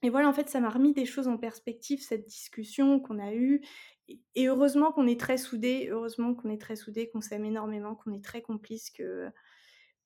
et 0.03 0.09
voilà, 0.11 0.29
en 0.29 0.33
fait, 0.33 0.49
ça 0.49 0.59
m'a 0.61 0.69
remis 0.69 0.93
des 0.93 1.05
choses 1.05 1.27
en 1.29 1.37
perspective, 1.37 2.01
cette 2.01 2.25
discussion 2.27 2.99
qu'on 3.01 3.19
a 3.19 3.33
eue 3.35 3.61
et 4.35 4.47
heureusement 4.49 4.91
qu'on 4.93 5.07
est 5.07 5.19
très 5.19 5.37
soudés, 5.37 5.89
heureusement 5.91 6.35
qu'on 6.35 6.49
est 6.51 6.61
très 6.61 6.75
soudés, 6.77 7.09
qu'on 7.09 7.21
s'aime 7.21 7.45
énormément, 7.45 7.95
qu'on 7.95 8.13
est 8.13 8.23
très 8.23 8.41
complices, 8.43 8.91
que 8.91 9.29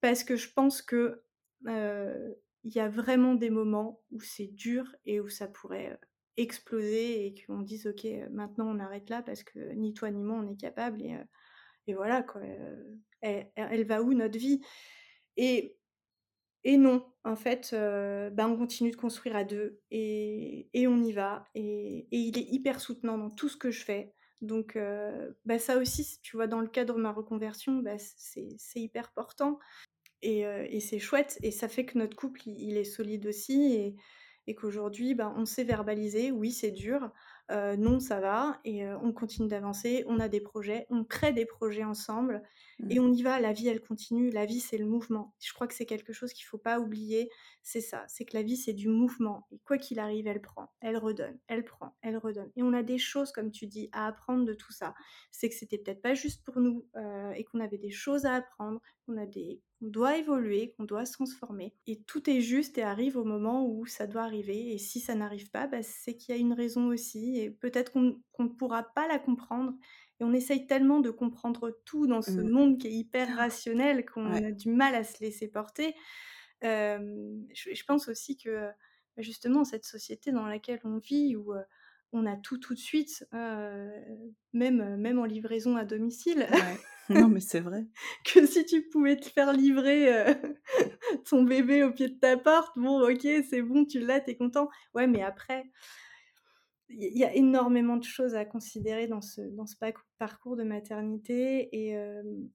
parce 0.02 0.24
que 0.26 0.36
je 0.38 0.52
pense 0.54 0.82
que, 0.84 1.24
il 1.68 2.76
y 2.76 2.80
a 2.82 2.90
vraiment 2.90 3.36
des 3.36 3.50
moments 3.52 4.04
où 4.12 4.22
c'est 4.22 4.48
dur 4.48 4.96
et 5.06 5.22
où 5.22 5.30
ça 5.30 5.48
pourrait, 5.48 6.00
exploser 6.38 7.28
et 7.28 7.36
qu'on 7.46 7.62
dise: 7.62 7.88
«OK, 7.88 8.08
maintenant 8.32 8.68
on 8.76 8.80
arrête 8.80 9.10
là 9.10 9.24
parce 9.24 9.44
que 9.44 9.74
ni 9.74 9.94
toi 9.94 10.12
ni 10.12 10.24
moi 10.24 10.38
on 10.38 10.48
est 10.52 10.58
capables 10.60 11.02
et 11.04 11.18
et 11.88 11.94
voilà 11.96 12.24
quoi, 12.24 12.42
elle 13.22 13.86
va 13.86 14.02
où 14.02 14.14
notre 14.14 14.38
vie?» 14.38 14.62
et 15.38 15.78
et 16.64 16.78
non, 16.78 17.06
en 17.24 17.36
fait, 17.38 17.72
heu, 17.74 18.30
bah, 18.32 18.48
on 18.50 18.58
continue 18.58 18.92
de 18.92 18.98
construire 18.98 19.36
à 19.38 19.44
2 19.46 19.82
et 19.92 20.70
et 20.74 20.88
on 20.88 21.04
y 21.04 21.14
va 21.14 21.46
et 21.56 22.08
et 22.12 22.18
il 22.18 22.38
est 22.40 22.48
hyper 22.54 22.80
soutenant 22.82 23.18
dans 23.18 23.30
tout 23.32 23.50
ce 23.50 23.58
que 23.58 23.72
je 23.72 23.84
fais 23.86 24.14
donc 24.42 24.78
bah, 25.46 25.60
ça 25.60 25.78
aussi, 25.78 26.20
tu 26.24 26.36
vois, 26.38 26.48
dans 26.48 26.62
le 26.62 26.68
cadre 26.68 26.96
de 26.96 27.02
ma 27.02 27.12
reconversion, 27.12 27.78
bah, 27.80 27.98
c'est 28.00 28.58
hyper 28.80 29.12
portant 29.14 29.60
et 30.24 30.42
et 30.42 30.80
c'est 30.82 31.00
chouette 31.00 31.40
et 31.44 31.52
ça 31.52 31.68
fait 31.70 31.86
que 31.86 31.98
notre 32.00 32.18
couple, 32.18 32.42
il 32.48 32.60
il 32.72 32.78
est 32.78 32.84
solide 32.86 33.28
aussi 33.28 33.96
et 34.48 34.52
et 34.52 34.56
qu'aujourd'hui, 34.56 35.14
ben, 35.16 35.34
on 35.38 35.46
sait 35.46 35.64
verbaliser: 35.64 36.32
«Oui, 36.32 36.52
c'est 36.52 36.72
dur», 36.72 37.12
heu, 37.52 37.76
«Non, 37.78 38.00
ça 38.00 38.20
va» 38.20 38.60
et 38.66 38.86
heu, 38.86 38.98
on 39.02 39.12
continue 39.14 39.48
d'avancer, 39.50 40.04
on 40.08 40.20
a 40.20 40.30
des 40.30 40.42
projets, 40.42 40.86
on 40.90 41.04
crée 41.04 41.34
des 41.34 41.46
projets 41.46 41.84
ensemble 41.84 42.44
et 42.90 43.00
Mmh. 43.00 43.02
on 43.02 43.12
y 43.12 43.22
va, 43.22 43.40
la 43.42 43.52
vie, 43.52 43.68
elle 43.68 43.82
continue. 43.82 44.30
La 44.32 44.46
vie, 44.46 44.62
c'est 44.62 44.78
le 44.78 44.86
mouvement. 44.86 45.36
Je 45.40 45.52
crois 45.54 45.68
que 45.68 45.74
c'est 45.74 45.86
quelque 45.86 46.14
chose 46.14 46.32
qu'il 46.34 46.46
faut 46.46 46.58
pas 46.58 46.80
oublier, 46.80 47.30
c'est 47.62 47.82
ça, 47.82 48.06
c'est 48.08 48.24
que 48.26 48.36
la 48.38 48.44
vie, 48.44 48.56
c'est 48.56 48.74
du 48.74 48.88
mouvement 48.88 49.46
et 49.52 49.60
quoi 49.60 49.78
qu'il 49.78 50.00
arrive, 50.00 50.28
elle 50.28 50.42
prend, 50.42 50.72
elle 50.80 50.98
redonne, 50.98 51.38
elle 51.48 51.66
prend, 51.66 51.98
elle 52.02 52.18
redonne 52.18 52.50
et 52.56 52.64
on 52.64 52.72
a 52.74 52.84
des 52.84 52.98
choses, 52.98 53.32
comme 53.34 53.52
tu 53.52 53.68
dis, 53.68 53.90
à 53.92 54.08
apprendre 54.08 54.46
de 54.46 54.54
tout 54.54 54.72
ça. 54.72 54.94
C'est 55.32 55.50
que 55.50 55.56
c'était 55.56 55.78
peut-être 55.78 56.02
pas 56.02 56.14
juste 56.14 56.44
pour 56.46 56.60
nous, 56.62 56.88
heu 56.96 57.32
et 57.36 57.44
qu'on 57.44 57.60
avait 57.60 57.78
des 57.78 57.92
choses 57.92 58.26
à 58.26 58.36
apprendre, 58.36 58.82
qu'on 59.06 59.18
a 59.18 59.26
des 59.26 59.62
qu'on 59.80 59.88
doit 59.88 60.18
évoluer, 60.18 60.74
qu'on 60.78 60.86
doit 60.86 61.06
se 61.06 61.14
transformer 61.14 61.76
et 61.88 62.02
tout 62.04 62.30
est 62.30 62.42
juste 62.42 62.78
et 62.78 62.84
arrive 62.84 63.18
au 63.18 63.24
moment 63.26 63.68
où 63.68 63.86
ça 63.86 64.08
doit 64.08 64.24
arriver 64.24 64.74
et 64.74 64.78
si 64.80 65.00
ça 65.00 65.16
n'arrive 65.16 65.52
pas, 65.52 65.68
bah, 65.68 65.84
c'est 65.84 66.16
qu'il 66.18 66.36
y 66.36 66.38
a 66.38 66.42
une 66.42 66.54
raison 66.54 66.88
aussi 66.88 67.38
et 67.40 67.52
peut-être 67.52 67.92
qu'on 67.94 68.20
ne 68.40 68.48
pourra 68.50 68.84
pas 68.84 69.08
la 69.08 69.20
comprendre 69.20 69.74
et 70.20 70.24
on 70.24 70.34
essaye 70.34 70.68
tellement 70.68 71.00
de 71.00 71.12
comprendre 71.12 71.72
tout 71.86 72.08
dans 72.08 72.22
ce 72.24 72.42
Mmh. 72.42 72.50
monde 72.52 72.80
qui 72.80 72.88
est 72.88 72.92
hyper 72.94 73.36
rationnel 73.38 74.06
qu'on 74.06 74.32
Ouais. 74.32 74.42
a 74.44 74.52
du 74.52 74.70
mal 74.72 74.96
à 74.96 75.04
se 75.04 75.24
laisser 75.24 75.48
porter. 75.50 75.96
Je 76.62 77.74
je 77.74 77.84
pense 77.86 78.08
aussi 78.08 78.38
que, 78.38 78.70
justement, 79.18 79.64
cette 79.66 79.86
société 79.86 80.32
dans 80.32 80.48
laquelle 80.48 80.82
on 80.84 80.98
vit 81.00 81.36
où, 81.36 81.54
on 82.14 82.26
a 82.26 82.36
tout, 82.38 82.58
tout 82.58 82.74
de 82.74 82.80
suite, 82.80 83.28
même, 84.54 84.96
même 84.98 85.20
en 85.20 85.26
livraison 85.26 85.76
à 85.76 85.86
domicile, 85.86 86.48
Ouais. 86.52 86.78
Non, 87.10 87.30
mais 87.30 87.40
c'est 87.40 87.62
vrai. 87.62 87.86
que 88.26 88.46
si 88.46 88.66
tu 88.66 88.82
pouvais 88.90 89.16
te 89.16 89.28
faire 89.30 89.54
livrer, 89.54 90.36
ton 91.30 91.44
bébé 91.44 91.84
au 91.84 91.92
pied 91.92 92.10
de 92.10 92.20
ta 92.20 92.36
porte, 92.36 92.78
bon, 92.78 93.02
OK, 93.02 93.22
c'est 93.50 93.62
bon, 93.62 93.86
tu 93.86 94.00
l'as, 94.00 94.20
tu 94.20 94.32
es 94.32 94.36
content. 94.36 94.68
Ouais, 94.94 95.08
mais 95.08 95.22
après 95.22 95.72
il 96.90 97.18
y 97.18 97.26
a 97.26 97.34
énormément 97.36 97.98
de 97.98 98.04
choses 98.04 98.36
à 98.36 98.46
considérer 98.46 99.08
dans 99.08 99.22
ce 99.22 99.42
dans 99.42 99.66
ce 99.66 99.76
parcours 100.18 100.56
de 100.56 100.64
maternité 100.64 101.70
et 101.74 101.98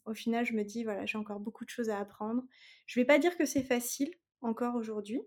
au 0.07 0.15
final, 0.15 0.47
je 0.47 0.55
me 0.55 0.65
dis: 0.65 0.85
«Voilà, 0.85 1.05
j'ai 1.07 1.19
encore 1.19 1.41
beaucoup 1.41 1.65
de 1.65 1.71
choses 1.71 1.91
à 1.91 1.99
apprendre». 1.99 2.43
Je 2.87 2.99
vais 2.99 3.05
pas 3.05 3.19
dire 3.19 3.37
que 3.37 3.45
c'est 3.45 3.63
facile, 3.63 4.11
encore 4.41 4.75
aujourd'hui. 4.75 5.21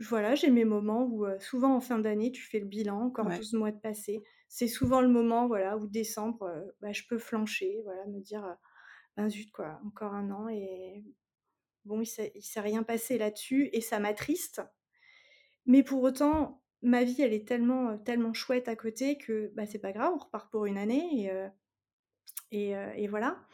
Voilà, 0.00 0.34
j'ai 0.34 0.50
mes 0.50 0.64
moments 0.64 1.04
où, 1.06 1.26
souvent 1.40 1.74
en 1.76 1.80
fin 1.80 1.98
d'année, 1.98 2.30
tu 2.32 2.42
fais 2.42 2.60
le 2.60 2.66
bilan, 2.66 3.00
encore 3.02 3.30
Ouais. 3.30 3.32
12 3.32 3.54
mois 3.54 3.72
de 3.72 3.78
passés. 3.80 4.22
C'est 4.48 4.68
souvent 4.68 5.00
le 5.00 5.08
moment, 5.08 5.46
voilà, 5.48 5.76
où 5.78 5.86
décembre, 5.86 6.72
bah, 6.80 6.92
je 6.92 7.02
peux 7.08 7.18
flancher, 7.18 7.80
voilà, 7.84 8.06
me 8.06 8.20
dire, 8.20 8.56
«Ben, 9.16 9.28
zut, 9.30 9.52
quoi, 9.52 9.80
encore 9.86 10.14
1 10.14 10.30
an 10.32 10.48
et 10.48 11.04
bon, 11.86 12.00
il 12.02 12.06
s'est 12.06 12.32
il 12.36 12.42
s'est 12.42 12.60
rien 12.60 12.82
passé 12.84 13.18
là-dessus» 13.18 13.70
et 13.72 13.80
ça 13.82 14.00
m'attriste. 14.00 14.62
Mais 15.66 15.82
pour 15.84 16.02
autant, 16.02 16.62
ma 16.82 17.04
vie, 17.04 17.22
elle 17.22 17.32
est 17.32 17.46
tellement, 17.46 17.98
tellement 17.98 18.32
chouette 18.34 18.68
à 18.68 18.76
côté 18.76 19.18
que, 19.18 19.52
bah, 19.54 19.66
c'est 19.66 19.78
pas 19.78 19.92
grave, 19.92 20.12
on 20.14 20.18
repart 20.18 20.50
pour 20.50 20.66
une 20.66 20.78
année 20.78 21.30
et 22.50 22.72
et 22.96 23.08
voilà 23.08 23.46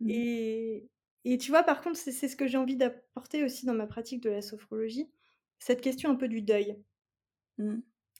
Mmh. 0.00 0.14
et 0.14 0.90
et 1.24 1.38
tu 1.38 1.50
vois, 1.50 1.62
par 1.64 1.82
contre, 1.82 1.98
c'est 1.98 2.12
ce 2.28 2.36
que 2.36 2.46
j'ai 2.48 2.58
envie 2.58 2.76
d'apporter 2.76 3.44
aussi 3.44 3.66
dans 3.66 3.74
ma 3.74 3.86
pratique 3.86 4.22
de 4.22 4.30
la 4.30 4.42
sophrologie, 4.42 5.10
cette 5.58 5.80
question 5.82 6.10
un 6.10 6.16
peu 6.16 6.28
du 6.28 6.42
deuil. 6.42 6.76
Mmh. 7.58 7.78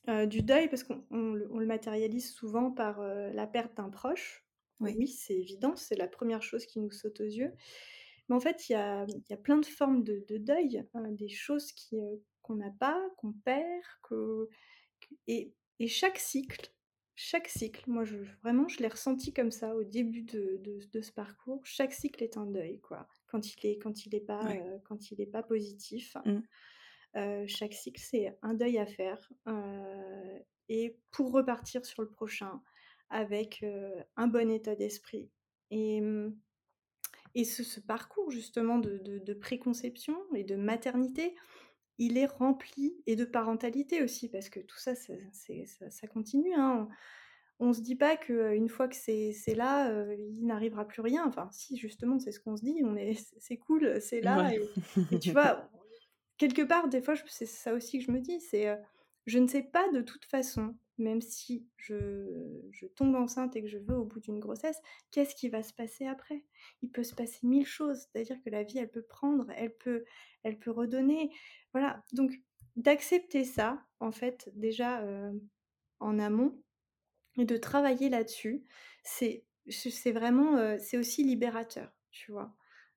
Heu, 0.08 0.26
du 0.26 0.42
deuil 0.42 0.68
parce 0.68 0.84
qu'on 0.84 1.04
on 1.10 1.34
le 1.34 1.66
matérialise 1.66 2.32
souvent 2.32 2.70
par, 2.72 3.00
heu, 3.02 3.30
la 3.32 3.46
perte 3.46 3.76
d'un 3.76 3.90
proche. 3.90 4.44
Oui. 4.80 4.96
Oui, 4.96 5.08
c'est 5.08 5.34
évident, 5.36 5.76
c'est 5.76 5.96
la 5.96 6.08
1re 6.08 6.42
chose 6.42 6.66
qui 6.66 6.80
nous 6.80 6.90
saute 6.92 7.20
aux 7.20 7.24
yeux. 7.24 7.52
Mais 8.28 8.36
en 8.36 8.40
fait, 8.40 8.68
il 8.68 8.72
y 8.74 8.76
a 8.76 9.06
y 9.30 9.34
a 9.34 9.36
plein 9.38 9.58
de 9.58 9.66
formes 9.66 10.04
de 10.04 10.24
de 10.28 10.38
deuil, 10.38 10.86
heu, 10.96 11.12
des 11.16 11.28
choses 11.30 11.72
heu, 11.94 12.22
qu'on 12.42 12.56
n'a 12.56 12.70
pas, 12.80 13.00
qu'on 13.18 13.32
perd, 13.32 13.84
que 14.04 14.48
et 15.28 15.54
chaque 15.88 16.18
cycle 16.18 16.72
chaque 17.22 17.48
cycle, 17.48 17.84
moi 17.90 18.04
je 18.04 18.16
vraiment 18.42 18.66
je 18.68 18.78
l'ai 18.78 18.88
ressenti 18.88 19.32
comme 19.32 19.50
ça 19.50 19.76
au 19.76 19.84
début 19.84 20.22
de 20.22 20.56
de 20.62 20.80
de 20.92 21.00
ce 21.02 21.12
parcours, 21.12 21.60
chaque 21.66 21.92
cycle 21.92 22.22
est 22.24 22.36
un 22.36 22.46
deuil, 22.46 22.80
quoi. 22.80 23.08
Quand 23.26 23.54
il 23.54 23.66
est 23.66 23.78
quand 23.78 24.06
il 24.06 24.14
est 24.14 24.20
pas, 24.20 24.54
Ouais. 24.54 24.60
heu, 24.60 24.80
quand 24.84 25.10
il 25.10 25.20
est 25.20 25.26
pas 25.26 25.42
positif. 25.42 26.16
Mmh. 26.24 26.40
Heu, 27.16 27.46
chaque 27.46 27.74
cycle, 27.74 28.00
c'est 28.00 28.38
un 28.42 28.54
deuil 28.54 28.78
à 28.78 28.86
faire, 28.86 29.32
heu 29.48 30.40
et 30.68 30.98
pour 31.10 31.32
repartir 31.32 31.84
sur 31.84 32.02
le 32.02 32.10
prochain 32.10 32.62
avec, 33.10 33.64
un 34.16 34.28
bon 34.28 34.50
état 34.50 34.76
d'esprit. 34.76 35.30
Et, 35.72 36.00
et 37.34 37.44
ce, 37.44 37.62
ce 37.62 37.80
parcours 37.80 38.30
justement 38.30 38.78
de 38.78 39.34
préconception 39.34 40.16
et 40.34 40.44
de 40.44 40.56
maternité, 40.56 41.34
il 42.00 42.16
est 42.16 42.26
rempli 42.26 42.96
et 43.06 43.14
de 43.14 43.24
parentalité 43.26 44.02
aussi, 44.02 44.28
parce 44.28 44.48
que 44.48 44.58
tout 44.58 44.78
ça, 44.78 44.94
ça, 44.94 45.12
ça, 45.32 45.90
ça 45.90 46.06
continue. 46.06 46.54
Hein. 46.54 46.88
On 47.58 47.74
se 47.74 47.82
dit 47.82 47.94
pas 47.94 48.16
qu'une 48.16 48.70
fois 48.70 48.88
que 48.88 48.96
c'est 48.96 49.54
là, 49.54 49.90
euh, 49.90 50.16
il 50.18 50.46
n'arrivera 50.46 50.88
plus 50.88 51.02
rien. 51.02 51.26
Enfin, 51.26 51.48
si, 51.52 51.76
justement, 51.76 52.18
c'est 52.18 52.32
ce 52.32 52.40
qu'on 52.40 52.56
se 52.56 52.64
dit. 52.64 52.80
On 52.82 52.96
est, 52.96 53.22
c'est 53.38 53.58
cool, 53.58 54.00
c'est 54.00 54.22
là. 54.22 54.44
Ouais. 54.44 54.60
Et, 55.10 55.14
et, 55.14 55.18
tu 55.18 55.30
vois, 55.32 55.70
quelque 56.38 56.62
part, 56.62 56.88
des 56.88 57.02
fois, 57.02 57.14
c'est 57.26 57.44
ça 57.44 57.74
aussi 57.74 57.98
que 57.98 58.04
je 58.06 58.10
me 58.10 58.20
dis, 58.20 58.40
c'est, 58.40 58.66
euh, 58.66 58.76
je 59.26 59.38
ne 59.38 59.46
sais 59.46 59.62
pas 59.62 59.86
de 59.92 60.00
toute 60.00 60.24
façon, 60.24 60.74
même 61.00 61.20
si 61.20 61.66
je, 61.76 62.26
je 62.72 62.86
tombe 62.86 63.14
enceinte 63.16 63.56
et 63.56 63.62
que 63.62 63.68
je 63.68 63.78
veux 63.78 63.96
au 63.96 64.04
bout 64.04 64.20
d'une 64.20 64.38
grossesse, 64.40 64.80
qu'est-ce 65.10 65.34
qui 65.34 65.48
va 65.48 65.62
se 65.62 65.72
passer 65.72 66.06
après? 66.06 66.44
Il 66.82 66.90
peut 66.90 67.02
se 67.02 67.14
passer 67.14 67.46
mille 67.46 67.66
choses, 67.66 68.06
c'est-à-dire 68.12 68.40
que 68.44 68.50
la 68.50 68.62
vie, 68.62 68.78
elle 68.78 68.90
peut 68.90 69.02
prendre, 69.02 69.50
elle 69.56 69.74
peut, 69.76 70.04
elle 70.42 70.58
peut 70.58 70.70
redonner. 70.70 71.30
Voilà, 71.72 72.04
donc 72.12 72.40
d'accepter 72.76 73.44
ça, 73.44 73.82
en 74.00 74.12
fait, 74.12 74.50
déjà 74.54 75.00
euh, 75.02 75.32
en 76.00 76.18
amont, 76.18 76.62
et 77.38 77.44
de 77.44 77.56
travailler 77.56 78.08
là-dessus, 78.08 78.64
c'est 79.04 79.44
c'est 79.68 80.12
vraiment, 80.12 80.56
euh, 80.56 80.78
c'est 80.80 80.96
aussi 80.98 81.22
libérateur, 81.22 81.92
tu 82.10 82.32
vois. 82.32 82.56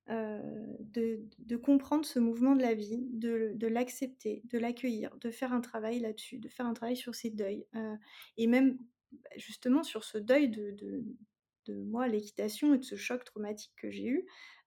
Euh, 0.10 0.42
de, 0.80 1.56
comprendre 1.56 2.06
ce 2.06 2.20
mouvement 2.20 2.56
de 2.56 2.62
la 2.62 2.74
vie, 2.74 3.08
de, 3.14 3.68
l'accepter, 3.68 4.42
de 4.46 4.58
l'accueillir, 4.58 5.16
de 5.18 5.32
faire 5.32 5.54
un 5.54 5.62
travail 5.62 6.00
là-dessus, 6.00 6.40
de 6.40 6.50
faire 6.50 6.66
un 6.66 6.74
travail 6.74 6.98
sur 6.98 7.16
ces 7.16 7.30
deuils. 7.30 7.66
Euh, 7.76 7.96
et 8.38 8.48
même 8.48 8.78
bah, 9.12 9.30
justement 9.38 9.82
sur 9.84 10.04
ce 10.04 10.18
deuil 10.18 10.50
de, 10.50 11.06
moi, 11.70 12.08
l'équitation 12.08 12.74
et 12.74 12.80
de 12.80 12.84
ce 12.84 12.96
choc 12.96 13.24
traumatique 13.24 13.74
que 13.78 13.90
j'ai 13.90 14.08
eu, 14.08 14.26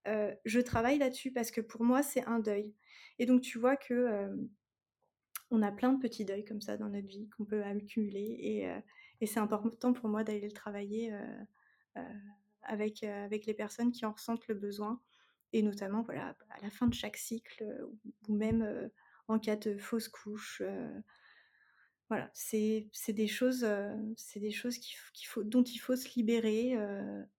euh, 0.08 0.34
je 0.44 0.60
travaille 0.60 0.98
là-dessus 0.98 1.32
parce 1.32 1.50
que 1.50 1.60
pour 1.60 1.82
moi, 1.82 2.02
c'est 2.02 2.24
un 2.24 2.38
deuil. 2.38 2.72
Et 3.18 3.26
donc 3.26 3.42
tu 3.42 3.58
vois 3.58 3.76
que 3.76 4.28
on 5.50 5.62
a 5.62 5.70
plein 5.70 5.92
de 5.92 6.00
petits 6.00 6.24
deuils 6.24 6.44
comme 6.44 6.62
ça 6.62 6.76
dans 6.76 6.88
notre 6.88 7.06
vie 7.06 7.28
qu'on 7.36 7.44
peut 7.44 7.62
accumuler 7.62 8.68
et, 9.20 9.26
c'est 9.26 9.40
important 9.40 9.92
pour 9.92 10.08
moi 10.08 10.24
d'aller 10.24 10.40
le 10.40 10.52
travailler 10.52 11.12
avec 12.62 13.00
les 13.00 13.54
personnes 13.54 13.92
qui 13.92 14.06
en 14.06 14.12
ressentent 14.12 14.48
le 14.48 14.54
besoin 14.54 15.00
et 15.52 15.62
notamment 15.62 16.02
voilà, 16.02 16.36
à 16.50 16.60
la 16.62 16.70
fin 16.70 16.86
de 16.86 16.94
chaque 16.94 17.16
cycle 17.16 17.64
ou 18.28 18.34
même 18.34 18.90
en 19.28 19.38
cas 19.38 19.56
de 19.56 19.76
fausse 19.76 20.08
couche. 20.08 20.62
voilà, 22.08 22.30
c'est 22.34 22.88
des 23.08 23.26
choses, 23.28 23.66
c'est 24.16 24.40
des 24.40 24.50
choses 24.50 24.78
qu'il 24.78 25.26
faut, 25.26 25.44
dont 25.44 25.62
il 25.62 25.78
faut 25.78 25.96
se 25.96 26.08
libérer 26.16 26.76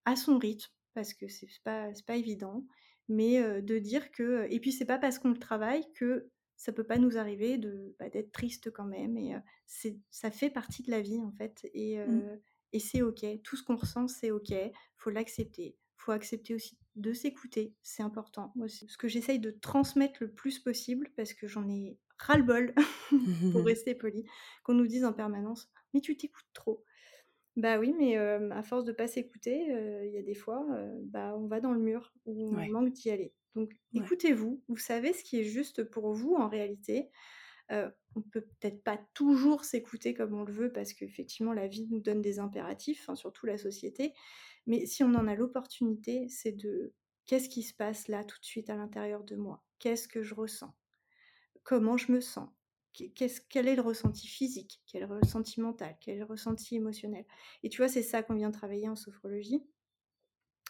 à 0.05 0.15
son 0.15 0.37
rythme 0.37 0.71
parce 0.93 1.13
que 1.13 1.27
c'est 1.27 1.47
pas, 1.63 1.89
pas 2.05 2.15
évident, 2.15 2.65
mais 3.07 3.61
de 3.61 3.77
dire 3.77 4.11
que. 4.11 4.47
Et 4.49 4.59
puis, 4.59 4.71
c'est 4.71 4.85
pas 4.85 4.97
parce 4.97 5.19
qu'on 5.19 5.29
le 5.29 5.37
travaille 5.37 5.91
que 5.93 6.29
ça 6.57 6.73
peut 6.73 6.83
pas 6.83 6.97
nous 6.97 7.17
arriver 7.17 7.57
de 7.57 7.95
bah, 7.99 8.09
d'être 8.09 8.31
triste 8.31 8.71
quand 8.71 8.85
même 8.85 9.15
et 9.15 9.35
c'est 9.67 9.97
ça 10.09 10.31
fait 10.31 10.49
partie 10.49 10.83
de 10.83 10.91
la 10.91 11.01
vie 11.01 11.21
en 11.21 11.31
fait 11.31 11.69
et, 11.73 11.99
mmh. 11.99 12.39
et 12.73 12.79
c'est 12.79 13.03
ok 13.03 13.25
tout 13.43 13.55
ce 13.55 13.63
qu'on 13.63 13.75
ressent 13.75 14.07
c'est 14.07 14.31
ok 14.31 14.53
faut 14.97 15.11
l'accepter 15.11 15.77
faut 15.97 16.11
accepter 16.11 16.55
aussi 16.55 16.77
de 16.95 17.13
s'écouter 17.13 17.75
c'est 17.83 18.03
important 18.03 18.51
Moi, 18.55 18.67
ce 18.69 18.97
que 18.97 19.07
j'essaye 19.07 19.39
de 19.39 19.51
transmettre 19.51 20.17
le 20.21 20.31
plus 20.33 20.59
possible 20.59 21.09
parce 21.15 21.33
que 21.33 21.47
j'en 21.47 21.67
ai 21.69 21.99
ras 22.19 22.37
le 22.37 22.43
bol 22.43 22.73
pour 23.51 23.65
rester 23.65 23.95
poli 23.95 24.25
qu'on 24.63 24.73
nous 24.73 24.87
dise 24.87 25.05
en 25.05 25.13
permanence 25.13 25.69
mais 25.93 26.01
tu 26.01 26.17
t'écoutes 26.17 26.49
trop 26.53 26.83
bah 27.55 27.79
oui, 27.79 27.93
mais 27.97 28.17
euh, 28.17 28.51
à 28.51 28.61
force 28.61 28.85
de 28.85 28.91
pas 28.91 29.07
s'écouter, 29.07 29.65
il 30.05 30.11
y 30.13 30.17
a 30.17 30.21
des 30.21 30.35
fois, 30.35 30.63
euh, 30.73 30.93
bah, 31.05 31.33
on 31.35 31.47
va 31.47 31.59
dans 31.59 31.71
le 31.73 31.79
mur 31.79 32.13
ou 32.25 32.55
on 32.55 32.57
Ouais. 32.57 32.67
manque 32.67 32.91
d'y 32.93 33.09
aller. 33.09 33.33
Donc 33.55 33.71
écoutez-vous, 33.93 34.63
vous 34.67 34.77
savez 34.77 35.11
ce 35.13 35.23
qui 35.23 35.39
est 35.39 35.43
juste 35.43 35.83
pour 35.83 36.13
vous 36.13 36.35
en 36.35 36.47
réalité. 36.47 37.09
Euh, 37.71 37.89
on 38.15 38.21
peut 38.21 38.41
peut-être 38.41 38.81
pas 38.83 38.97
toujours 39.13 39.65
s'écouter 39.65 40.13
comme 40.13 40.33
on 40.33 40.43
le 40.43 40.53
veut 40.53 40.71
parce 40.71 40.93
qu'effectivement 40.93 41.53
la 41.53 41.67
vie 41.67 41.85
nous 41.89 41.99
donne 41.99 42.21
des 42.21 42.39
impératifs, 42.39 43.09
surtout 43.15 43.45
la 43.45 43.57
société. 43.57 44.13
Mais 44.65 44.85
si 44.85 45.03
on 45.03 45.13
en 45.15 45.27
a 45.27 45.35
l'opportunité, 45.35 46.27
c'est 46.29 46.53
de 46.53 46.93
qu'est-ce 47.25 47.49
qui 47.49 47.63
se 47.63 47.73
passe 47.73 48.07
là 48.07 48.23
tout 48.23 48.39
de 48.39 48.45
suite 48.45 48.69
à 48.69 48.75
l'intérieur 48.75 49.23
de 49.23 49.35
moi? 49.35 49.63
Qu'est-ce 49.79 50.07
que 50.07 50.23
je 50.23 50.33
ressens? 50.33 50.73
Comment 51.63 51.97
je 51.97 52.11
me 52.11 52.21
sens? 52.21 52.49
Quel 53.13 53.67
est 53.67 53.75
le 53.75 53.81
ressenti 53.81 54.27
physique, 54.27 54.81
quel 54.87 55.03
est 55.03 55.07
le 55.07 55.19
ressenti 55.19 55.61
mental, 55.61 55.95
quel 56.01 56.15
est 56.15 56.19
le 56.19 56.25
ressenti 56.25 56.75
émotionnel? 56.75 57.25
Et 57.61 57.69
tu 57.69 57.77
vois, 57.77 57.89
c'est 57.89 58.01
ça 58.01 58.23
qu'on 58.23 58.33
vient 58.33 58.49
travailler 58.49 58.89
en 58.89 58.95
sophrologie. 58.95 59.63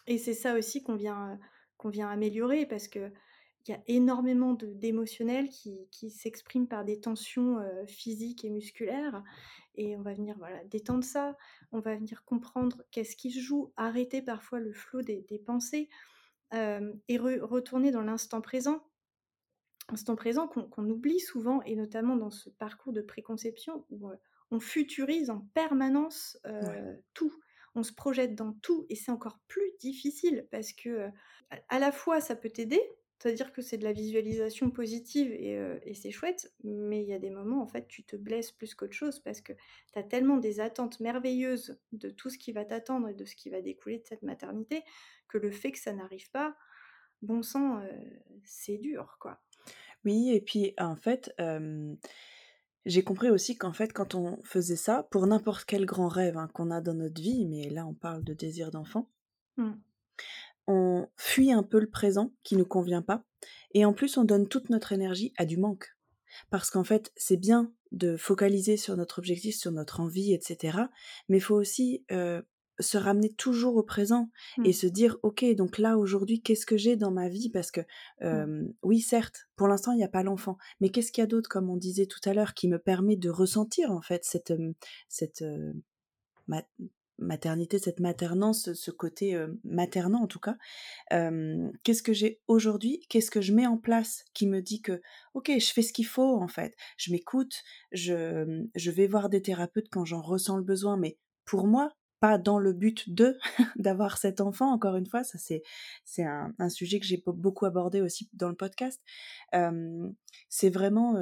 Et 0.08 0.18
c'est 0.18 0.34
ça 0.34 0.56
aussi 0.58 0.84
qu'on 0.84 0.96
vient, 0.96 1.40
qu'on 1.78 1.90
vient 1.90 2.10
améliorer 2.10 2.66
parce 2.66 2.90
que 2.90 3.14
il 3.68 3.72
y 3.72 3.76
a 3.76 3.82
énormément 3.88 4.54
d'émotionnels 4.54 5.50
qui, 5.50 5.88
qui 5.92 6.10
s'expriment 6.10 6.68
par 6.68 6.86
des 6.86 7.00
tensions 7.00 7.60
euh, 7.60 7.86
physiques 7.86 8.46
et 8.46 8.50
musculaires. 8.50 9.24
Et 9.76 9.96
on 9.96 10.02
va 10.02 10.14
venir 10.14 10.36
voilà, 10.38 10.64
détendre 10.66 11.04
ça, 11.04 11.38
on 11.72 11.80
va 11.80 11.96
venir 11.96 12.24
comprendre 12.24 12.84
qu'est-ce 12.92 13.16
qui 13.16 13.32
se 13.32 13.40
joue, 13.40 13.74
arrêter 13.76 14.22
parfois 14.22 14.60
le 14.60 14.74
flot 14.74 15.02
des, 15.02 15.22
des 15.30 15.40
pensées 15.40 15.90
euh, 16.54 16.94
et 17.08 17.18
re, 17.18 17.40
retourner 17.42 17.92
dans 17.92 18.04
l'instant 18.04 18.42
présent 18.42 18.84
instant 19.90 20.18
présent 20.18 20.50
qu'on 20.50 20.90
oublie 20.90 21.22
souvent, 21.22 21.62
et 21.62 21.76
notamment 21.76 22.18
dans 22.18 22.30
ce 22.30 22.50
parcours 22.50 22.92
de 22.92 23.02
préconception 23.02 23.86
où 23.90 24.10
euh, 24.10 24.16
on 24.52 24.60
futurise 24.60 25.30
en 25.30 25.48
permanence 25.54 26.38
Ouais. 26.46 27.02
tout. 27.14 27.34
On 27.74 27.84
se 27.84 27.94
projette 27.94 28.36
dans 28.36 28.54
tout, 28.54 28.86
et 28.90 28.96
c'est 28.96 29.12
encore 29.12 29.40
plus 29.48 29.72
difficile 29.80 30.48
parce 30.52 30.74
que 30.74 31.10
à 31.70 31.80
la 31.80 31.92
fois 31.92 32.20
ça 32.20 32.36
peut 32.36 32.50
t'aider, 32.50 32.82
c'est-à-dire 33.20 33.52
que 33.52 33.62
c'est 33.62 33.78
de 33.78 33.84
la 33.84 33.94
visualisation 33.94 34.70
positive 34.70 35.32
et, 35.32 35.58
euh, 35.58 35.80
et 35.84 35.94
c'est 35.94 36.12
chouette, 36.12 36.54
mais 36.64 37.02
il 37.02 37.08
y 37.08 37.14
a 37.14 37.20
des 37.20 37.32
moments 37.32 37.62
en 37.62 37.68
fait 37.68 37.88
tu 37.88 38.04
te 38.04 38.16
blesses 38.16 38.52
plus 38.52 38.76
qu'autre 38.76 38.94
chose 38.94 39.20
parce 39.20 39.42
que 39.42 39.54
tu 39.54 40.00
as 40.00 40.04
tellement 40.04 40.38
des 40.38 40.60
attentes 40.60 41.00
merveilleuses 41.00 41.80
de 41.94 42.10
tout 42.10 42.30
ce 42.30 42.38
qui 42.38 42.52
va 42.52 42.64
t'attendre 42.66 43.10
et 43.10 43.14
de 43.14 43.26
ce 43.26 43.36
qui 43.36 43.50
va 43.50 43.62
découler 43.62 44.00
de 44.00 44.06
cette 44.06 44.24
maternité 44.24 44.84
que 45.28 45.38
le 45.38 45.52
fait 45.52 45.72
que 45.72 45.80
ça 45.80 45.94
n'arrive 45.94 46.30
pas, 46.32 46.56
bon 47.22 47.42
sang, 47.42 47.80
euh, 47.80 47.88
c'est 48.44 48.78
dur 48.78 49.18
quoi. 49.20 49.42
Oui, 50.06 50.32
et 50.32 50.42
puis 50.42 50.74
en 50.78 50.96
fait, 50.96 51.34
euh, 51.42 51.96
j'ai 52.86 53.04
compris 53.04 53.30
aussi 53.30 53.58
qu'en 53.58 53.74
fait, 53.74 53.92
quand 53.92 54.16
on 54.16 54.42
faisait 54.44 54.78
ça, 54.78 55.04
pour 55.12 55.26
n'importe 55.28 55.66
quel 55.66 55.86
grand 55.86 56.08
rêve 56.08 56.38
hein, 56.38 56.50
qu'on 56.54 56.72
a 56.72 56.82
dans 56.82 56.94
notre 56.94 57.22
vie, 57.22 57.46
mais 57.46 57.70
là 57.70 57.86
on 57.86 57.96
parle 57.96 58.24
de 58.24 58.34
désir 58.34 58.70
d'enfant, 58.70 59.10
mmh. 59.58 59.72
On 60.68 61.08
fuit 61.16 61.52
un 61.52 61.64
peu 61.64 61.80
le 61.80 61.90
présent 61.90 62.34
qui 62.44 62.56
nous 62.56 62.66
convient 62.66 63.02
pas, 63.02 63.24
et 63.74 63.86
en 63.86 63.94
plus 63.94 64.18
on 64.18 64.24
donne 64.24 64.48
toute 64.48 64.70
notre 64.70 64.92
énergie 64.92 65.34
à 65.38 65.46
du 65.46 65.58
manque. 65.58 65.96
Parce 66.50 66.70
qu'en 66.70 66.84
fait, 66.84 67.12
c'est 67.16 67.38
bien 67.38 67.72
de 67.92 68.18
focaliser 68.18 68.78
sur 68.78 68.98
notre 68.98 69.20
objectif, 69.20 69.56
sur 69.56 69.72
notre 69.72 70.02
envie, 70.02 70.34
etc. 70.34 70.78
Mais 71.30 71.38
il 71.38 71.42
faut 71.42 71.56
aussi 71.56 72.04
euh, 72.12 72.42
se 72.80 72.98
ramener 72.98 73.34
toujours 73.34 73.76
au 73.76 73.84
présent 73.84 74.30
mmh. 74.58 74.66
et 74.66 74.74
se 74.74 74.88
dire 74.88 75.18
ok 75.24 75.46
donc 75.56 75.78
là 75.78 75.98
aujourd'hui 75.98 76.42
qu'est-ce 76.42 76.66
que 76.66 76.78
j'ai 76.78 76.96
dans 76.96 77.12
ma 77.12 77.30
vie? 77.30 77.50
Parce 77.50 77.72
que 77.72 77.82
euh, 78.22 78.46
mmh. 78.46 78.74
oui 78.84 79.00
certes 79.00 79.48
pour 79.56 79.68
l'instant 79.68 79.94
il 79.94 79.98
n'y 79.98 80.04
a 80.04 80.10
pas 80.10 80.24
l'enfant 80.24 80.58
mais 80.80 80.90
qu'est-ce 80.90 81.12
qu'il 81.12 81.22
y 81.22 81.24
a 81.24 81.28
d'autre 81.28 81.50
comme 81.50 81.70
on 81.70 81.78
disait 81.78 82.06
tout 82.06 82.20
à 82.26 82.34
l'heure 82.34 82.54
qui 82.54 82.68
me 82.68 82.78
permet 82.78 83.16
de 83.16 83.30
ressentir 83.30 83.92
en 83.92 84.02
fait 84.02 84.26
cette 84.26 84.54
cette 85.08 85.44
ma 86.48 86.64
maternité 87.18 87.80
cette 87.80 88.00
maternance 88.00 88.74
ce 88.74 88.92
côté 88.92 89.36
euh, 89.36 89.48
maternant 89.64 90.24
en 90.24 90.28
tout 90.28 90.40
cas 90.40 90.58
qu'est-ce 91.10 92.04
que 92.04 92.14
j'ai 92.14 92.42
aujourd'hui 92.48 93.02
qu'est-ce 93.10 93.32
que 93.32 93.42
je 93.42 93.54
mets 93.54 93.68
en 93.68 93.78
place 93.78 94.26
qui 94.34 94.48
me 94.48 94.62
dit 94.62 94.82
que 94.82 95.02
ok 95.34 95.52
je 95.58 95.72
fais 95.74 95.82
ce 95.82 95.94
qu'il 95.94 96.06
faut 96.06 96.42
en 96.42 96.48
fait. 96.48 96.76
Je 96.98 97.12
m'écoute 97.12 97.64
je 97.92 98.66
je 98.76 98.92
vais 98.92 99.08
voir 99.08 99.30
des 99.30 99.42
thérapeutes 99.42 99.90
quand 99.90 100.06
j'en 100.06 100.22
ressens 100.22 100.58
le 100.58 100.64
besoin 100.64 100.98
mais 100.98 101.18
pour 101.46 101.68
moi 101.68 101.92
pas 102.20 102.38
dans 102.38 102.58
le 102.60 102.74
but 102.74 103.14
de 103.14 103.38
d'avoir 103.78 104.18
cet 104.18 104.42
enfant 104.42 104.72
encore 104.72 104.96
une 104.96 105.06
fois 105.06 105.24
ça 105.24 105.38
c'est 105.38 106.24
un, 106.24 106.70
sujet 106.70 107.00
que 107.00 107.06
j'ai 107.06 107.24
beaucoup 107.26 107.66
abordé 107.66 108.02
aussi 108.02 108.30
dans 108.34 108.50
le 108.50 108.56
podcast. 108.56 109.02
C'est 110.50 110.70
vraiment 110.70 111.16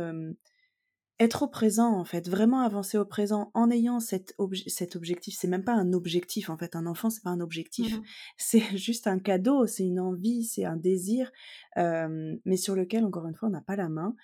être 1.20 1.44
au 1.44 1.48
présent 1.48 1.98
en 1.98 2.04
fait 2.06 2.28
vraiment 2.28 2.62
avancer 2.62 2.98
au 2.98 3.06
présent 3.06 3.52
en 3.54 3.72
ayant 3.72 4.00
cet, 4.00 4.34
obje 4.38 4.64
cet 4.68 4.96
objectif. 4.96 5.36
C'est 5.38 5.48
même 5.48 5.64
pas 5.64 5.74
un 5.74 5.94
objectif 5.94 6.50
en 6.50 6.58
fait. 6.58 6.76
Un 6.76 6.86
enfant 6.86 7.10
c'est 7.10 7.24
pas 7.24 7.30
un 7.30 7.40
objectif. 7.40 7.98
Mmh. 7.98 8.04
c'est 8.38 8.78
juste 8.78 9.08
un 9.08 9.20
cadeau 9.20 9.66
c'est 9.66 9.86
une 9.86 10.00
envie 10.00 10.44
c'est 10.44 10.66
un 10.66 10.76
désir 10.76 11.32
euh, 11.78 12.36
mais 12.46 12.58
sur 12.58 12.76
lequel 12.76 13.06
encore 13.06 13.28
une 13.28 13.36
fois 13.36 13.50
on 13.50 13.52
n'a 13.52 13.62
pas 13.62 13.76
la 13.76 13.90
main. 13.90 14.16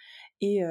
Et 0.41 0.63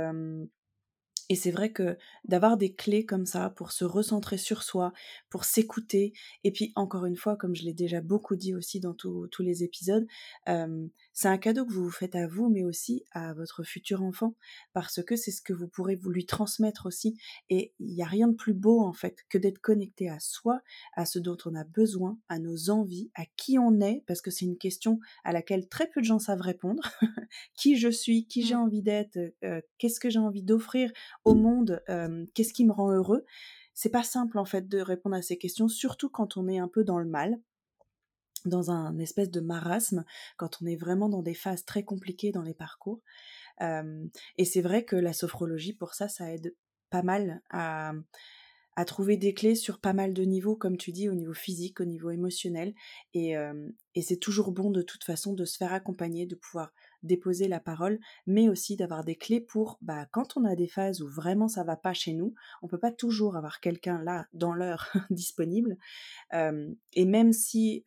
et 1.31 1.37
c'est 1.37 1.53
vrai 1.53 1.71
que 1.71 1.97
d'avoir 2.25 2.57
des 2.57 2.75
clés 2.75 3.07
comme 3.07 3.25
ça 3.25 3.51
pour 3.51 3.71
se 3.71 3.85
recentrer 3.85 4.37
sur 4.37 4.65
soi, 4.65 4.93
pour 5.31 5.45
s'écouter, 5.45 6.13
et 6.43 6.51
puis 6.51 6.73
encore 6.75 7.07
une 7.07 7.17
fois, 7.17 7.37
comme 7.37 7.55
je 7.55 7.63
l'ai 7.63 7.73
déjà 7.73 8.01
beaucoup 8.01 8.35
dit 8.35 8.53
aussi 8.53 8.81
dans 8.81 8.95
tous 8.95 9.31
les 9.39 9.63
épisodes, 9.63 10.09
euh, 10.49 10.89
c'est 11.21 11.29
un 11.29 11.37
cadeau 11.37 11.67
que 11.67 11.73
vous 11.75 11.85
vous 11.85 11.91
faites 11.91 12.17
à 12.17 12.27
vous, 12.27 12.49
mais 12.49 12.65
aussi 12.65 13.05
à 13.13 13.35
votre 13.35 13.63
futur 13.63 14.03
enfant, 14.03 14.35
parce 14.73 15.05
que 15.05 15.17
c'est 15.17 15.31
ce 15.31 15.43
que 15.43 15.53
vous 15.53 15.69
pourrez 15.69 15.95
vous 15.95 16.09
lui 16.09 16.25
transmettre 16.25 16.87
aussi. 16.87 17.15
Et 17.51 17.75
il 17.79 17.95
n'y 17.95 18.03
a 18.03 18.07
rien 18.07 18.29
de 18.29 18.35
plus 18.35 18.55
beau, 18.55 18.81
en 18.81 18.95
fait, 18.95 19.19
que 19.29 19.37
d'être 19.37 19.59
connecté 19.59 20.09
à 20.09 20.19
soi, 20.19 20.63
à 20.95 21.05
ce 21.05 21.19
dont 21.19 21.37
on 21.45 21.55
a 21.55 21.65
besoin, 21.65 22.19
à 22.31 22.39
nos 22.39 22.71
envies, 22.71 23.11
à 23.15 23.27
qui 23.37 23.59
on 23.59 23.83
est, 23.83 24.03
parce 24.07 24.23
que 24.23 24.31
c'est 24.31 24.47
une 24.47 24.57
question 24.57 24.99
à 25.23 25.35
laquelle 25.35 25.69
très 25.69 25.91
peu 25.91 26.01
de 26.01 26.07
gens 26.07 26.19
savent 26.19 26.41
répondre. 26.41 26.91
qui 27.55 27.77
je 27.77 27.91
suis, 27.91 28.27
qui 28.27 28.43
j'ai 28.43 28.55
mmh. 28.55 28.61
envie 28.61 28.83
d'être, 28.83 29.19
euh, 29.45 29.61
qu'est-ce 29.77 30.01
que 30.01 30.09
j'ai 30.09 30.19
envie 30.19 30.43
d'offrir 30.43 30.91
au 31.27 31.35
monde, 31.35 31.83
euh, 31.91 32.25
qu'est-ce 32.33 32.55
qui 32.55 32.65
me 32.65 32.73
rend 32.73 32.93
heureux. 32.93 33.27
C'est 33.75 33.91
pas 33.91 34.05
simple 34.05 34.39
en 34.39 34.47
fait 34.47 34.69
de 34.69 34.81
répondre 34.81 35.17
à 35.17 35.23
ces 35.23 35.37
questions, 35.37 35.69
surtout 35.69 36.09
quand 36.09 36.39
on 36.39 36.49
est 36.49 36.59
un 36.59 36.69
peu 36.69 36.83
dans 36.83 36.99
le 36.99 37.05
mal, 37.05 37.39
dans 38.45 38.71
un 38.71 38.99
espèce 38.99 39.31
de 39.31 39.41
marasme, 39.41 40.05
quand 40.37 40.59
on 40.63 40.67
est 40.67 40.77
vraiment 40.77 41.09
dans 41.09 41.23
des 41.23 41.35
phases 41.35 41.65
très 41.65 41.85
compliquées 41.85 42.33
dans 42.33 42.43
les 42.43 42.55
parcours. 42.55 43.03
et 43.61 44.45
c'est 44.45 44.63
vrai 44.63 44.85
que 44.85 44.97
la 44.97 45.13
sophrologie, 45.13 45.75
pour 45.75 45.95
ça, 45.95 46.09
ça 46.09 46.33
aide 46.33 46.55
pas 46.91 47.03
mal 47.03 47.43
à, 47.51 47.93
trouver 48.87 49.19
des 49.19 49.35
clés 49.35 49.57
sur 49.57 49.79
pas 49.79 49.93
mal 49.93 50.15
de 50.15 50.23
niveaux, 50.23 50.57
comme 50.57 50.79
tu 50.79 50.91
dis, 50.91 51.11
au 51.11 51.15
niveau 51.15 51.35
physique, 51.35 51.81
au 51.81 51.85
niveau 51.85 52.11
émotionnel. 52.11 52.75
Et 53.13 53.35
c'est 54.03 54.17
toujours 54.17 54.53
bon 54.53 54.71
de 54.71 54.83
toute 54.83 55.05
façon 55.05 55.35
de 55.35 55.45
se 55.45 55.59
faire 55.59 55.75
accompagner, 55.75 56.27
de 56.27 56.35
pouvoir 56.35 56.73
déposer 57.03 57.49
la 57.49 57.61
parole, 57.61 57.99
mais 58.27 58.49
aussi 58.49 58.77
d'avoir 58.77 59.05
des 59.05 59.17
clés 59.17 59.41
pour, 59.41 59.79
bah, 59.81 60.07
quand 60.13 60.37
on 60.37 60.45
a 60.45 60.55
des 60.55 60.69
phases 60.69 61.03
où 61.03 61.09
vraiment 61.09 61.49
ça 61.49 61.65
va 61.65 61.77
pas 61.77 61.93
chez 61.93 62.13
nous, 62.13 62.35
on 62.63 62.69
peut 62.69 62.79
pas 62.79 62.93
toujours 62.93 63.37
avoir 63.37 63.61
quelqu'un 63.61 64.03
là 64.03 64.27
dans 64.33 64.55
l'heure 64.55 64.91
disponible. 65.11 65.77
et 66.33 67.05
même 67.05 67.33
si, 67.33 67.85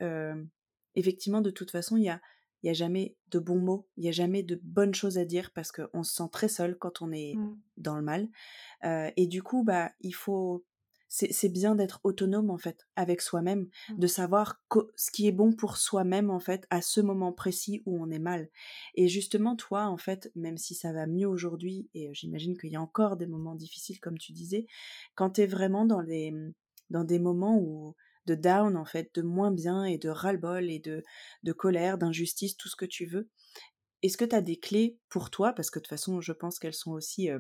effectivement, 0.96 1.42
de 1.42 1.52
toute 1.52 1.72
façon, 1.72 1.98
il 1.98 2.04
y 2.04 2.10
a 2.10 2.22
il 2.64 2.68
n'y 2.68 2.70
a 2.70 2.74
jamais 2.74 3.18
de 3.30 3.40
bons 3.40 3.60
mots, 3.60 3.90
il 3.98 4.04
n'y 4.04 4.10
a 4.10 4.14
jamais 4.14 4.42
de 4.42 4.58
bonnes 4.64 4.96
choses 4.96 5.18
à 5.18 5.26
dire 5.26 5.52
parce 5.54 5.74
qu'on 5.74 6.04
se 6.04 6.16
sent 6.16 6.30
très 6.32 6.48
seul 6.48 6.78
quand 6.78 7.02
on 7.02 7.12
est 7.12 7.36
mmh. 7.36 7.58
dans 7.76 7.98
le 7.98 8.02
mal. 8.02 8.30
et 9.18 9.28
du 9.28 9.44
coup, 9.44 9.64
bah, 9.64 9.92
il 10.00 10.16
faut 10.16 10.66
c'est 11.16 11.50
bien 11.50 11.76
d'être 11.76 12.00
autonome 12.04 12.50
en 12.50 12.58
fait 12.58 12.88
avec 12.96 13.22
soi-même, 13.22 13.70
mmh. 13.90 14.00
de 14.00 14.08
savoir 14.08 14.64
ce 14.96 15.12
qui 15.12 15.28
est 15.28 15.32
bon 15.32 15.54
pour 15.54 15.78
soi-même 15.78 16.32
en 16.32 16.40
fait 16.40 16.66
à 16.72 16.82
ce 16.82 17.02
moment 17.02 17.32
précis 17.32 17.84
où 17.86 18.02
on 18.04 18.10
est 18.10 18.18
mal. 18.18 18.50
Et 18.96 19.08
justement 19.08 19.56
toi 19.56 19.86
en 19.86 19.98
fait, 19.98 20.32
même 20.36 20.58
si 20.58 20.74
ça 20.74 20.92
va 20.92 21.06
mieux 21.06 21.28
aujourd'hui 21.28 21.88
et 21.94 22.12
j'imagine 22.16 22.58
qu'il 22.58 22.72
y 22.72 22.76
a 22.76 22.82
encore 22.82 23.16
des 23.16 23.28
moments 23.28 23.54
difficiles 23.54 24.00
comme 24.00 24.18
tu 24.18 24.32
disais, 24.32 24.66
quand 25.14 25.32
tu 25.32 25.42
es 25.42 25.46
vraiment 25.46 25.86
dans 25.86 26.02
les 26.02 26.34
dans 26.90 27.04
des 27.04 27.20
moments 27.20 27.60
où 27.60 27.96
de 28.26 28.34
down 28.36 28.76
en 28.76 28.86
fait, 28.86 29.14
de 29.14 29.22
moins 29.22 29.52
bien 29.52 29.84
et 29.84 30.00
de 30.00 30.10
ras-le-bol 30.10 30.72
et 30.72 30.80
de, 30.80 31.04
de 31.44 31.52
colère, 31.52 31.98
d'injustice, 31.98 32.58
tout 32.58 32.70
ce 32.70 32.76
que 32.76 32.86
tu 32.86 33.06
veux. 33.06 33.30
Est-ce 34.02 34.18
que 34.18 34.26
tu 34.26 34.36
as 34.36 34.42
des 34.42 34.58
clés 34.58 34.98
pour 35.10 35.30
toi? 35.30 35.54
Parce 35.54 35.70
que 35.70 35.80
de 35.80 35.84
toute 35.84 35.90
façon, 35.90 36.22
je 36.22 36.34
pense 36.34 36.60
qu'elles 36.60 36.74
sont 36.74 36.92
aussi 36.92 37.30
euh, 37.30 37.40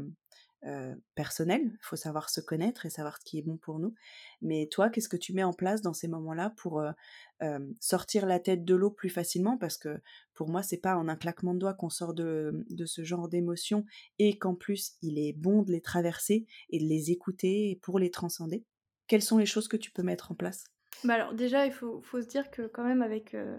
personnel, 1.15 1.61
il 1.65 1.77
faut 1.81 1.95
savoir 1.95 2.29
se 2.29 2.39
connaître 2.39 2.85
et 2.85 2.89
savoir 2.89 3.17
ce 3.17 3.25
qui 3.25 3.37
est 3.37 3.41
bon 3.41 3.57
pour 3.57 3.79
nous. 3.79 3.93
Mais 4.41 4.67
toi, 4.71 4.89
qu'est-ce 4.89 5.09
que 5.09 5.17
tu 5.17 5.33
mets 5.33 5.43
en 5.43 5.53
place 5.53 5.81
dans 5.81 5.93
ces 5.93 6.07
moments-là 6.07 6.51
pour 6.57 6.81
euh, 6.81 7.59
sortir 7.79 8.25
la 8.25 8.39
tête 8.39 8.63
de 8.63 8.75
l'eau 8.75 8.89
plus 8.89 9.09
facilement? 9.09 9.57
Parce 9.57 9.77
que 9.77 9.99
pour 10.33 10.49
moi, 10.49 10.63
c'est 10.63 10.77
pas 10.77 10.95
en 10.95 11.07
un 11.09 11.15
claquement 11.15 11.53
de 11.53 11.59
doigts 11.59 11.73
qu'on 11.73 11.89
sort 11.89 12.13
de, 12.13 12.65
ce 12.85 13.03
genre 13.03 13.27
d'émotions 13.27 13.85
et 14.19 14.37
qu'en 14.37 14.55
plus, 14.55 14.93
il 15.01 15.19
est 15.19 15.33
bon 15.33 15.63
de 15.63 15.71
les 15.71 15.81
traverser 15.81 16.45
et 16.69 16.79
de 16.79 16.85
les 16.85 17.11
écouter 17.11 17.79
pour 17.81 17.99
les 17.99 18.11
transcender. 18.11 18.63
Quelles 19.07 19.21
sont 19.21 19.37
les 19.37 19.45
choses 19.45 19.67
que 19.67 19.77
tu 19.77 19.91
peux 19.91 20.03
mettre 20.03 20.31
en 20.31 20.35
place? 20.35 20.63
Bah 21.03 21.15
alors 21.15 21.33
déjà, 21.33 21.65
il 21.65 21.73
faut, 21.73 22.01
se 22.03 22.27
dire 22.27 22.51
que 22.51 22.67
quand 22.67 22.83
même 22.83 23.01
avec, 23.01 23.33
euh, 23.33 23.57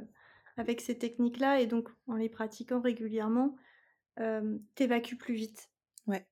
avec 0.56 0.80
ces 0.80 0.96
techniques-là 0.96 1.60
et 1.60 1.66
donc 1.66 1.90
en 2.06 2.16
les 2.16 2.30
pratiquant 2.30 2.80
régulièrement, 2.80 3.56
t'évacues 4.76 5.16
plus 5.16 5.34
vite. 5.34 5.68
Ouais 6.06 6.24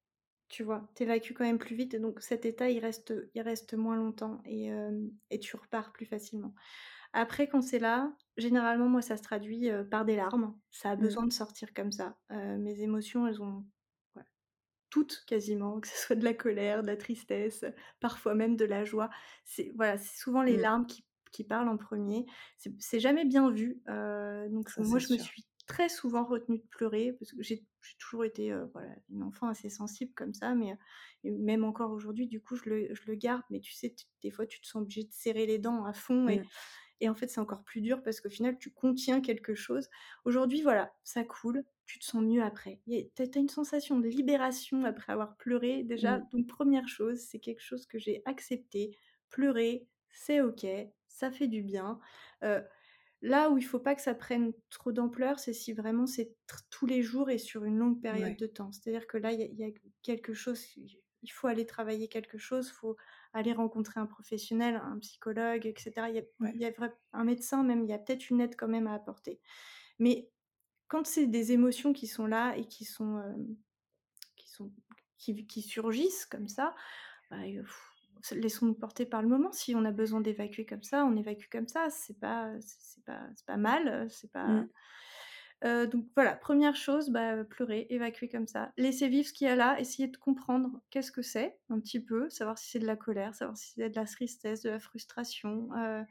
tu 0.53 0.65
vois, 0.65 0.87
t'évacues 0.95 1.33
quand 1.33 1.45
même 1.45 1.59
plus 1.59 1.75
vite, 1.75 1.97
donc 1.97 2.21
cet 2.21 2.45
état, 2.45 2.69
il 2.69 2.79
reste, 2.79 3.15
il 3.35 3.41
reste 3.41 3.73
moins 3.73 3.97
longtemps 3.97 4.43
et, 4.45 4.71
et 5.31 5.39
tu 5.39 5.57
repars 5.57 5.93
plus 5.93 6.05
facilement. 6.05 6.55
Après, 7.15 7.49
quand 7.49 7.63
c'est 7.63 7.79
là, 7.79 8.15
généralement, 8.37 8.87
moi, 8.87 9.01
ça 9.01 9.17
se 9.17 9.23
traduit 9.23 9.71
par 9.91 10.05
des 10.05 10.15
larmes. 10.15 10.55
Ça 10.71 10.91
a 10.91 10.97
mmh. 10.97 11.01
besoin 11.01 11.27
de 11.27 11.33
sortir 11.33 11.73
comme 11.73 11.91
ça. 11.91 12.19
mes 12.31 12.83
émotions, 12.83 13.27
elles 13.27 13.43
ont 13.43 13.65
toutes 14.91 15.25
quasiment, 15.27 15.81
que 15.81 15.89
ce 15.89 15.97
soit 15.97 16.17
de 16.17 16.25
la 16.25 16.35
colère, 16.35 16.83
de 16.83 16.89
la 16.89 16.99
tristesse, 16.99 17.65
parfois 17.99 18.35
même 18.35 18.57
de 18.57 18.67
la 18.67 18.85
joie. 18.85 19.09
C'est 19.45 19.73
voilà, 19.75 19.97
c'est 19.97 20.21
souvent 20.21 20.43
les 20.43 20.59
mmh. 20.59 20.61
larmes 20.61 20.87
qui, 20.87 21.07
qui, 21.33 21.45
parlent 21.45 21.71
en 21.71 21.79
premier. 21.79 22.27
C'est 22.79 23.01
jamais 23.01 23.25
bien 23.25 23.51
vu. 23.51 23.81
donc 23.87 24.71
moi, 24.77 24.99
je 24.99 25.15
me 25.15 25.19
suis 25.19 25.47
très 25.67 25.89
souvent 25.89 26.25
retenue 26.25 26.59
de 26.59 26.67
pleurer 26.71 27.13
parce 27.19 27.33
que 27.33 27.43
j'ai 27.43 27.65
toujours 27.99 28.25
été 28.25 28.53
euh, 28.53 28.67
voilà, 28.73 28.95
une 29.11 29.23
enfant 29.23 29.49
assez 29.49 29.71
sensible 29.71 30.13
comme 30.15 30.35
ça, 30.35 30.55
mais 30.55 30.77
même 31.25 31.65
encore 31.65 31.93
aujourd'hui, 31.93 32.27
du 32.27 32.41
coup, 32.41 32.57
je 32.57 32.69
le, 32.69 32.95
je 32.95 33.03
le, 33.07 33.15
garde. 33.15 33.43
Mais 33.51 33.61
tu 33.61 33.73
sais, 33.73 33.95
des 34.23 34.31
fois, 34.31 34.47
tu 34.47 34.61
te 34.61 34.67
sens 34.67 34.83
obligé 34.83 35.05
de 35.05 35.13
serrer 35.13 35.47
les 35.47 35.59
dents 35.59 35.85
à 35.85 35.93
fond 35.93 36.29
et, 36.29 36.43
et 37.03 37.09
en 37.09 37.17
fait, 37.17 37.29
c'est 37.29 37.41
encore 37.41 37.65
plus 37.65 37.81
dur 37.81 38.01
parce 38.01 38.21
qu'au 38.21 38.31
final, 38.31 38.57
tu 38.59 38.71
contiens 38.71 39.21
quelque 39.21 39.57
chose. 39.57 39.89
Aujourd'hui, 40.25 40.63
voilà, 40.63 40.93
ça 41.03 41.25
coule, 41.25 41.65
tu 41.85 41.99
te 41.99 42.05
sens 42.05 42.23
mieux 42.23 42.45
après. 42.45 42.81
Tu 42.87 43.23
as, 43.23 43.39
une 43.39 43.49
sensation 43.49 43.99
de 43.99 44.07
libération 44.07 44.85
après 44.85 45.13
avoir 45.13 45.37
pleuré. 45.37 45.83
Déjà, 45.83 46.19
donc 46.33 46.47
première 46.47 46.87
chose, 46.87 47.19
c'est 47.19 47.41
quelque 47.41 47.61
chose 47.61 47.87
que 47.87 47.99
j'ai 47.99 48.23
accepté. 48.25 48.97
Pleurer, 49.31 49.89
c'est 50.13 50.43
ok, 50.43 50.65
ça 51.09 51.33
fait 51.33 51.49
du 51.49 51.63
bien. 51.63 51.99
Euh, 52.45 52.63
Là 53.23 53.51
où 53.51 53.59
il 53.59 53.63
faut 53.63 53.79
pas 53.79 53.95
que 53.95 54.03
ça 54.03 54.15
prenne 54.15 54.53
trop 54.69 54.91
d'ampleur, 54.91 55.39
c'est 55.39 55.53
si 55.53 55.73
vraiment 55.73 56.07
c'est 56.07 56.35
tous 56.71 56.87
les 56.87 57.03
jours 57.03 57.31
et 57.31 57.39
sur 57.39 57.65
une 57.65 57.79
longue 57.79 58.01
période 58.01 58.37
de 58.37 58.47
temps. 58.47 58.73
C'est-à-dire 58.73 59.07
que 59.07 59.17
là, 59.17 59.31
il 59.31 59.55
y, 59.55 59.65
a 59.65 59.71
quelque 60.03 60.35
chose, 60.35 60.61
il 60.77 61.31
faut 61.31 61.47
aller 61.47 61.65
travailler 61.65 62.09
quelque 62.09 62.37
chose, 62.37 62.69
il 62.69 62.75
faut 62.75 62.97
aller 63.33 63.53
rencontrer 63.53 64.01
un 64.01 64.07
professionnel, 64.07 64.75
un 64.83 64.99
psychologue, 64.99 65.67
etc. 65.67 65.93
Il 66.11 66.61
y 66.61 66.67
a, 66.67 66.73
un 67.13 67.25
médecin 67.25 67.63
même, 67.63 67.85
il 67.85 67.91
y 67.91 67.93
a 67.93 67.99
peut-être 67.99 68.29
une 68.29 68.41
aide 68.41 68.57
quand 68.57 68.69
même 68.69 68.89
à 68.89 68.95
apporter. 68.95 69.41
Mais 70.01 70.29
quand 70.89 71.07
c'est 71.07 71.29
des 71.29 71.53
émotions 71.53 71.93
qui 71.93 72.09
sont 72.09 72.27
là 72.27 72.57
et 72.57 72.67
qui 72.67 72.85
sont, 72.85 73.19
euh, 73.19 73.35
qui, 74.37 74.51
sont 74.51 74.73
qui, 75.17 75.63
surgissent 75.63 76.27
comme 76.27 76.49
ça, 76.49 76.75
bah, 77.31 77.39
laissons-nous 78.31 78.75
porter 78.75 79.07
par 79.07 79.23
le 79.23 79.29
moment. 79.29 79.53
Si 79.53 79.75
on 79.75 79.85
a 79.85 79.91
besoin 79.91 80.21
d'évacuer 80.21 80.65
comme 80.65 80.83
ça, 80.83 81.05
on 81.05 81.17
évacue 81.17 81.49
comme 81.51 81.69
ça. 81.69 81.89
C'est 81.91 82.19
pas, 82.19 82.51
c'est 82.61 83.05
pas, 83.05 83.21
pas 83.47 83.57
mal. 83.57 84.07
C'est 84.11 84.31
pas. 84.31 84.47
Mmh. 84.47 84.69
Euh, 85.65 85.87
donc 85.87 86.07
voilà, 86.17 86.35
première 86.35 86.75
chose, 86.75 87.11
bah, 87.11 87.45
pleurer, 87.45 87.87
évacuer 87.91 88.29
comme 88.29 88.47
ça. 88.47 88.73
Laisser 88.77 89.09
vivre 89.09 89.29
ce 89.29 89.33
qu'il 89.33 89.47
y 89.47 89.51
a 89.51 89.55
là, 89.55 89.79
essayer 89.79 90.09
de 90.09 90.17
comprendre 90.17 90.81
qu'est-ce 90.91 91.13
que 91.13 91.23
c'est, 91.23 91.57
un 91.71 91.79
petit 91.79 92.01
peu, 92.01 92.29
savoir 92.31 92.59
si 92.59 92.71
c'est 92.71 92.79
de 92.81 92.87
la 92.87 92.97
colère, 92.97 93.35
savoir 93.35 93.57
si 93.57 93.73
c'est 93.75 93.89
de 93.89 93.97
la 93.97 94.05
tristesse, 94.05 94.63
de 94.63 94.71
la 94.71 94.81
frustration, 94.81 95.69
euh, 95.77 96.03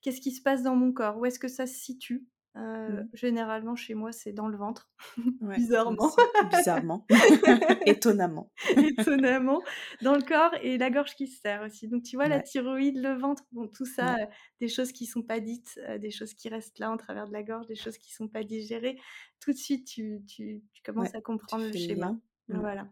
qu'est-ce 0.00 0.20
qui 0.20 0.32
se 0.32 0.40
passe 0.40 0.62
dans 0.62 0.74
mon 0.74 0.92
corps, 0.92 1.18
où 1.18 1.26
est-ce 1.26 1.38
que 1.38 1.48
ça 1.48 1.66
se 1.66 1.74
situe. 1.74 2.26
Euh, 2.56 2.88
mmh. 2.88 3.08
Généralement, 3.14 3.74
chez 3.74 3.94
moi, 3.94 4.12
c'est 4.12 4.32
dans 4.32 4.46
le 4.46 4.56
ventre. 4.56 4.88
Bizarrement. 5.40 6.10
Bizarrement. 6.50 7.06
Étonnamment. 7.86 8.52
Étonnamment. 8.76 9.60
Dans 10.02 10.14
le 10.14 10.22
corps 10.22 10.54
et 10.62 10.78
la 10.78 10.90
gorge 10.90 11.16
qui 11.16 11.26
se 11.26 11.40
serre 11.40 11.62
aussi. 11.62 11.88
Donc, 11.88 12.04
tu 12.04 12.16
vois, 12.16 12.28
la 12.28 12.40
thyroïde, 12.40 12.98
le 12.98 13.14
ventre, 13.14 13.42
bon, 13.50 13.66
tout 13.66 13.86
ça, 13.86 14.14
euh, 14.14 14.26
des 14.60 14.68
choses 14.68 14.92
qui 14.92 15.06
sont 15.06 15.22
pas 15.22 15.40
dites, 15.40 15.80
euh, 15.88 15.98
des 15.98 16.10
choses 16.10 16.34
qui 16.34 16.48
restent 16.48 16.78
là 16.78 16.92
en 16.92 16.96
travers 16.96 17.26
de 17.26 17.32
la 17.32 17.42
gorge, 17.42 17.66
des 17.66 17.74
choses 17.74 17.98
qui 17.98 18.12
sont 18.12 18.28
pas 18.28 18.44
digérées. 18.44 19.00
Tout 19.40 19.52
de 19.52 19.58
suite, 19.58 19.86
tu, 19.86 20.22
tu, 20.28 20.62
tu 20.72 20.82
commences 20.82 21.14
à 21.14 21.20
comprendre 21.20 21.64
le 21.64 21.72
schéma. 21.72 22.16
Mmh. 22.48 22.58
Voilà. 22.58 22.88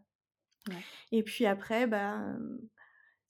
Et 1.11 1.23
puis 1.23 1.47
après, 1.47 1.87
bah 1.87 2.37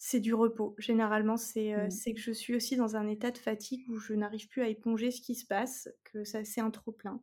c'est 0.04 0.18
du 0.18 0.34
repos. 0.34 0.74
Généralement, 0.78 1.36
mmh. 1.36 1.90
c'est 1.90 2.12
que 2.12 2.20
je 2.20 2.32
suis 2.32 2.56
aussi 2.56 2.74
dans 2.74 2.96
un 2.96 3.06
état 3.06 3.30
de 3.30 3.38
fatigue 3.38 3.88
où 3.88 4.00
je 4.00 4.14
n'arrive 4.14 4.48
plus 4.48 4.60
à 4.60 4.66
éponger 4.66 5.12
ce 5.12 5.20
qui 5.20 5.36
se 5.36 5.46
passe, 5.46 5.88
que 6.02 6.24
ça 6.24 6.44
c'est 6.44 6.60
un 6.60 6.72
trop 6.72 6.90
plein. 6.90 7.22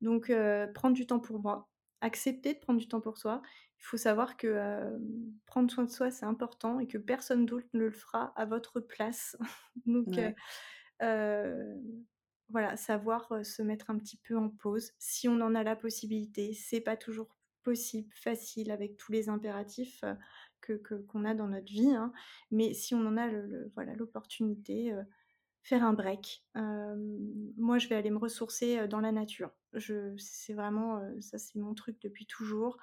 Donc 0.00 0.32
prendre 0.74 0.96
du 0.96 1.06
temps 1.06 1.20
pour 1.20 1.38
moi, 1.38 1.70
accepter 2.00 2.54
de 2.54 2.58
prendre 2.58 2.80
du 2.80 2.88
temps 2.88 3.00
pour 3.00 3.18
soi. 3.18 3.40
Il 3.78 3.84
faut 3.84 3.96
savoir 3.96 4.36
que 4.36 4.98
prendre 5.46 5.70
soin 5.70 5.84
de 5.84 5.90
soi 5.90 6.10
c'est 6.10 6.26
important 6.26 6.80
et 6.80 6.88
que 6.88 6.98
personne 6.98 7.46
d'autre 7.46 7.68
ne 7.72 7.84
le 7.84 7.92
fera 7.92 8.32
à 8.34 8.46
votre 8.46 8.80
place. 8.80 9.36
Donc 9.86 10.08
voilà, 12.50 12.76
savoir 12.76 13.32
se 13.44 13.62
mettre 13.62 13.90
un 13.90 13.96
petit 13.96 14.16
peu 14.16 14.36
en 14.36 14.48
pause 14.48 14.90
si 14.98 15.28
on 15.28 15.40
en 15.40 15.54
a 15.54 15.62
la 15.62 15.76
possibilité. 15.76 16.52
C'est 16.52 16.80
pas 16.80 16.96
toujours 16.96 17.28
possible, 17.62 18.08
facile 18.12 18.72
avec 18.72 18.96
tous 18.96 19.12
les 19.12 19.28
impératifs 19.28 20.02
que 20.60 20.94
qu'on 21.08 21.24
a 21.24 21.34
dans 21.34 21.48
notre 21.48 21.70
vie. 21.72 21.90
Hein. 21.90 22.12
Mais 22.50 22.74
si 22.74 22.94
on 22.94 23.06
en 23.06 23.16
a 23.16 23.26
le, 23.26 23.70
voilà 23.74 23.94
l'opportunité, 23.94 24.94
faire 25.62 25.84
un 25.84 25.92
break. 25.92 26.44
moi, 26.54 27.78
je 27.78 27.88
vais 27.88 27.94
aller 27.94 28.10
me 28.10 28.18
ressourcer 28.18 28.88
dans 28.88 29.00
la 29.00 29.12
nature. 29.12 29.50
Je, 29.74 30.16
c'est 30.16 30.54
vraiment 30.54 31.00
ça, 31.20 31.38
c'est 31.38 31.58
mon 31.58 31.74
truc 31.74 32.00
depuis 32.00 32.26
toujours. 32.26 32.78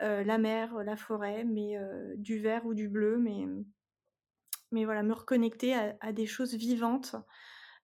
la 0.00 0.38
mer, 0.38 0.74
la 0.84 0.96
forêt, 0.96 1.44
mais 1.44 1.78
du 2.16 2.38
vert 2.38 2.66
ou 2.66 2.74
du 2.74 2.88
bleu, 2.88 3.18
mais 3.18 3.46
mais 4.72 4.84
voilà, 4.84 5.04
me 5.04 5.14
reconnecter 5.14 5.74
à 5.74 6.12
des 6.12 6.26
choses 6.26 6.54
vivantes, 6.54 7.14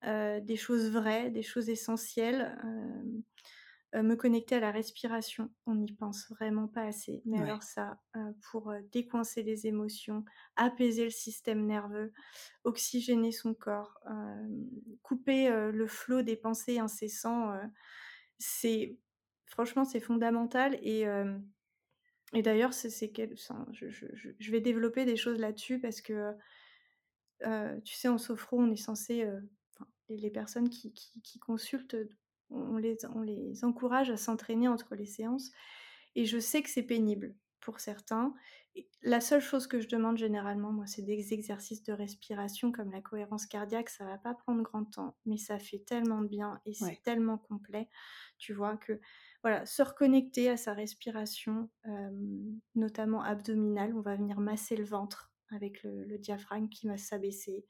des 0.02 0.56
choses 0.56 0.90
vraies, 0.90 1.30
des 1.30 1.42
choses 1.42 1.68
essentielles. 1.68 2.58
Me 3.94 4.14
connecter 4.14 4.56
à 4.56 4.60
la 4.60 4.70
respiration. 4.70 5.50
On 5.66 5.74
n'y 5.74 5.92
pense 5.92 6.28
vraiment 6.30 6.68
pas 6.68 6.82
assez. 6.82 7.22
Mais 7.24 7.40
alors 7.40 7.62
ça, 7.62 8.00
pour 8.50 8.72
décoincer 8.92 9.42
les 9.42 9.66
émotions, 9.66 10.24
apaiser 10.56 11.04
le 11.04 11.10
système 11.10 11.66
nerveux, 11.66 12.12
oxygéner 12.64 13.32
son 13.32 13.54
corps, 13.54 14.00
couper 15.02 15.50
le 15.50 15.86
flot 15.86 16.22
des 16.22 16.36
pensées 16.36 16.78
incessants, 16.78 17.52
c'est 18.38 18.96
franchement 19.46 19.84
c'est 19.84 20.00
fondamental 20.00 20.78
et 20.82 21.04
et 22.32 22.42
d'ailleurs 22.42 22.72
c'est 22.72 23.10
quel 23.10 23.36
je, 23.72 23.90
je, 23.90 24.06
je, 24.38 24.50
vais 24.52 24.60
développer 24.60 25.04
des 25.04 25.16
choses 25.16 25.40
là-dessus 25.40 25.80
parce 25.80 26.00
que 26.00 26.32
tu 27.84 27.94
sais 27.94 28.08
en 28.08 28.18
sophro 28.18 28.60
on 28.60 28.70
est 28.70 28.76
censé 28.76 29.26
les 30.16 30.30
personnes 30.30 30.68
qui, 30.68 30.92
qui, 30.92 31.38
consultent, 31.38 31.96
on 32.50 32.76
les, 32.76 32.96
on 33.14 33.22
les 33.22 33.64
encourage 33.64 34.10
à 34.10 34.16
s'entraîner 34.16 34.68
entre 34.68 34.94
les 34.94 35.06
séances. 35.06 35.50
Et 36.14 36.24
je 36.24 36.38
sais 36.38 36.62
que 36.62 36.70
c'est 36.70 36.82
pénible 36.82 37.34
pour 37.60 37.80
certains. 37.80 38.34
la 39.02 39.20
seule 39.20 39.40
chose 39.40 39.66
que 39.66 39.80
je 39.80 39.88
demande 39.88 40.16
généralement, 40.16 40.72
moi, 40.72 40.86
c'est 40.86 41.02
des 41.02 41.34
exercices 41.34 41.82
de 41.82 41.92
respiration 41.92 42.72
comme 42.72 42.90
la 42.90 43.00
cohérence 43.00 43.46
cardiaque. 43.46 43.90
Ça 43.90 44.04
va 44.04 44.18
pas 44.18 44.34
prendre 44.34 44.62
grand 44.62 44.84
temps, 44.84 45.16
mais 45.26 45.36
ça 45.36 45.58
fait 45.58 45.80
tellement 45.80 46.22
de 46.22 46.28
bien 46.28 46.60
et 46.66 46.72
c'est 46.72 47.02
tellement 47.02 47.38
complet, 47.38 47.88
tu 48.38 48.52
vois, 48.54 48.76
que 48.76 49.00
voilà, 49.42 49.64
se 49.66 49.82
reconnecter 49.82 50.50
à 50.50 50.56
sa 50.56 50.72
respiration, 50.72 51.70
notamment 52.74 53.22
abdominale. 53.22 53.94
On 53.94 54.00
va 54.00 54.16
venir 54.16 54.40
masser 54.40 54.76
le 54.76 54.84
ventre 54.84 55.32
avec 55.50 55.82
le, 55.82 56.04
le 56.04 56.18
diaphragme 56.18 56.68
qui 56.68 56.86
va 56.86 56.96
s'abaisser 56.96 57.66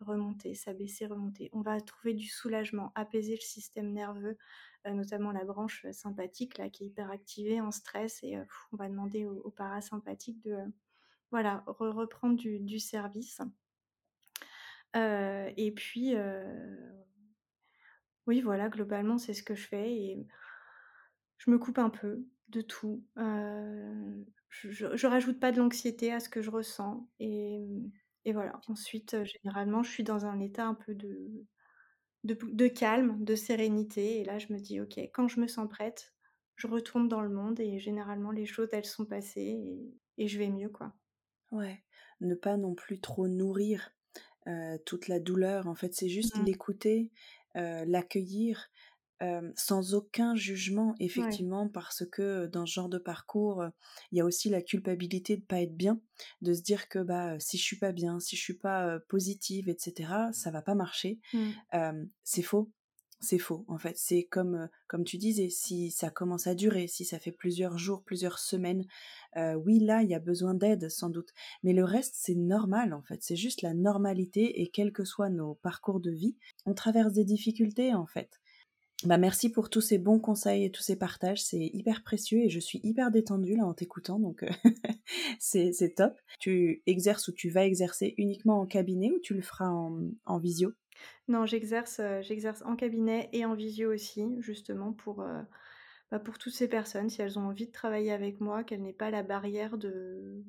remonter, 0.00 0.54
s'abaisser, 0.54 1.06
remonter. 1.06 1.50
On 1.52 1.60
va 1.60 1.80
trouver 1.80 2.14
du 2.14 2.28
soulagement, 2.28 2.92
apaiser 2.94 3.34
le 3.34 3.40
système 3.40 3.92
nerveux, 3.92 4.36
euh, 4.86 4.92
notamment 4.92 5.32
la 5.32 5.44
branche 5.44 5.86
sympathique 5.92 6.58
là, 6.58 6.68
qui 6.68 6.84
est 6.84 6.86
hyper 6.88 7.10
activée 7.10 7.60
en 7.60 7.70
stress 7.70 8.22
et 8.22 8.36
euh, 8.36 8.44
on 8.72 8.76
va 8.76 8.88
demander 8.88 9.26
au, 9.26 9.50
parasympathique 9.50 10.42
de 10.42 10.56
voilà, 11.30 11.64
reprendre 11.66 12.36
du, 12.36 12.78
service. 12.78 13.40
Euh, 14.94 15.50
et 15.56 15.72
puis, 15.72 16.14
oui, 18.26 18.40
voilà, 18.40 18.68
globalement, 18.68 19.18
c'est 19.18 19.34
ce 19.34 19.42
que 19.42 19.54
je 19.54 19.66
fais 19.66 19.92
et 19.92 20.26
je 21.38 21.50
me 21.50 21.58
coupe 21.58 21.78
un 21.78 21.90
peu 21.90 22.24
de 22.48 22.60
tout. 22.60 23.04
je, 23.16 24.70
je, 24.70 25.06
rajoute 25.06 25.40
pas 25.40 25.50
de 25.50 25.58
l'anxiété 25.58 26.12
à 26.12 26.20
ce 26.20 26.28
que 26.28 26.40
je 26.40 26.50
ressens 26.50 27.08
et 27.18 27.66
et 28.24 28.32
voilà, 28.32 28.60
ensuite, 28.68 29.16
généralement, 29.24 29.82
je 29.82 29.90
suis 29.90 30.04
dans 30.04 30.26
un 30.26 30.40
état 30.40 30.66
un 30.66 30.74
peu 30.74 30.94
de 30.94 31.46
de 32.24 32.68
calme, 32.68 33.24
de 33.24 33.34
sérénité 33.36 34.20
et 34.20 34.24
là, 34.24 34.38
je 34.38 34.52
me 34.52 34.58
dis: 34.58 34.80
«OK, 34.80 34.98
quand 35.14 35.28
je 35.28 35.40
me 35.40 35.46
sens 35.46 35.68
prête, 35.68 36.14
je 36.56 36.66
retourne 36.66 37.08
dans 37.08 37.20
le 37.22 37.28
monde» 37.30 37.60
et 37.60 37.78
généralement, 37.78 38.32
les 38.32 38.46
choses, 38.46 38.68
elles 38.72 38.84
sont 38.86 39.06
passées 39.06 39.94
et 40.18 40.28
je 40.28 40.38
vais 40.38 40.50
mieux, 40.50 40.70
quoi. 40.70 40.94
Ouais, 41.50 41.82
ne 42.20 42.34
pas 42.34 42.56
non 42.56 42.74
plus 42.74 43.00
trop 43.00 43.28
nourrir, 43.28 43.94
toute 44.86 45.08
la 45.08 45.20
douleur. 45.20 45.66
En 45.68 45.74
fait, 45.74 45.94
c'est 45.94 46.08
juste 46.08 46.36
Mmh. 46.36 46.46
l'écouter, 46.46 47.12
l'accueillir 47.54 48.68
sans 49.56 49.94
aucun 49.94 50.34
jugement, 50.34 50.94
effectivement, 51.00 51.68
parce 51.68 52.04
que 52.10 52.46
dans 52.46 52.66
ce 52.66 52.72
genre 52.72 52.88
de 52.88 52.98
parcours, 52.98 53.64
il 54.12 54.18
y 54.18 54.20
a 54.20 54.24
aussi 54.24 54.48
la 54.48 54.62
culpabilité 54.62 55.36
de 55.36 55.44
pas 55.44 55.60
être 55.60 55.76
bien, 55.76 56.00
de 56.42 56.52
se 56.52 56.62
dire 56.62 56.88
que 56.88 56.98
bah 56.98 57.38
si 57.40 57.58
je 57.58 57.62
suis 57.62 57.78
pas 57.78 57.92
bien, 57.92 58.20
si 58.20 58.36
je 58.36 58.42
suis 58.42 58.58
pas 58.58 58.98
positive, 59.08 59.68
etc., 59.68 60.10
ça 60.32 60.50
va 60.50 60.62
pas 60.62 60.74
marcher. 60.74 61.18
Mmh. 61.32 62.04
c'est 62.22 62.42
faux. 62.42 62.70
C'est 63.20 63.38
faux, 63.38 63.64
en 63.68 63.78
fait. 63.78 63.96
C'est 63.96 64.24
comme, 64.24 64.68
comme 64.86 65.04
tu 65.04 65.16
disais, 65.16 65.48
si 65.48 65.90
ça 65.90 66.10
commence 66.10 66.46
à 66.46 66.54
durer, 66.54 66.88
si 66.88 67.06
ça 67.06 67.18
fait 67.18 67.32
plusieurs 67.32 67.78
jours, 67.78 68.02
plusieurs 68.02 68.38
semaines, 68.38 68.84
oui, 69.36 69.78
là, 69.80 70.02
il 70.02 70.10
y 70.10 70.14
a 70.14 70.18
besoin 70.18 70.52
d'aide, 70.52 70.90
sans 70.90 71.08
doute. 71.08 71.30
Mais 71.62 71.72
le 71.72 71.84
reste, 71.84 72.16
c'est 72.18 72.34
normal, 72.34 72.92
en 72.92 73.02
fait. 73.02 73.22
C'est 73.22 73.36
juste 73.36 73.62
la 73.62 73.72
normalité 73.72 74.60
et 74.60 74.68
quels 74.68 74.92
que 74.92 75.04
soient 75.04 75.30
nos 75.30 75.54
parcours 75.54 76.00
de 76.00 76.10
vie, 76.10 76.36
on 76.66 76.74
traverse 76.74 77.14
des 77.14 77.24
difficultés, 77.24 77.94
en 77.94 78.04
fait. 78.04 78.40
Bah 79.02 79.18
merci 79.18 79.50
pour 79.50 79.68
tous 79.68 79.82
ces 79.82 79.98
bons 79.98 80.18
conseils 80.18 80.64
et 80.64 80.70
tous 80.70 80.82
ces 80.82 80.96
partages, 80.96 81.42
c'est 81.42 81.70
hyper 81.74 82.02
précieux 82.02 82.38
et 82.38 82.48
je 82.48 82.60
suis 82.60 82.80
hyper 82.84 83.10
détendue 83.10 83.56
là 83.56 83.66
en 83.66 83.74
t'écoutant, 83.74 84.18
donc 84.18 84.44
euh, 84.44 84.48
c'est 85.38 85.94
top. 85.94 86.18
Tu 86.38 86.82
exerces 86.86 87.28
ou 87.28 87.32
tu 87.32 87.50
vas 87.50 87.66
exercer 87.66 88.14
uniquement 88.16 88.60
en 88.60 88.66
cabinet 88.66 89.10
ou 89.10 89.18
tu 89.18 89.34
le 89.34 89.42
feras 89.42 89.68
en, 89.68 90.38
visio? 90.38 90.72
Non, 91.28 91.44
j'exerce 91.44 91.98
euh, 92.00 92.22
j'exerce 92.22 92.62
en 92.62 92.76
cabinet 92.76 93.28
et 93.32 93.44
en 93.44 93.54
visio 93.54 93.92
aussi, 93.92 94.24
justement 94.38 94.92
pour, 94.92 95.20
euh, 95.20 95.42
bah, 96.10 96.20
pour 96.20 96.38
toutes 96.38 96.54
ces 96.54 96.68
personnes, 96.68 97.10
si 97.10 97.20
elles 97.20 97.38
ont 97.38 97.48
envie 97.48 97.66
de 97.66 97.72
travailler 97.72 98.12
avec 98.12 98.40
moi, 98.40 98.64
qu'elles 98.64 98.82
n'aient 98.82 98.92
pas 98.94 99.10
la 99.10 99.22
barrière 99.22 99.76
de, 99.76 100.42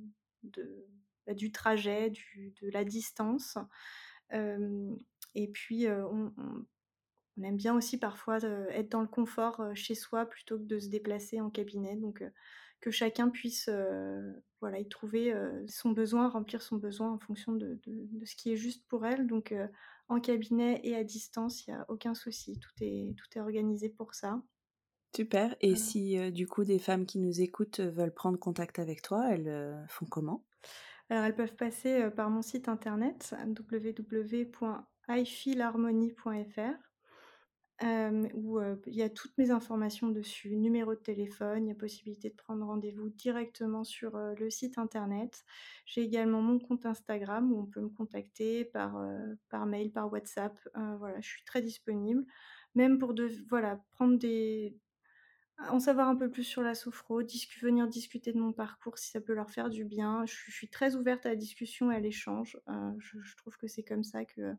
de 0.44 0.88
bah, 1.28 1.34
du 1.34 1.52
trajet, 1.52 2.10
du, 2.10 2.54
de 2.62 2.70
la 2.70 2.86
distance. 2.86 3.58
et 4.32 5.48
puis, 5.52 5.88
on 5.90 6.32
aime 7.44 7.58
bien 7.58 7.76
aussi 7.76 7.98
parfois 7.98 8.38
être 8.70 8.90
dans 8.90 9.02
le 9.02 9.08
confort 9.08 9.62
chez 9.74 9.96
soi 9.96 10.26
plutôt 10.26 10.58
que 10.58 10.64
de 10.64 10.80
se 10.80 10.90
déplacer 10.90 11.42
en 11.42 11.50
cabinet. 11.50 11.96
Donc 11.96 12.24
que 12.82 12.92
chacun 12.92 13.30
puisse 13.30 13.70
voilà, 14.62 14.80
y 14.80 14.88
trouver 14.88 15.34
son 15.68 15.92
besoin, 15.92 16.30
remplir 16.30 16.62
son 16.62 16.78
besoin 16.78 17.12
en 17.12 17.20
fonction 17.20 17.54
de, 17.54 17.80
ce 18.24 18.36
qui 18.36 18.52
est 18.52 18.58
juste 18.58 18.86
pour 18.88 19.06
elle. 19.06 19.28
Donc 19.28 19.54
en 20.08 20.20
cabinet 20.20 20.80
et 20.84 20.96
à 20.96 21.04
distance, 21.04 21.66
il 21.66 21.72
n'y 21.72 21.78
a 21.78 21.86
aucun 21.90 22.14
souci. 22.14 22.60
Tout 22.60 22.84
est, 22.84 23.16
tout 23.18 23.38
est 23.38 23.42
organisé 23.42 23.90
pour 23.90 24.14
ça. 24.14 24.42
Super. 25.16 25.56
Et 25.62 25.76
si 25.76 26.32
du 26.32 26.48
coup 26.48 26.64
des 26.64 26.80
femmes 26.80 27.06
qui 27.06 27.20
nous 27.20 27.42
écoutent 27.42 27.80
veulent 27.80 28.14
prendre 28.14 28.38
contact 28.38 28.80
avec 28.80 29.02
toi, 29.02 29.28
elles 29.30 29.86
font 29.90 30.06
comment? 30.06 30.46
Alors 31.10 31.26
elles 31.26 31.36
peuvent 31.36 31.56
passer 31.56 32.10
par 32.16 32.30
mon 32.30 32.42
site 32.42 32.68
internet 32.68 33.34
où 37.82 38.60
il 38.88 38.96
y 38.96 39.02
a 39.02 39.10
toutes 39.10 39.38
mes 39.38 39.52
informations 39.52 40.10
dessus, 40.10 40.56
numéro 40.56 40.96
de 40.96 41.00
téléphone, 41.00 41.66
il 41.66 41.70
y 41.70 41.72
a 41.72 41.76
possibilité 41.76 42.30
de 42.30 42.36
prendre 42.36 42.66
rendez-vous 42.66 43.10
directement 43.10 43.84
sur 43.84 44.18
le 44.18 44.50
site 44.50 44.78
internet. 44.78 45.44
J'ai 45.86 46.02
également 46.02 46.42
mon 46.42 46.60
compte 46.60 46.86
Instagram 46.86 47.52
où 47.52 47.60
on 47.60 47.66
peut 47.66 47.82
me 47.82 47.90
contacter 47.90 48.66
par, 48.66 48.98
par 49.50 49.66
mail, 49.66 49.92
par 49.92 50.12
WhatsApp. 50.12 50.58
voilà, 51.00 51.20
je 51.20 51.28
suis 51.28 51.44
très 51.44 51.62
disponible. 51.62 52.26
Même 52.76 52.98
pour 53.00 53.14
de, 53.14 53.30
voilà, 53.50 53.82
prendre 53.92 54.18
des, 54.18 54.78
en 55.70 55.80
savoir 55.80 56.10
un 56.10 56.16
peu 56.16 56.30
plus 56.30 56.44
sur 56.44 56.62
la 56.62 56.76
sophro, 56.76 57.22
venir 57.62 57.88
discuter 57.88 58.34
de 58.34 58.40
mon 58.40 58.52
parcours 58.52 58.98
si 58.98 59.10
ça 59.10 59.22
peut 59.22 59.34
leur 59.34 59.50
faire 59.50 59.70
du 59.70 59.86
bien. 59.86 60.26
Je, 60.26 60.52
suis 60.52 60.70
très 60.70 60.96
ouverte 60.96 61.26
à 61.26 61.30
la 61.30 61.36
discussion 61.36 61.92
et 61.92 61.96
à 61.96 62.00
l'échange. 62.00 62.58
je, 63.00 63.36
trouve 63.38 63.58
que 63.58 63.68
c'est 63.68 63.84
comme 63.84 64.04
ça 64.04 64.26
que 64.26 64.54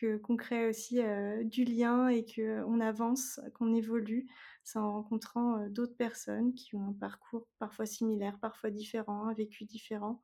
qu'on 0.00 0.36
crée 0.36 0.68
aussi 0.68 1.00
du 1.44 1.64
lien 1.64 2.08
et 2.08 2.24
qu'on 2.24 2.80
avance, 2.80 3.40
qu'on 3.54 3.72
évolue, 3.74 4.26
c'est 4.64 4.78
en 4.78 4.92
rencontrant 4.92 5.66
d'autres 5.68 5.96
personnes 5.96 6.54
qui 6.54 6.74
ont 6.74 6.88
un 6.88 6.92
parcours 6.92 7.46
parfois 7.58 7.86
similaire, 7.86 8.38
parfois 8.40 8.70
différent, 8.70 9.26
un 9.26 9.34
vécu 9.34 9.64
différent. 9.64 10.22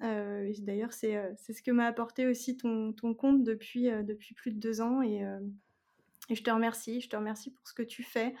D'ailleurs, 0.00 0.92
c'est 0.92 1.36
ce 1.38 1.62
que 1.62 1.70
m'a 1.70 1.86
apporté 1.86 2.26
aussi 2.26 2.56
ton, 2.56 2.92
ton 2.92 3.14
compte 3.14 3.44
depuis, 3.44 3.84
depuis 4.04 4.34
plus 4.34 4.52
de 4.52 4.58
deux 4.58 4.80
ans 4.80 5.02
et, 5.02 5.22
et, 6.28 6.34
je 6.34 6.42
te 6.42 6.50
remercie, 6.50 7.00
je 7.00 7.08
te 7.08 7.16
remercie 7.16 7.52
pour 7.52 7.66
ce 7.68 7.74
que 7.74 7.82
tu 7.82 8.02
fais 8.02 8.34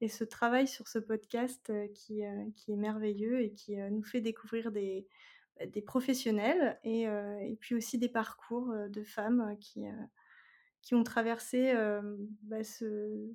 et 0.00 0.08
ce 0.08 0.24
travail 0.24 0.66
sur 0.66 0.88
ce 0.88 0.98
podcast 0.98 1.72
qui, 1.94 2.22
qui 2.54 2.72
est 2.72 2.76
merveilleux 2.76 3.42
et 3.42 3.52
qui 3.52 3.76
nous 3.76 4.02
fait 4.02 4.20
découvrir 4.20 4.72
des, 4.72 5.06
des 5.66 5.82
professionnels 5.82 6.78
et, 6.84 7.02
et, 7.02 7.56
puis 7.60 7.74
aussi 7.74 7.98
des 7.98 8.08
parcours 8.08 8.72
de 8.88 9.02
femmes 9.02 9.56
qui, 9.60 9.84
qui 10.80 10.94
ont 10.94 11.04
traversé 11.04 11.72
bah, 12.42 12.64
ce, 12.64 13.30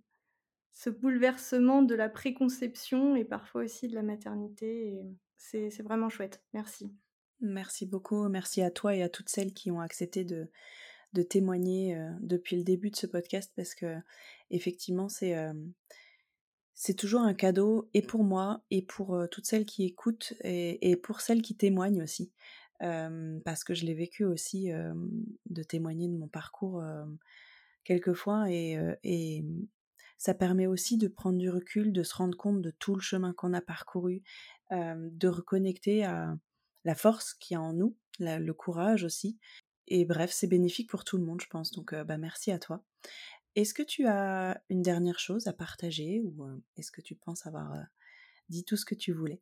ce, 0.72 0.90
bouleversement 0.90 1.84
de 1.84 1.96
la 1.96 2.10
préconception 2.10 3.16
et 3.16 3.24
parfois 3.24 3.64
aussi 3.64 3.88
de 3.88 3.96
la 3.96 4.04
maternité. 4.04 5.00
C'est 5.38 5.84
vraiment 5.84 6.10
chouette. 6.10 6.44
Merci. 6.54 6.92
Merci 7.40 7.86
beaucoup. 7.86 8.28
Merci 8.28 8.62
à 8.62 8.72
toi 8.72 8.96
et 8.96 9.04
à 9.04 9.10
toutes 9.10 9.30
celles 9.30 9.54
qui 9.54 9.72
ont 9.72 9.80
accepté 9.80 10.26
de, 10.26 10.50
de 11.14 11.22
témoigner 11.22 11.98
depuis 12.20 12.58
le 12.58 12.64
début 12.64 12.92
de 12.92 12.96
ce 12.96 13.08
podcast 13.08 13.54
parce 13.56 13.76
que 13.76 13.96
effectivement 14.50 15.10
c'est 15.10 15.36
c'est 16.80 16.94
toujours 16.94 17.22
un 17.22 17.34
cadeau 17.34 17.90
et 17.96 18.04
pour 18.04 18.24
moi 18.24 18.62
et 18.70 18.84
pour 18.84 19.20
toutes 19.32 19.48
celles 19.48 19.66
qui 19.66 19.84
écoutent 19.84 20.36
et, 20.44 20.96
pour 20.96 21.22
celles 21.22 21.42
qui 21.42 21.56
témoignent 21.56 22.04
aussi 22.04 22.32
parce 22.80 23.64
que 23.64 23.74
je 23.74 23.84
l'ai 23.84 23.96
vécu 23.96 24.26
aussi 24.26 24.70
de 25.50 25.64
témoigner 25.64 26.08
de 26.08 26.16
mon 26.16 26.28
parcours 26.28 26.84
quelquefois 27.84 28.52
et, 28.52 28.78
et 29.04 29.44
ça 30.20 30.36
permet 30.36 30.68
aussi 30.68 30.98
de 30.98 31.08
prendre 31.08 31.40
du 31.40 31.50
recul, 31.50 31.92
de 31.92 32.04
se 32.04 32.14
rendre 32.14 32.38
compte 32.38 32.62
de 32.62 32.70
tout 32.70 32.94
le 32.94 33.02
chemin 33.02 33.34
qu'on 33.34 33.54
a 33.54 33.62
parcouru, 33.62 34.22
de 34.70 35.28
reconnecter 35.28 36.06
à 36.06 36.38
la 36.86 36.94
force 36.94 37.34
qu'il 37.34 37.56
y 37.56 37.58
a 37.58 37.62
en 37.62 37.74
nous, 37.74 37.98
le 38.20 38.52
courage 38.52 39.04
aussi. 39.04 39.40
Et 39.88 40.06
bref, 40.06 40.32
c'est 40.32 40.48
bénéfique 40.48 40.92
pour 40.92 41.04
tout 41.04 41.18
le 41.18 41.24
monde, 41.24 41.42
je 41.42 41.48
pense. 41.48 41.72
Donc, 41.72 41.96
bah, 41.96 42.18
merci 42.20 42.52
à 42.52 42.60
toi. 42.60 42.84
Est-ce 43.58 43.74
que 43.74 43.82
tu 43.82 44.06
as 44.06 44.62
une 44.70 44.84
dernière 44.84 45.18
chose 45.18 45.48
à 45.48 45.54
partager 45.54 46.22
ou 46.22 46.46
est-ce 46.78 46.92
que 46.92 47.02
tu 47.02 47.16
penses 47.16 47.48
avoir 47.48 47.76
dit 48.50 48.64
tout 48.64 48.78
ce 48.78 48.86
que 48.86 48.94
tu 48.94 49.12
voulais? 49.12 49.42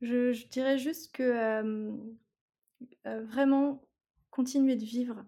Je, 0.00 0.46
dirais 0.48 0.78
juste 0.78 1.14
que 1.14 1.92
vraiment 3.04 3.86
continuer 4.30 4.76
de 4.76 4.84
vivre, 4.84 5.26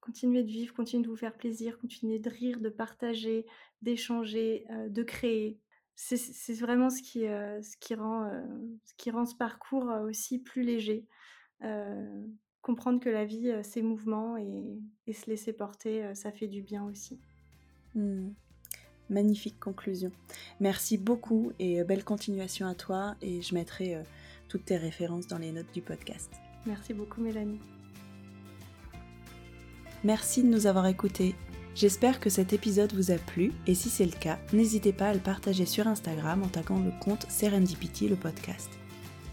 continuer 0.00 0.42
de 0.42 0.50
vivre, 0.50 0.74
continuer 0.74 1.04
de 1.04 1.08
vous 1.08 1.16
faire 1.16 1.36
plaisir, 1.36 1.78
continuer 1.78 2.18
de 2.18 2.28
rire, 2.28 2.58
de 2.58 2.70
partager, 2.70 3.46
d'échanger, 3.82 4.66
de 4.88 5.02
créer. 5.04 5.60
C'est 5.94 6.54
vraiment 6.54 6.90
ce 6.90 7.02
qui, 7.02 7.20
ce 7.20 7.76
qui 7.76 7.94
rend 7.94 9.26
ce 9.26 9.36
parcours 9.36 9.86
aussi 10.02 10.40
plus 10.40 10.64
léger 10.64 11.06
comprendre 12.62 12.98
que 12.98 13.10
la 13.10 13.26
vie, 13.26 13.52
c'est 13.62 13.82
mouvement 13.82 14.38
et, 14.38 15.12
se 15.12 15.30
laisser 15.30 15.52
porter, 15.52 16.14
ça 16.14 16.32
fait 16.32 16.48
du 16.48 16.62
bien 16.62 16.82
aussi. 16.84 17.20
Mmh. 17.94 18.30
Magnifique 19.10 19.60
conclusion. 19.60 20.10
Merci 20.60 20.96
beaucoup 20.96 21.52
et 21.58 21.84
belle 21.84 22.04
continuation 22.04 22.66
à 22.66 22.74
toi 22.74 23.16
et 23.20 23.42
je 23.42 23.54
mettrai 23.54 23.98
toutes 24.48 24.64
tes 24.64 24.78
références 24.78 25.26
dans 25.26 25.36
les 25.36 25.52
notes 25.52 25.72
du 25.74 25.82
podcast. 25.82 26.30
Merci 26.64 26.94
beaucoup 26.94 27.20
Mélanie. 27.20 27.60
Merci 30.04 30.42
de 30.42 30.48
nous 30.48 30.66
avoir 30.66 30.86
écoutés. 30.86 31.34
J'espère 31.74 32.20
que 32.20 32.30
cet 32.30 32.52
épisode 32.52 32.92
vous 32.92 33.10
a 33.10 33.16
plu 33.16 33.52
et 33.66 33.74
si 33.74 33.88
c'est 33.88 34.06
le 34.06 34.12
cas, 34.12 34.38
n'hésitez 34.52 34.92
pas 34.92 35.08
à 35.08 35.14
le 35.14 35.18
partager 35.18 35.66
sur 35.66 35.88
Instagram 35.88 36.42
en 36.42 36.48
taguant 36.48 36.78
le 36.78 36.92
compte 37.00 37.26
Serendipity 37.28 38.06
le 38.08 38.16
podcast. 38.16 38.70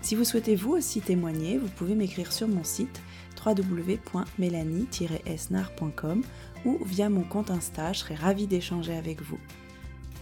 Si 0.01 0.15
vous 0.15 0.23
souhaitez 0.23 0.55
vous 0.55 0.71
aussi 0.71 1.01
témoigner, 1.01 1.59
vous 1.59 1.67
pouvez 1.67 1.93
m'écrire 1.93 2.31
sur 2.31 2.47
mon 2.47 2.63
site 2.63 3.01
www.mélanie-esnar.com 3.45 6.23
ou 6.65 6.79
via 6.85 7.09
mon 7.09 7.23
compte 7.23 7.51
Insta, 7.51 7.93
je 7.93 7.99
serai 7.99 8.15
ravie 8.15 8.47
d'échanger 8.47 8.95
avec 8.95 9.21
vous. 9.21 9.39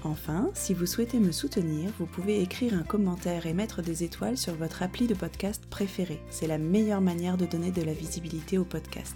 Enfin, 0.04 0.50
si 0.54 0.74
vous 0.74 0.86
souhaitez 0.86 1.20
me 1.20 1.32
soutenir, 1.32 1.92
vous 2.00 2.06
pouvez 2.06 2.42
écrire 2.42 2.74
un 2.74 2.84
commentaire 2.84 3.46
et 3.46 3.54
mettre 3.54 3.82
des 3.82 4.04
étoiles 4.04 4.38
sur 4.38 4.56
votre 4.56 4.82
appli 4.82 5.08
de 5.08 5.14
podcast 5.14 5.66
préféré. 5.70 6.22
C'est 6.30 6.48
la 6.48 6.58
meilleure 6.58 7.02
manière 7.02 7.36
de 7.36 7.46
donner 7.46 7.72
de 7.72 7.82
la 7.82 7.94
visibilité 7.94 8.58
au 8.58 8.64
podcast. 8.64 9.16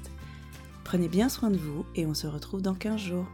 Prenez 0.83 1.07
bien 1.07 1.29
soin 1.29 1.49
de 1.49 1.57
vous 1.57 1.85
et 1.95 2.05
on 2.05 2.13
se 2.13 2.27
retrouve 2.27 2.61
dans 2.61 2.75
15 2.75 2.99
jours. 2.99 3.27